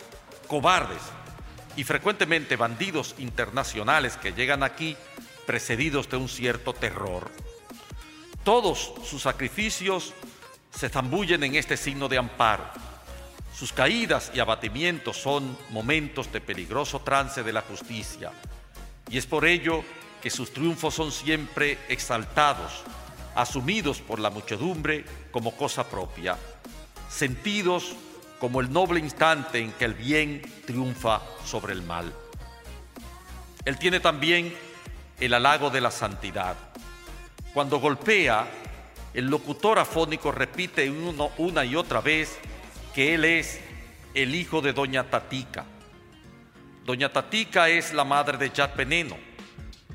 cobardes 0.49 1.03
y 1.77 1.85
frecuentemente 1.85 2.57
bandidos 2.57 3.15
internacionales 3.19 4.17
que 4.17 4.33
llegan 4.33 4.63
aquí 4.63 4.97
precedidos 5.47 6.09
de 6.09 6.17
un 6.17 6.29
cierto 6.29 6.73
terror. 6.73 7.31
Todos 8.45 8.95
sus 9.05 9.23
sacrificios 9.23 10.13
se 10.71 10.89
zambullen 10.89 11.43
en 11.45 11.55
este 11.55 11.77
signo 11.77 12.09
de 12.09 12.19
amparo. 12.19 12.65
Sus 13.57 13.73
caídas 13.73 14.33
y 14.35 14.41
abatimientos 14.41 15.17
son 15.17 15.57
momentos 15.71 16.33
de 16.33 16.41
peligroso 16.41 17.01
trance 17.01 17.43
de 17.43 17.53
la 17.53 17.63
justicia. 17.63 18.33
Y 19.09 19.19
es 19.19 19.27
por 19.27 19.45
ello 19.45 19.85
que 20.21 20.31
sus 20.31 20.53
triunfos 20.53 20.95
son 20.95 21.13
siempre 21.13 21.79
exaltados, 21.89 22.83
asumidos 23.35 24.01
por 24.01 24.19
la 24.19 24.31
muchedumbre 24.31 25.05
como 25.31 25.57
cosa 25.57 25.89
propia, 25.89 26.37
sentidos 27.09 27.95
como 28.41 28.61
el 28.61 28.73
noble 28.73 29.01
instante 29.01 29.59
en 29.59 29.73
que 29.73 29.85
el 29.85 29.95
bien 29.95 30.43
triunfa 30.67 31.23
sobre 31.45 31.73
el 31.73 31.83
mal. 31.83 32.13
Él 33.65 33.79
tiene 33.79 34.01
también 34.01 34.55
el 35.21 35.35
halago 35.35 35.71
de 35.71 35.81
la 35.81 35.91
santidad. 35.91 36.57
Cuando 37.53 37.79
golpea, 37.79 38.47
el 39.15 39.27
locutor 39.27 39.79
afónico 39.79 40.33
repite 40.33 40.91
una 40.91 41.65
y 41.65 41.77
otra 41.77 42.01
vez 42.01 42.39
que 42.95 43.15
él 43.15 43.25
es 43.25 43.61
el 44.15 44.35
hijo 44.35 44.61
de 44.61 44.73
Doña 44.73 45.05
Tatica. 45.11 45.65
Doña 46.85 47.13
Tatica 47.13 47.69
es 47.69 47.93
la 47.93 48.05
madre 48.05 48.39
de 48.39 48.51
Yat 48.51 48.77
Veneno, 48.77 49.17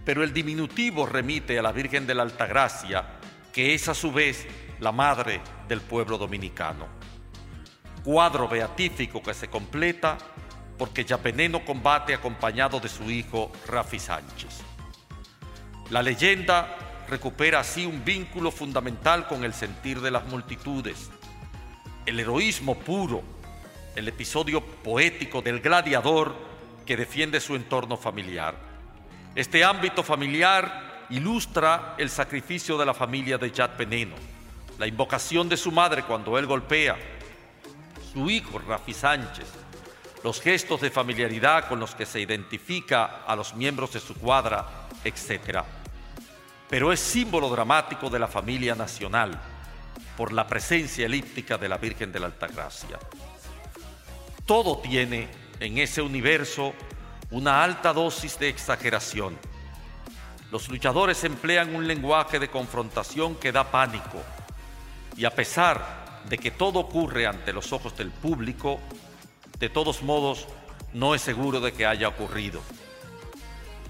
pero 0.05 0.23
el 0.23 0.33
diminutivo 0.33 1.05
remite 1.05 1.59
a 1.59 1.61
la 1.61 1.71
Virgen 1.71 2.07
de 2.07 2.15
la 2.15 2.23
Altagracia, 2.23 3.05
que 3.53 3.73
es 3.73 3.87
a 3.87 3.93
su 3.93 4.11
vez 4.11 4.47
la 4.79 4.91
madre 4.91 5.41
del 5.67 5.81
pueblo 5.81 6.17
dominicano. 6.17 6.87
Cuadro 8.03 8.47
beatífico 8.47 9.21
que 9.21 9.33
se 9.33 9.49
completa 9.49 10.17
porque 10.77 11.05
Veneno 11.21 11.63
combate 11.65 12.13
acompañado 12.13 12.79
de 12.79 12.87
su 12.87 13.11
hijo 13.11 13.51
Rafi 13.67 13.99
Sánchez. 13.99 14.68
La 15.89 16.03
leyenda 16.03 16.77
recupera 17.09 17.61
así 17.61 17.83
un 17.83 18.05
vínculo 18.05 18.51
fundamental 18.51 19.27
con 19.27 19.43
el 19.43 19.55
sentir 19.55 20.01
de 20.01 20.11
las 20.11 20.23
multitudes. 20.25 21.09
El 22.05 22.19
heroísmo 22.19 22.77
puro, 22.77 23.23
el 23.95 24.07
episodio 24.07 24.63
poético 24.63 25.41
del 25.41 25.61
gladiador 25.61 26.35
que 26.85 26.95
defiende 26.95 27.39
su 27.39 27.55
entorno 27.55 27.97
familiar. 27.97 28.53
Este 29.33 29.63
ámbito 29.63 30.03
familiar 30.03 31.07
ilustra 31.09 31.95
el 31.97 32.11
sacrificio 32.11 32.77
de 32.77 32.85
la 32.85 32.93
familia 32.93 33.39
de 33.39 33.49
Yad 33.49 33.75
Veneno, 33.75 34.15
la 34.77 34.85
invocación 34.85 35.49
de 35.49 35.57
su 35.57 35.71
madre 35.71 36.03
cuando 36.03 36.37
él 36.37 36.45
golpea, 36.45 36.97
su 38.13 38.29
hijo 38.29 38.59
Rafi 38.59 38.93
Sánchez, 38.93 39.47
los 40.23 40.39
gestos 40.39 40.81
de 40.81 40.91
familiaridad 40.91 41.67
con 41.67 41.79
los 41.79 41.95
que 41.95 42.05
se 42.05 42.19
identifica 42.19 43.23
a 43.25 43.35
los 43.35 43.55
miembros 43.55 43.93
de 43.93 43.99
su 43.99 44.13
cuadra, 44.13 44.87
etc 45.03 45.78
pero 46.69 46.93
es 46.93 46.99
símbolo 46.99 47.49
dramático 47.49 48.09
de 48.09 48.19
la 48.19 48.27
familia 48.27 48.75
nacional 48.75 49.39
por 50.15 50.31
la 50.31 50.45
presencia 50.47 51.05
elíptica 51.05 51.57
de 51.57 51.67
la 51.67 51.77
Virgen 51.77 52.11
de 52.11 52.19
la 52.19 52.27
Altagracia. 52.27 52.99
Todo 54.45 54.77
tiene 54.77 55.27
en 55.59 55.77
ese 55.79 56.01
universo 56.01 56.73
una 57.31 57.63
alta 57.63 57.91
dosis 57.91 58.37
de 58.37 58.49
exageración. 58.49 59.37
Los 60.51 60.69
luchadores 60.69 61.23
emplean 61.23 61.75
un 61.75 61.87
lenguaje 61.87 62.39
de 62.39 62.49
confrontación 62.49 63.35
que 63.35 63.51
da 63.51 63.71
pánico 63.71 64.21
y 65.17 65.25
a 65.25 65.33
pesar 65.33 66.21
de 66.27 66.37
que 66.37 66.51
todo 66.51 66.79
ocurre 66.79 67.25
ante 67.25 67.53
los 67.53 67.73
ojos 67.73 67.95
del 67.97 68.11
público, 68.11 68.79
de 69.57 69.69
todos 69.69 70.03
modos 70.03 70.47
no 70.93 71.15
es 71.15 71.21
seguro 71.21 71.59
de 71.59 71.71
que 71.71 71.85
haya 71.85 72.07
ocurrido. 72.07 72.61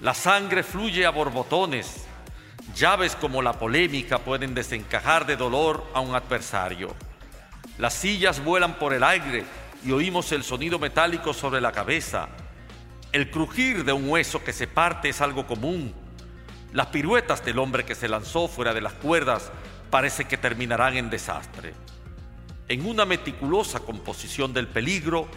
La 0.01 0.13
sangre 0.13 0.63
fluye 0.63 1.05
a 1.05 1.09
borbotones 1.09 2.08
Llaves 2.75 3.15
como 3.15 3.41
la 3.41 3.53
polémica 3.53 4.19
pueden 4.19 4.53
desencajar 4.53 5.25
de 5.25 5.35
dolor 5.35 5.85
a 5.93 5.99
un 5.99 6.15
adversario. 6.15 6.95
Las 7.77 7.93
sillas 7.93 8.43
vuelan 8.43 8.77
por 8.77 8.93
el 8.93 9.03
aire 9.03 9.45
y 9.83 9.91
oímos 9.91 10.31
el 10.31 10.43
sonido 10.43 10.79
metálico 10.79 11.33
sobre 11.33 11.61
la 11.61 11.71
cabeza. 11.71 12.29
El 13.11 13.31
crujir 13.31 13.85
de 13.85 13.93
un 13.93 14.07
hueso 14.09 14.43
que 14.43 14.53
se 14.53 14.67
parte 14.67 15.09
es 15.09 15.21
algo 15.21 15.47
común. 15.47 15.93
Las 16.73 16.87
piruetas 16.87 17.43
del 17.43 17.59
hombre 17.59 17.85
que 17.85 17.95
se 17.95 18.07
lanzó 18.07 18.47
fuera 18.47 18.73
de 18.73 18.81
las 18.81 18.93
cuerdas 18.93 19.51
parece 19.89 20.25
que 20.25 20.37
terminarán 20.37 20.95
en 20.95 21.09
desastre. 21.09 21.73
En 22.67 22.85
una 22.85 23.05
meticulosa 23.05 23.79
composición 23.79 24.53
del 24.53 24.67
peligro, 24.67 25.27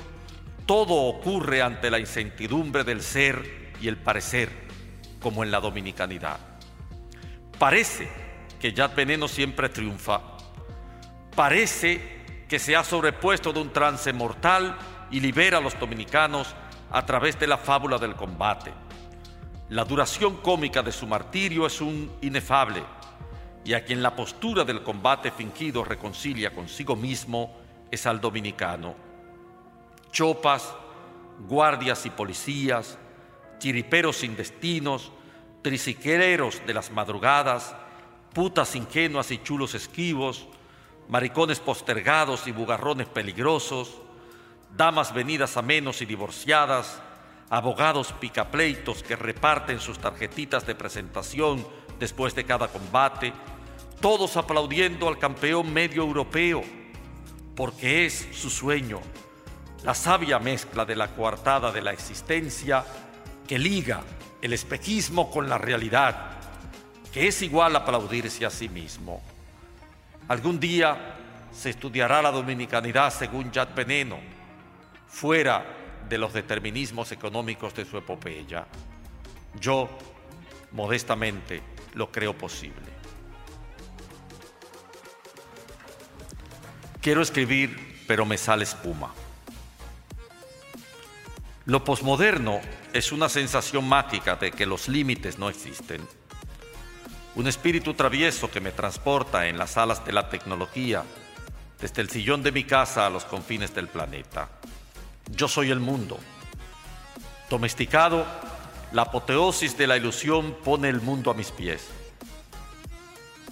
todo 0.67 0.95
ocurre 0.95 1.63
ante 1.63 1.91
la 1.91 1.99
incertidumbre 1.99 2.85
del 2.85 3.01
ser 3.03 3.73
y 3.81 3.89
el 3.89 3.97
parecer, 3.97 4.51
como 5.21 5.43
en 5.43 5.51
la 5.51 5.61
dominicanidad. 5.61 6.52
Parece 7.63 8.09
que 8.59 8.73
Yad 8.73 8.93
Veneno 8.93 9.29
siempre 9.29 9.69
triunfa. 9.69 10.21
Parece 11.37 12.45
que 12.49 12.59
se 12.59 12.75
ha 12.75 12.83
sobrepuesto 12.83 13.53
de 13.53 13.61
un 13.61 13.73
trance 13.73 14.13
mortal 14.13 14.77
y 15.13 15.21
libera 15.21 15.59
a 15.59 15.61
los 15.61 15.79
dominicanos 15.79 16.57
a 16.91 17.07
través 17.07 17.39
de 17.39 17.47
la 17.47 17.57
fábula 17.57 17.99
del 17.99 18.17
combate. 18.17 18.73
La 19.69 19.85
duración 19.85 20.39
cómica 20.39 20.83
de 20.83 20.91
su 20.91 21.07
martirio 21.07 21.65
es 21.65 21.81
un 21.81 22.11
inefable 22.21 22.83
y 23.65 23.75
a 23.75 23.85
quien 23.85 24.03
la 24.03 24.17
postura 24.17 24.65
del 24.65 24.83
combate 24.83 25.31
fingido 25.31 25.85
reconcilia 25.85 26.53
consigo 26.53 26.97
mismo 26.97 27.61
es 27.93 28.07
al 28.07 28.21
dominicano. 28.21 28.97
Chopas, 30.11 30.75
guardias 31.47 32.07
y 32.07 32.11
policías, 32.11 32.99
chiriperos 33.61 34.17
sin 34.17 34.35
destinos, 34.35 35.13
triciquereros 35.63 36.63
de 36.67 36.75
las 36.75 36.91
madrugadas, 36.91 37.75
putas 38.35 38.75
ingenuas 38.75 39.31
y 39.31 39.39
chulos 39.39 39.75
esquivos, 39.75 40.47
maricones 41.09 41.61
postergados 41.61 42.47
y 42.47 42.53
bugarrones 42.53 43.07
peligrosos, 43.07 44.01
damas 44.77 45.15
venidas 45.15 45.57
a 45.57 45.63
menos 45.63 46.03
y 46.03 46.07
divorciadas, 46.07 47.01
abogados 47.51 48.13
picapleitos 48.13 49.03
que 49.03 49.17
reparten 49.17 49.79
sus 49.79 49.99
tarjetitas 49.99 50.67
de 50.67 50.75
presentación 50.75 51.67
después 51.99 52.35
de 52.35 52.45
cada 52.45 52.69
combate, 52.69 53.33
todos 54.01 54.37
aplaudiendo 54.37 55.07
al 55.07 55.19
campeón 55.19 55.73
medio 55.73 56.03
europeo, 56.03 56.63
porque 57.55 58.07
es 58.07 58.29
su 58.33 58.51
sueño, 58.51 59.01
la 59.85 59.95
sabia 59.95 60.39
mezcla 60.39 60.85
de 60.85 60.97
la 60.97 61.09
coartada 61.09 61.71
de 61.71 61.83
la 61.83 61.93
existencia 61.93 62.85
que 63.47 63.59
liga 63.59 64.03
el 64.43 64.53
espejismo 64.53 65.31
con 65.31 65.49
la 65.49 65.57
realidad, 65.57 66.33
que 67.13 67.29
es 67.29 67.41
igual 67.43 67.77
a 67.77 67.81
aplaudirse 67.81 68.45
a 68.45 68.51
sí 68.51 68.69
mismo. 68.69 69.23
Algún 70.29 70.59
día 70.59 71.17
se 71.53 71.71
estudiará 71.71 72.21
la 72.21 72.33
dominicanidad 72.33 73.13
según 73.13 73.53
Yad 73.53 73.69
Veneno, 73.75 74.19
fuera 75.07 75.65
de 76.09 76.19
los 76.19 76.33
determinismos 76.33 77.13
económicos 77.13 77.73
de 77.75 77.85
su 77.85 77.97
epopeya. 77.97 78.67
Yo, 79.61 79.89
modestamente, 80.73 81.63
lo 81.95 82.11
creo 82.11 82.37
posible. 82.37 82.91
Quiero 87.01 87.23
escribir, 87.23 88.05
pero 88.09 88.25
me 88.27 88.39
sale 88.39 88.65
espuma. 88.65 89.13
Lo 91.67 91.85
posmoderno 91.85 92.61
es 92.93 93.11
una 93.11 93.29
sensación 93.29 93.89
mágica 93.89 94.37
de 94.37 94.51
que 94.53 94.67
los 94.67 94.89
límites 94.89 95.39
no 95.39 95.49
existen. 95.49 96.07
Un 97.35 97.47
espíritu 97.47 97.95
travieso 97.95 98.51
que 98.51 98.61
me 98.61 98.73
transporta 98.73 99.47
en 99.49 99.57
las 99.57 99.79
alas 99.79 100.05
de 100.05 100.13
la 100.13 100.29
tecnología, 100.29 101.03
desde 101.81 102.03
el 102.03 102.11
sillón 102.11 102.43
de 102.43 102.53
mi 102.53 102.65
casa 102.65 103.07
a 103.07 103.11
los 103.11 103.25
confines 103.25 103.75
del 103.75 103.89
planeta. 103.89 104.49
yo 105.31 105.49
soy 105.49 105.71
el 105.71 105.81
mundo. 105.81 106.19
Domesticado, 107.49 108.27
la 108.93 109.03
apoteosis 109.03 109.79
de 109.79 109.87
la 109.87 109.97
ilusión 109.97 110.57
pone 110.63 110.89
el 110.89 111.01
mundo 111.01 111.31
a 111.31 111.35
mis 111.35 111.51
pies. 111.51 111.89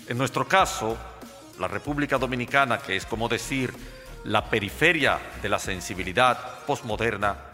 En 0.08 0.18
nuestro 0.18 0.46
caso, 0.46 0.98
la 1.58 1.68
República 1.68 2.18
Dominicana, 2.18 2.78
que 2.78 2.96
es 2.96 3.06
como 3.06 3.28
decir 3.28 3.72
la 4.24 4.50
periferia 4.50 5.18
de 5.40 5.48
la 5.48 5.58
sensibilidad 5.58 6.64
postmoderna, 6.66 7.49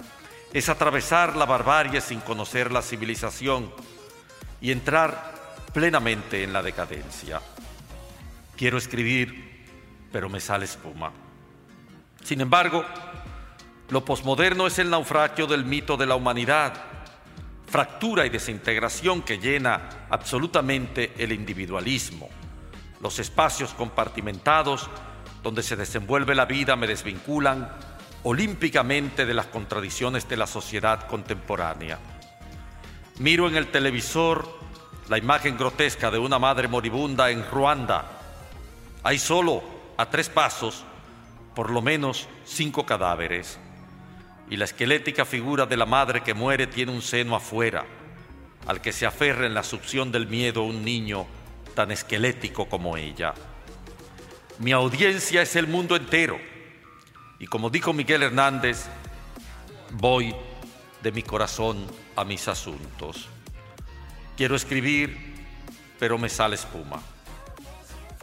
es 0.53 0.69
atravesar 0.69 1.37
la 1.37 1.45
barbarie 1.45 2.01
sin 2.01 2.21
conocer 2.21 2.73
la 2.73 2.83
civilización 2.83 3.73
y 4.61 4.73
entrar 4.73 5.35
plenamente 5.73 6.43
en 6.43 6.53
la 6.53 6.63
decadencia. 6.63 7.41
Quiero 8.57 8.79
escribir, 8.79 9.67
pero 10.11 10.29
me 10.29 10.41
sale 10.41 10.65
espuma. 10.65 11.13
Sin 12.25 12.41
embargo, 12.41 12.85
lo 13.91 14.05
posmoderno 14.05 14.67
es 14.67 14.79
el 14.79 14.91
naufragio 14.91 15.47
del 15.47 15.65
mito 15.65 15.97
de 15.97 16.07
la 16.07 16.17
humanidad, 16.17 16.73
fractura 17.67 18.25
y 18.25 18.31
desintegración 18.31 19.23
que 19.23 19.39
llena 19.39 20.07
absolutamente 20.11 21.13
el 21.19 21.33
individualismo. 21.33 22.29
Los 23.01 23.19
espacios 23.19 23.75
compartimentados 23.75 24.89
donde 25.43 25.63
se 25.63 25.77
desenvuelve 25.77 26.35
la 26.35 26.47
vida 26.47 26.75
me 26.75 26.87
desvinculan 26.87 27.71
olímpicamente 28.29 29.24
de 29.24 29.35
las 29.35 29.47
contradicciones 29.47 30.29
de 30.29 30.37
la 30.37 30.49
sociedad 30.49 31.07
contemporánea. 31.07 31.97
Miro 33.20 33.47
en 33.47 33.55
el 33.55 33.68
televisor 33.68 34.53
la 35.09 35.16
imagen 35.16 35.57
grotesca 35.57 36.11
de 36.11 36.18
una 36.18 36.41
madre 36.41 36.66
moribunda 36.66 37.31
en 37.31 37.49
Ruanda. 37.49 38.05
Hay 39.05 39.20
solo, 39.20 39.62
a 39.97 40.11
tres 40.11 40.29
pasos, 40.29 40.83
por 41.55 41.70
lo 41.70 41.81
menos 41.83 42.29
cinco 42.45 42.85
cadáveres 42.85 43.61
y 44.51 44.57
la 44.57 44.64
esquelética 44.64 45.24
figura 45.24 45.64
de 45.64 45.77
la 45.77 45.87
madre 45.87 46.24
que 46.24 46.35
muere 46.35 46.66
tiene 46.66 46.91
un 46.91 47.03
seno 47.03 47.37
afuera, 47.37 47.87
al 48.66 48.81
que 48.81 48.93
se 48.93 49.07
aferra 49.07 49.47
en 49.47 49.55
la 49.55 49.62
succión 49.62 50.11
del 50.11 50.27
miedo 50.27 50.64
un 50.64 50.85
niño 50.85 51.27
tan 51.77 51.93
esquelético 51.93 52.68
como 52.68 52.97
ella. 52.97 53.35
Mi 54.59 54.72
audiencia 54.72 55.43
es 55.43 55.55
el 55.55 55.68
mundo 55.68 55.95
entero, 55.95 56.41
y 57.39 57.47
como 57.47 57.70
dijo 57.70 57.93
Miguel 57.93 58.22
Hernández, 58.22 58.87
voy 59.93 60.34
de 61.03 61.12
mi 61.12 61.22
corazón 61.22 61.87
a 62.16 62.24
mis 62.24 62.49
asuntos. 62.49 63.28
Quiero 64.37 64.57
escribir, 64.57 65.34
pero 65.99 66.18
me 66.18 66.28
sale 66.28 66.57
espuma. 66.57 67.01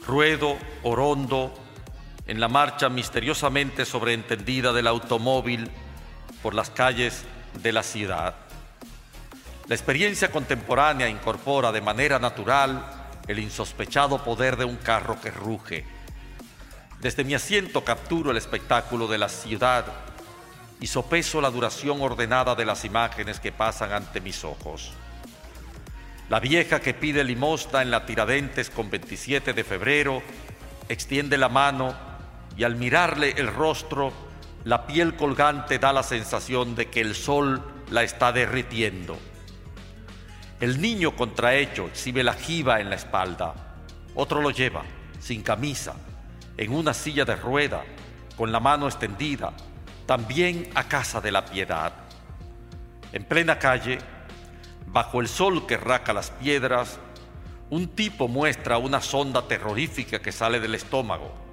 Ruedo, 0.06 0.58
orondo, 0.84 1.54
en 2.28 2.40
la 2.40 2.48
marcha 2.48 2.90
misteriosamente 2.90 3.86
sobreentendida 3.86 4.74
del 4.74 4.88
automóvil 4.88 5.70
por 6.42 6.54
las 6.54 6.70
calles 6.70 7.24
de 7.62 7.72
la 7.72 7.84
ciudad. 7.84 8.36
La 9.68 9.76
experiencia 9.76 10.32
contemporánea 10.32 11.08
incorpora 11.08 11.72
de 11.72 11.82
manera 11.82 12.20
natural 12.20 13.04
el 13.28 13.40
insospechado 13.40 14.24
poder 14.24 14.58
de 14.58 14.66
un 14.66 14.76
carro 14.78 15.20
que 15.22 15.32
ruge. 15.32 15.86
Desde 17.04 17.26
mi 17.26 17.34
asiento 17.34 17.84
capturo 17.84 18.32
el 18.32 18.38
espectáculo 18.38 19.08
de 19.08 19.18
la 19.18 19.28
ciudad 19.28 19.84
y 20.80 20.88
sopeso 20.88 21.42
la 21.42 21.52
duración 21.52 22.02
ordenada 22.02 22.56
de 22.56 22.64
las 22.64 22.86
imágenes 22.86 23.42
que 23.42 23.52
pasan 23.52 23.92
ante 23.92 24.22
mis 24.22 24.46
ojos. 24.46 24.94
La 26.30 26.40
vieja 26.40 26.80
que 26.80 26.94
pide 26.94 27.26
limosna 27.26 27.82
en 27.82 27.92
la 27.92 28.06
Tiradentes 28.06 28.70
con 28.70 28.90
27 28.90 29.52
de 29.52 29.64
febrero 29.66 30.24
extiende 30.88 31.38
la 31.38 31.50
mano 31.50 31.94
y 32.56 32.64
al 32.64 32.78
mirarle 32.78 33.32
el 33.32 33.48
rostro 33.54 34.14
la 34.64 34.88
piel 34.88 35.18
colgante 35.18 35.80
da 35.80 35.92
la 35.92 36.04
sensación 36.04 36.74
de 36.74 36.86
que 36.86 37.02
el 37.02 37.16
sol 37.16 37.62
la 37.92 38.04
está 38.04 38.32
derritiendo. 38.32 39.20
El 40.62 40.80
niño 40.80 41.18
contrahecho 41.18 41.88
exhibe 41.88 42.24
la 42.24 42.34
jiba 42.34 42.80
en 42.80 42.90
la 42.90 42.96
espalda. 42.96 43.56
Otro 44.16 44.42
lo 44.42 44.52
lleva, 44.52 44.84
sin 45.20 45.44
camisa, 45.44 45.96
en 46.58 46.74
una 46.74 46.94
silla 46.94 47.26
de 47.26 47.36
rueda, 47.36 47.84
con 48.36 48.52
la 48.52 48.60
mano 48.60 48.88
extendida, 48.88 49.54
también 50.06 50.70
a 50.76 50.88
casa 50.88 51.22
de 51.22 51.32
la 51.32 51.46
piedad. 51.46 51.94
En 53.12 53.24
plena 53.24 53.60
calle, 53.60 54.00
bajo 54.88 55.22
el 55.22 55.28
sol 55.28 55.66
que 55.66 55.78
raca 55.78 56.14
las 56.14 56.32
piedras, 56.32 57.00
un 57.70 57.90
tipo 57.90 58.28
muestra 58.28 58.78
una 58.78 59.02
sonda 59.02 59.48
terrorífica 59.48 60.20
que 60.20 60.32
sale 60.32 60.60
del 60.60 60.76
estómago 60.76 61.44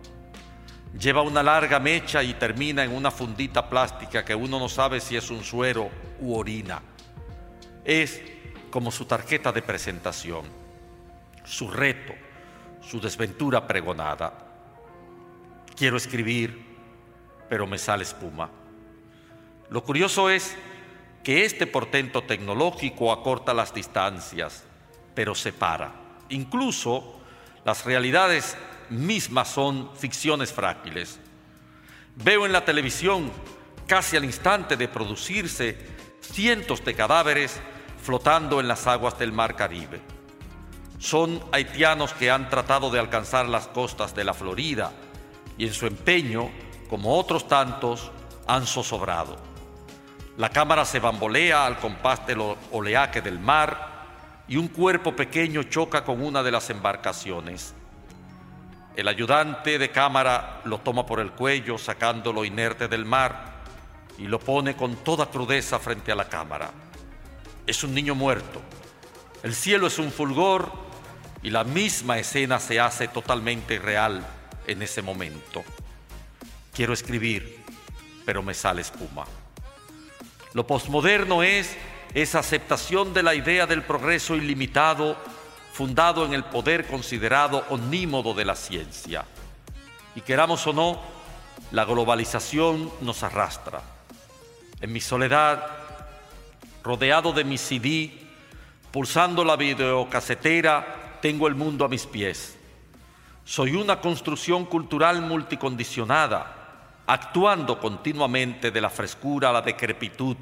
Lleva 0.99 1.23
una 1.23 1.43
larga 1.43 1.79
mecha 1.79 2.23
y 2.23 2.35
termina 2.35 2.83
en 2.83 2.93
una 2.93 3.11
fundita 3.11 3.69
plástica 3.69 4.25
que 4.25 4.35
uno 4.35 4.59
no 4.59 4.69
sabe 4.69 5.01
si 5.01 5.17
es 5.17 5.31
un 5.31 5.45
suero 5.45 5.89
u 6.19 6.35
orina. 6.35 6.83
Es 7.85 8.21
como 8.71 8.91
su 8.91 9.05
tarjeta 9.05 9.53
de 9.53 9.63
presentación, 9.63 10.45
su 11.45 11.71
reto, 11.71 12.13
su 12.81 13.01
desventura 13.01 13.67
pregonada. 13.67 14.50
Quiero 15.81 15.97
escribir, 15.97 16.63
pero 17.49 17.67
me 17.67 17.79
sale 17.79 18.03
espuma. 18.03 18.51
Lo 19.71 19.83
curioso 19.83 20.29
es 20.29 20.55
que 21.25 21.47
este 21.47 21.67
portento 21.67 22.23
tecnológico 22.23 23.11
acorta 23.11 23.55
las 23.55 23.73
distancias, 23.73 24.65
pero 25.15 25.35
separa. 25.35 25.91
Incluso 26.29 27.19
las 27.65 27.87
realidades 27.87 28.59
mismas 28.91 29.49
son 29.49 29.97
ficciones 29.97 30.53
frágiles. 30.53 31.19
Veo 32.15 32.45
en 32.45 32.53
la 32.53 32.67
televisión, 32.67 33.33
casi 33.87 34.19
al 34.19 34.27
instante 34.27 34.77
de 34.77 34.87
producirse, 34.87 35.79
cientos 36.21 36.85
de 36.85 36.95
cadáveres 36.95 37.59
flotando 38.03 38.61
en 38.61 38.69
las 38.69 38.87
aguas 38.87 39.19
del 39.19 39.33
Mar 39.33 39.57
Caribe. 39.57 40.03
Son 40.99 41.43
haitianos 41.53 42.13
que 42.13 42.31
han 42.31 42.51
tratado 42.51 42.91
de 42.91 42.99
alcanzar 42.99 43.49
las 43.49 43.67
costas 43.69 44.15
de 44.15 44.25
la 44.25 44.35
Florida 44.35 44.93
y 45.61 45.67
en 45.67 45.75
su 45.75 45.87
empeño, 45.87 46.49
como 46.89 47.19
otros 47.19 47.47
tantos, 47.47 48.11
han 48.47 48.67
zozobrado. 48.67 49.37
La 50.39 50.49
cámara 50.49 50.87
se 50.87 51.01
bambolea 51.01 51.67
al 51.67 51.79
compás 51.79 52.27
del 52.27 52.41
oleaje 52.73 53.21
del 53.21 53.39
mar 53.39 54.47
y 54.49 54.57
un 54.57 54.69
cuerpo 54.69 55.15
pequeño 55.15 55.65
choca 55.65 56.03
con 56.03 56.23
una 56.23 56.43
de 56.43 56.51
las 56.51 56.71
embarcaciones. 56.71 57.75
El 58.97 59.07
ayudante 59.07 59.79
de 59.79 59.91
cámara 59.91 60.63
lo 60.65 60.79
toma 60.79 61.05
por 61.05 61.21
el 61.21 61.33
cuello, 61.33 61.77
sacándolo 61.77 62.47
inerte 62.47 62.89
del 62.89 63.05
mar, 63.05 63.61
y 64.17 64.29
lo 64.29 64.39
pone 64.39 64.75
con 64.77 64.97
toda 65.05 65.27
crudeza 65.27 65.79
frente 65.79 66.11
a 66.11 66.17
la 66.17 66.27
cámara. 66.27 66.71
Es 67.67 67.85
un 67.85 67.95
niño 67.95 68.15
muerto. 68.15 68.63
El 69.43 69.55
cielo 69.55 69.89
es 69.89 69.99
un 69.99 70.11
fulgor 70.11 70.73
y 71.43 71.51
la 71.51 71.65
misma 71.65 72.17
escena 72.19 72.59
se 72.59 72.81
hace 72.81 73.09
totalmente 73.09 73.79
real 73.79 74.27
en 74.71 74.83
ese 74.83 75.03
momento. 75.03 75.65
Quiero 76.73 76.93
escribir, 76.93 77.63
pero 78.25 78.43
me 78.43 78.55
sale 78.55 78.83
espuma. 78.83 79.27
Lo 80.53 80.67
posmoderno 80.67 81.43
es 81.43 81.77
esa 82.15 82.39
aceptación 82.39 83.13
de 83.13 83.23
la 83.23 83.35
idea 83.35 83.67
del 83.67 83.83
progreso 83.83 84.37
ilimitado 84.37 85.17
fundado 85.73 86.25
en 86.27 86.35
el 86.35 86.45
poder 86.45 86.87
considerado 86.87 87.65
onímodo 87.71 88.35
de 88.35 88.45
la 88.45 88.55
ciencia. 88.55 89.25
Y 90.15 90.21
queramos 90.21 90.67
o 90.67 90.73
no, 90.73 91.01
la 91.73 91.85
globalización 91.85 92.91
nos 93.01 93.23
arrastra. 93.23 93.81
En 94.81 94.93
mi 94.93 95.01
soledad, 95.01 95.65
rodeado 96.83 97.33
de 97.33 97.45
mi 97.45 97.59
CD, 97.59 98.13
pulsando 98.91 99.45
la 99.45 99.57
videocasetera, 99.57 101.19
tengo 101.23 101.47
el 101.47 101.55
mundo 101.55 101.85
a 101.85 101.89
mis 101.89 102.07
pies. 102.07 102.57
Soy 103.51 103.75
una 103.75 104.01
construcción 104.01 104.65
cultural 104.65 105.23
multicondicionada, 105.23 107.03
actuando 107.05 107.81
continuamente 107.81 108.71
de 108.71 108.81
la 108.81 108.89
frescura 108.89 109.51
a 109.51 109.53
la 109.53 109.61
decrepitud. 109.61 110.37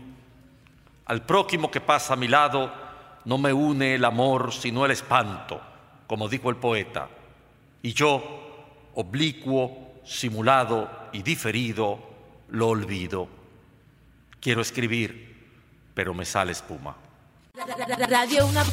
Al 1.07 1.23
próximo 1.23 1.71
que 1.71 1.81
pasa 1.81 2.13
a 2.13 2.17
mi 2.17 2.29
lado, 2.29 2.71
no 3.25 3.39
me 3.39 3.51
une 3.51 3.95
el 3.95 4.05
amor 4.05 4.53
sino 4.53 4.85
el 4.85 4.91
espanto, 4.91 5.59
como 6.07 6.29
dijo 6.29 6.51
el 6.51 6.57
poeta, 6.57 7.09
y 7.81 7.95
yo, 7.95 8.91
oblicuo, 8.95 10.03
simulado 10.05 10.91
y 11.15 11.23
diferido, 11.23 11.99
lo 12.49 12.69
olvido. 12.69 13.27
Quiero 14.39 14.61
escribir, 14.61 15.49
pero 15.95 16.13
me 16.13 16.27
sale 16.27 16.53
espuma. 16.53 16.95
Radio 18.11 18.45
Una 18.45 18.65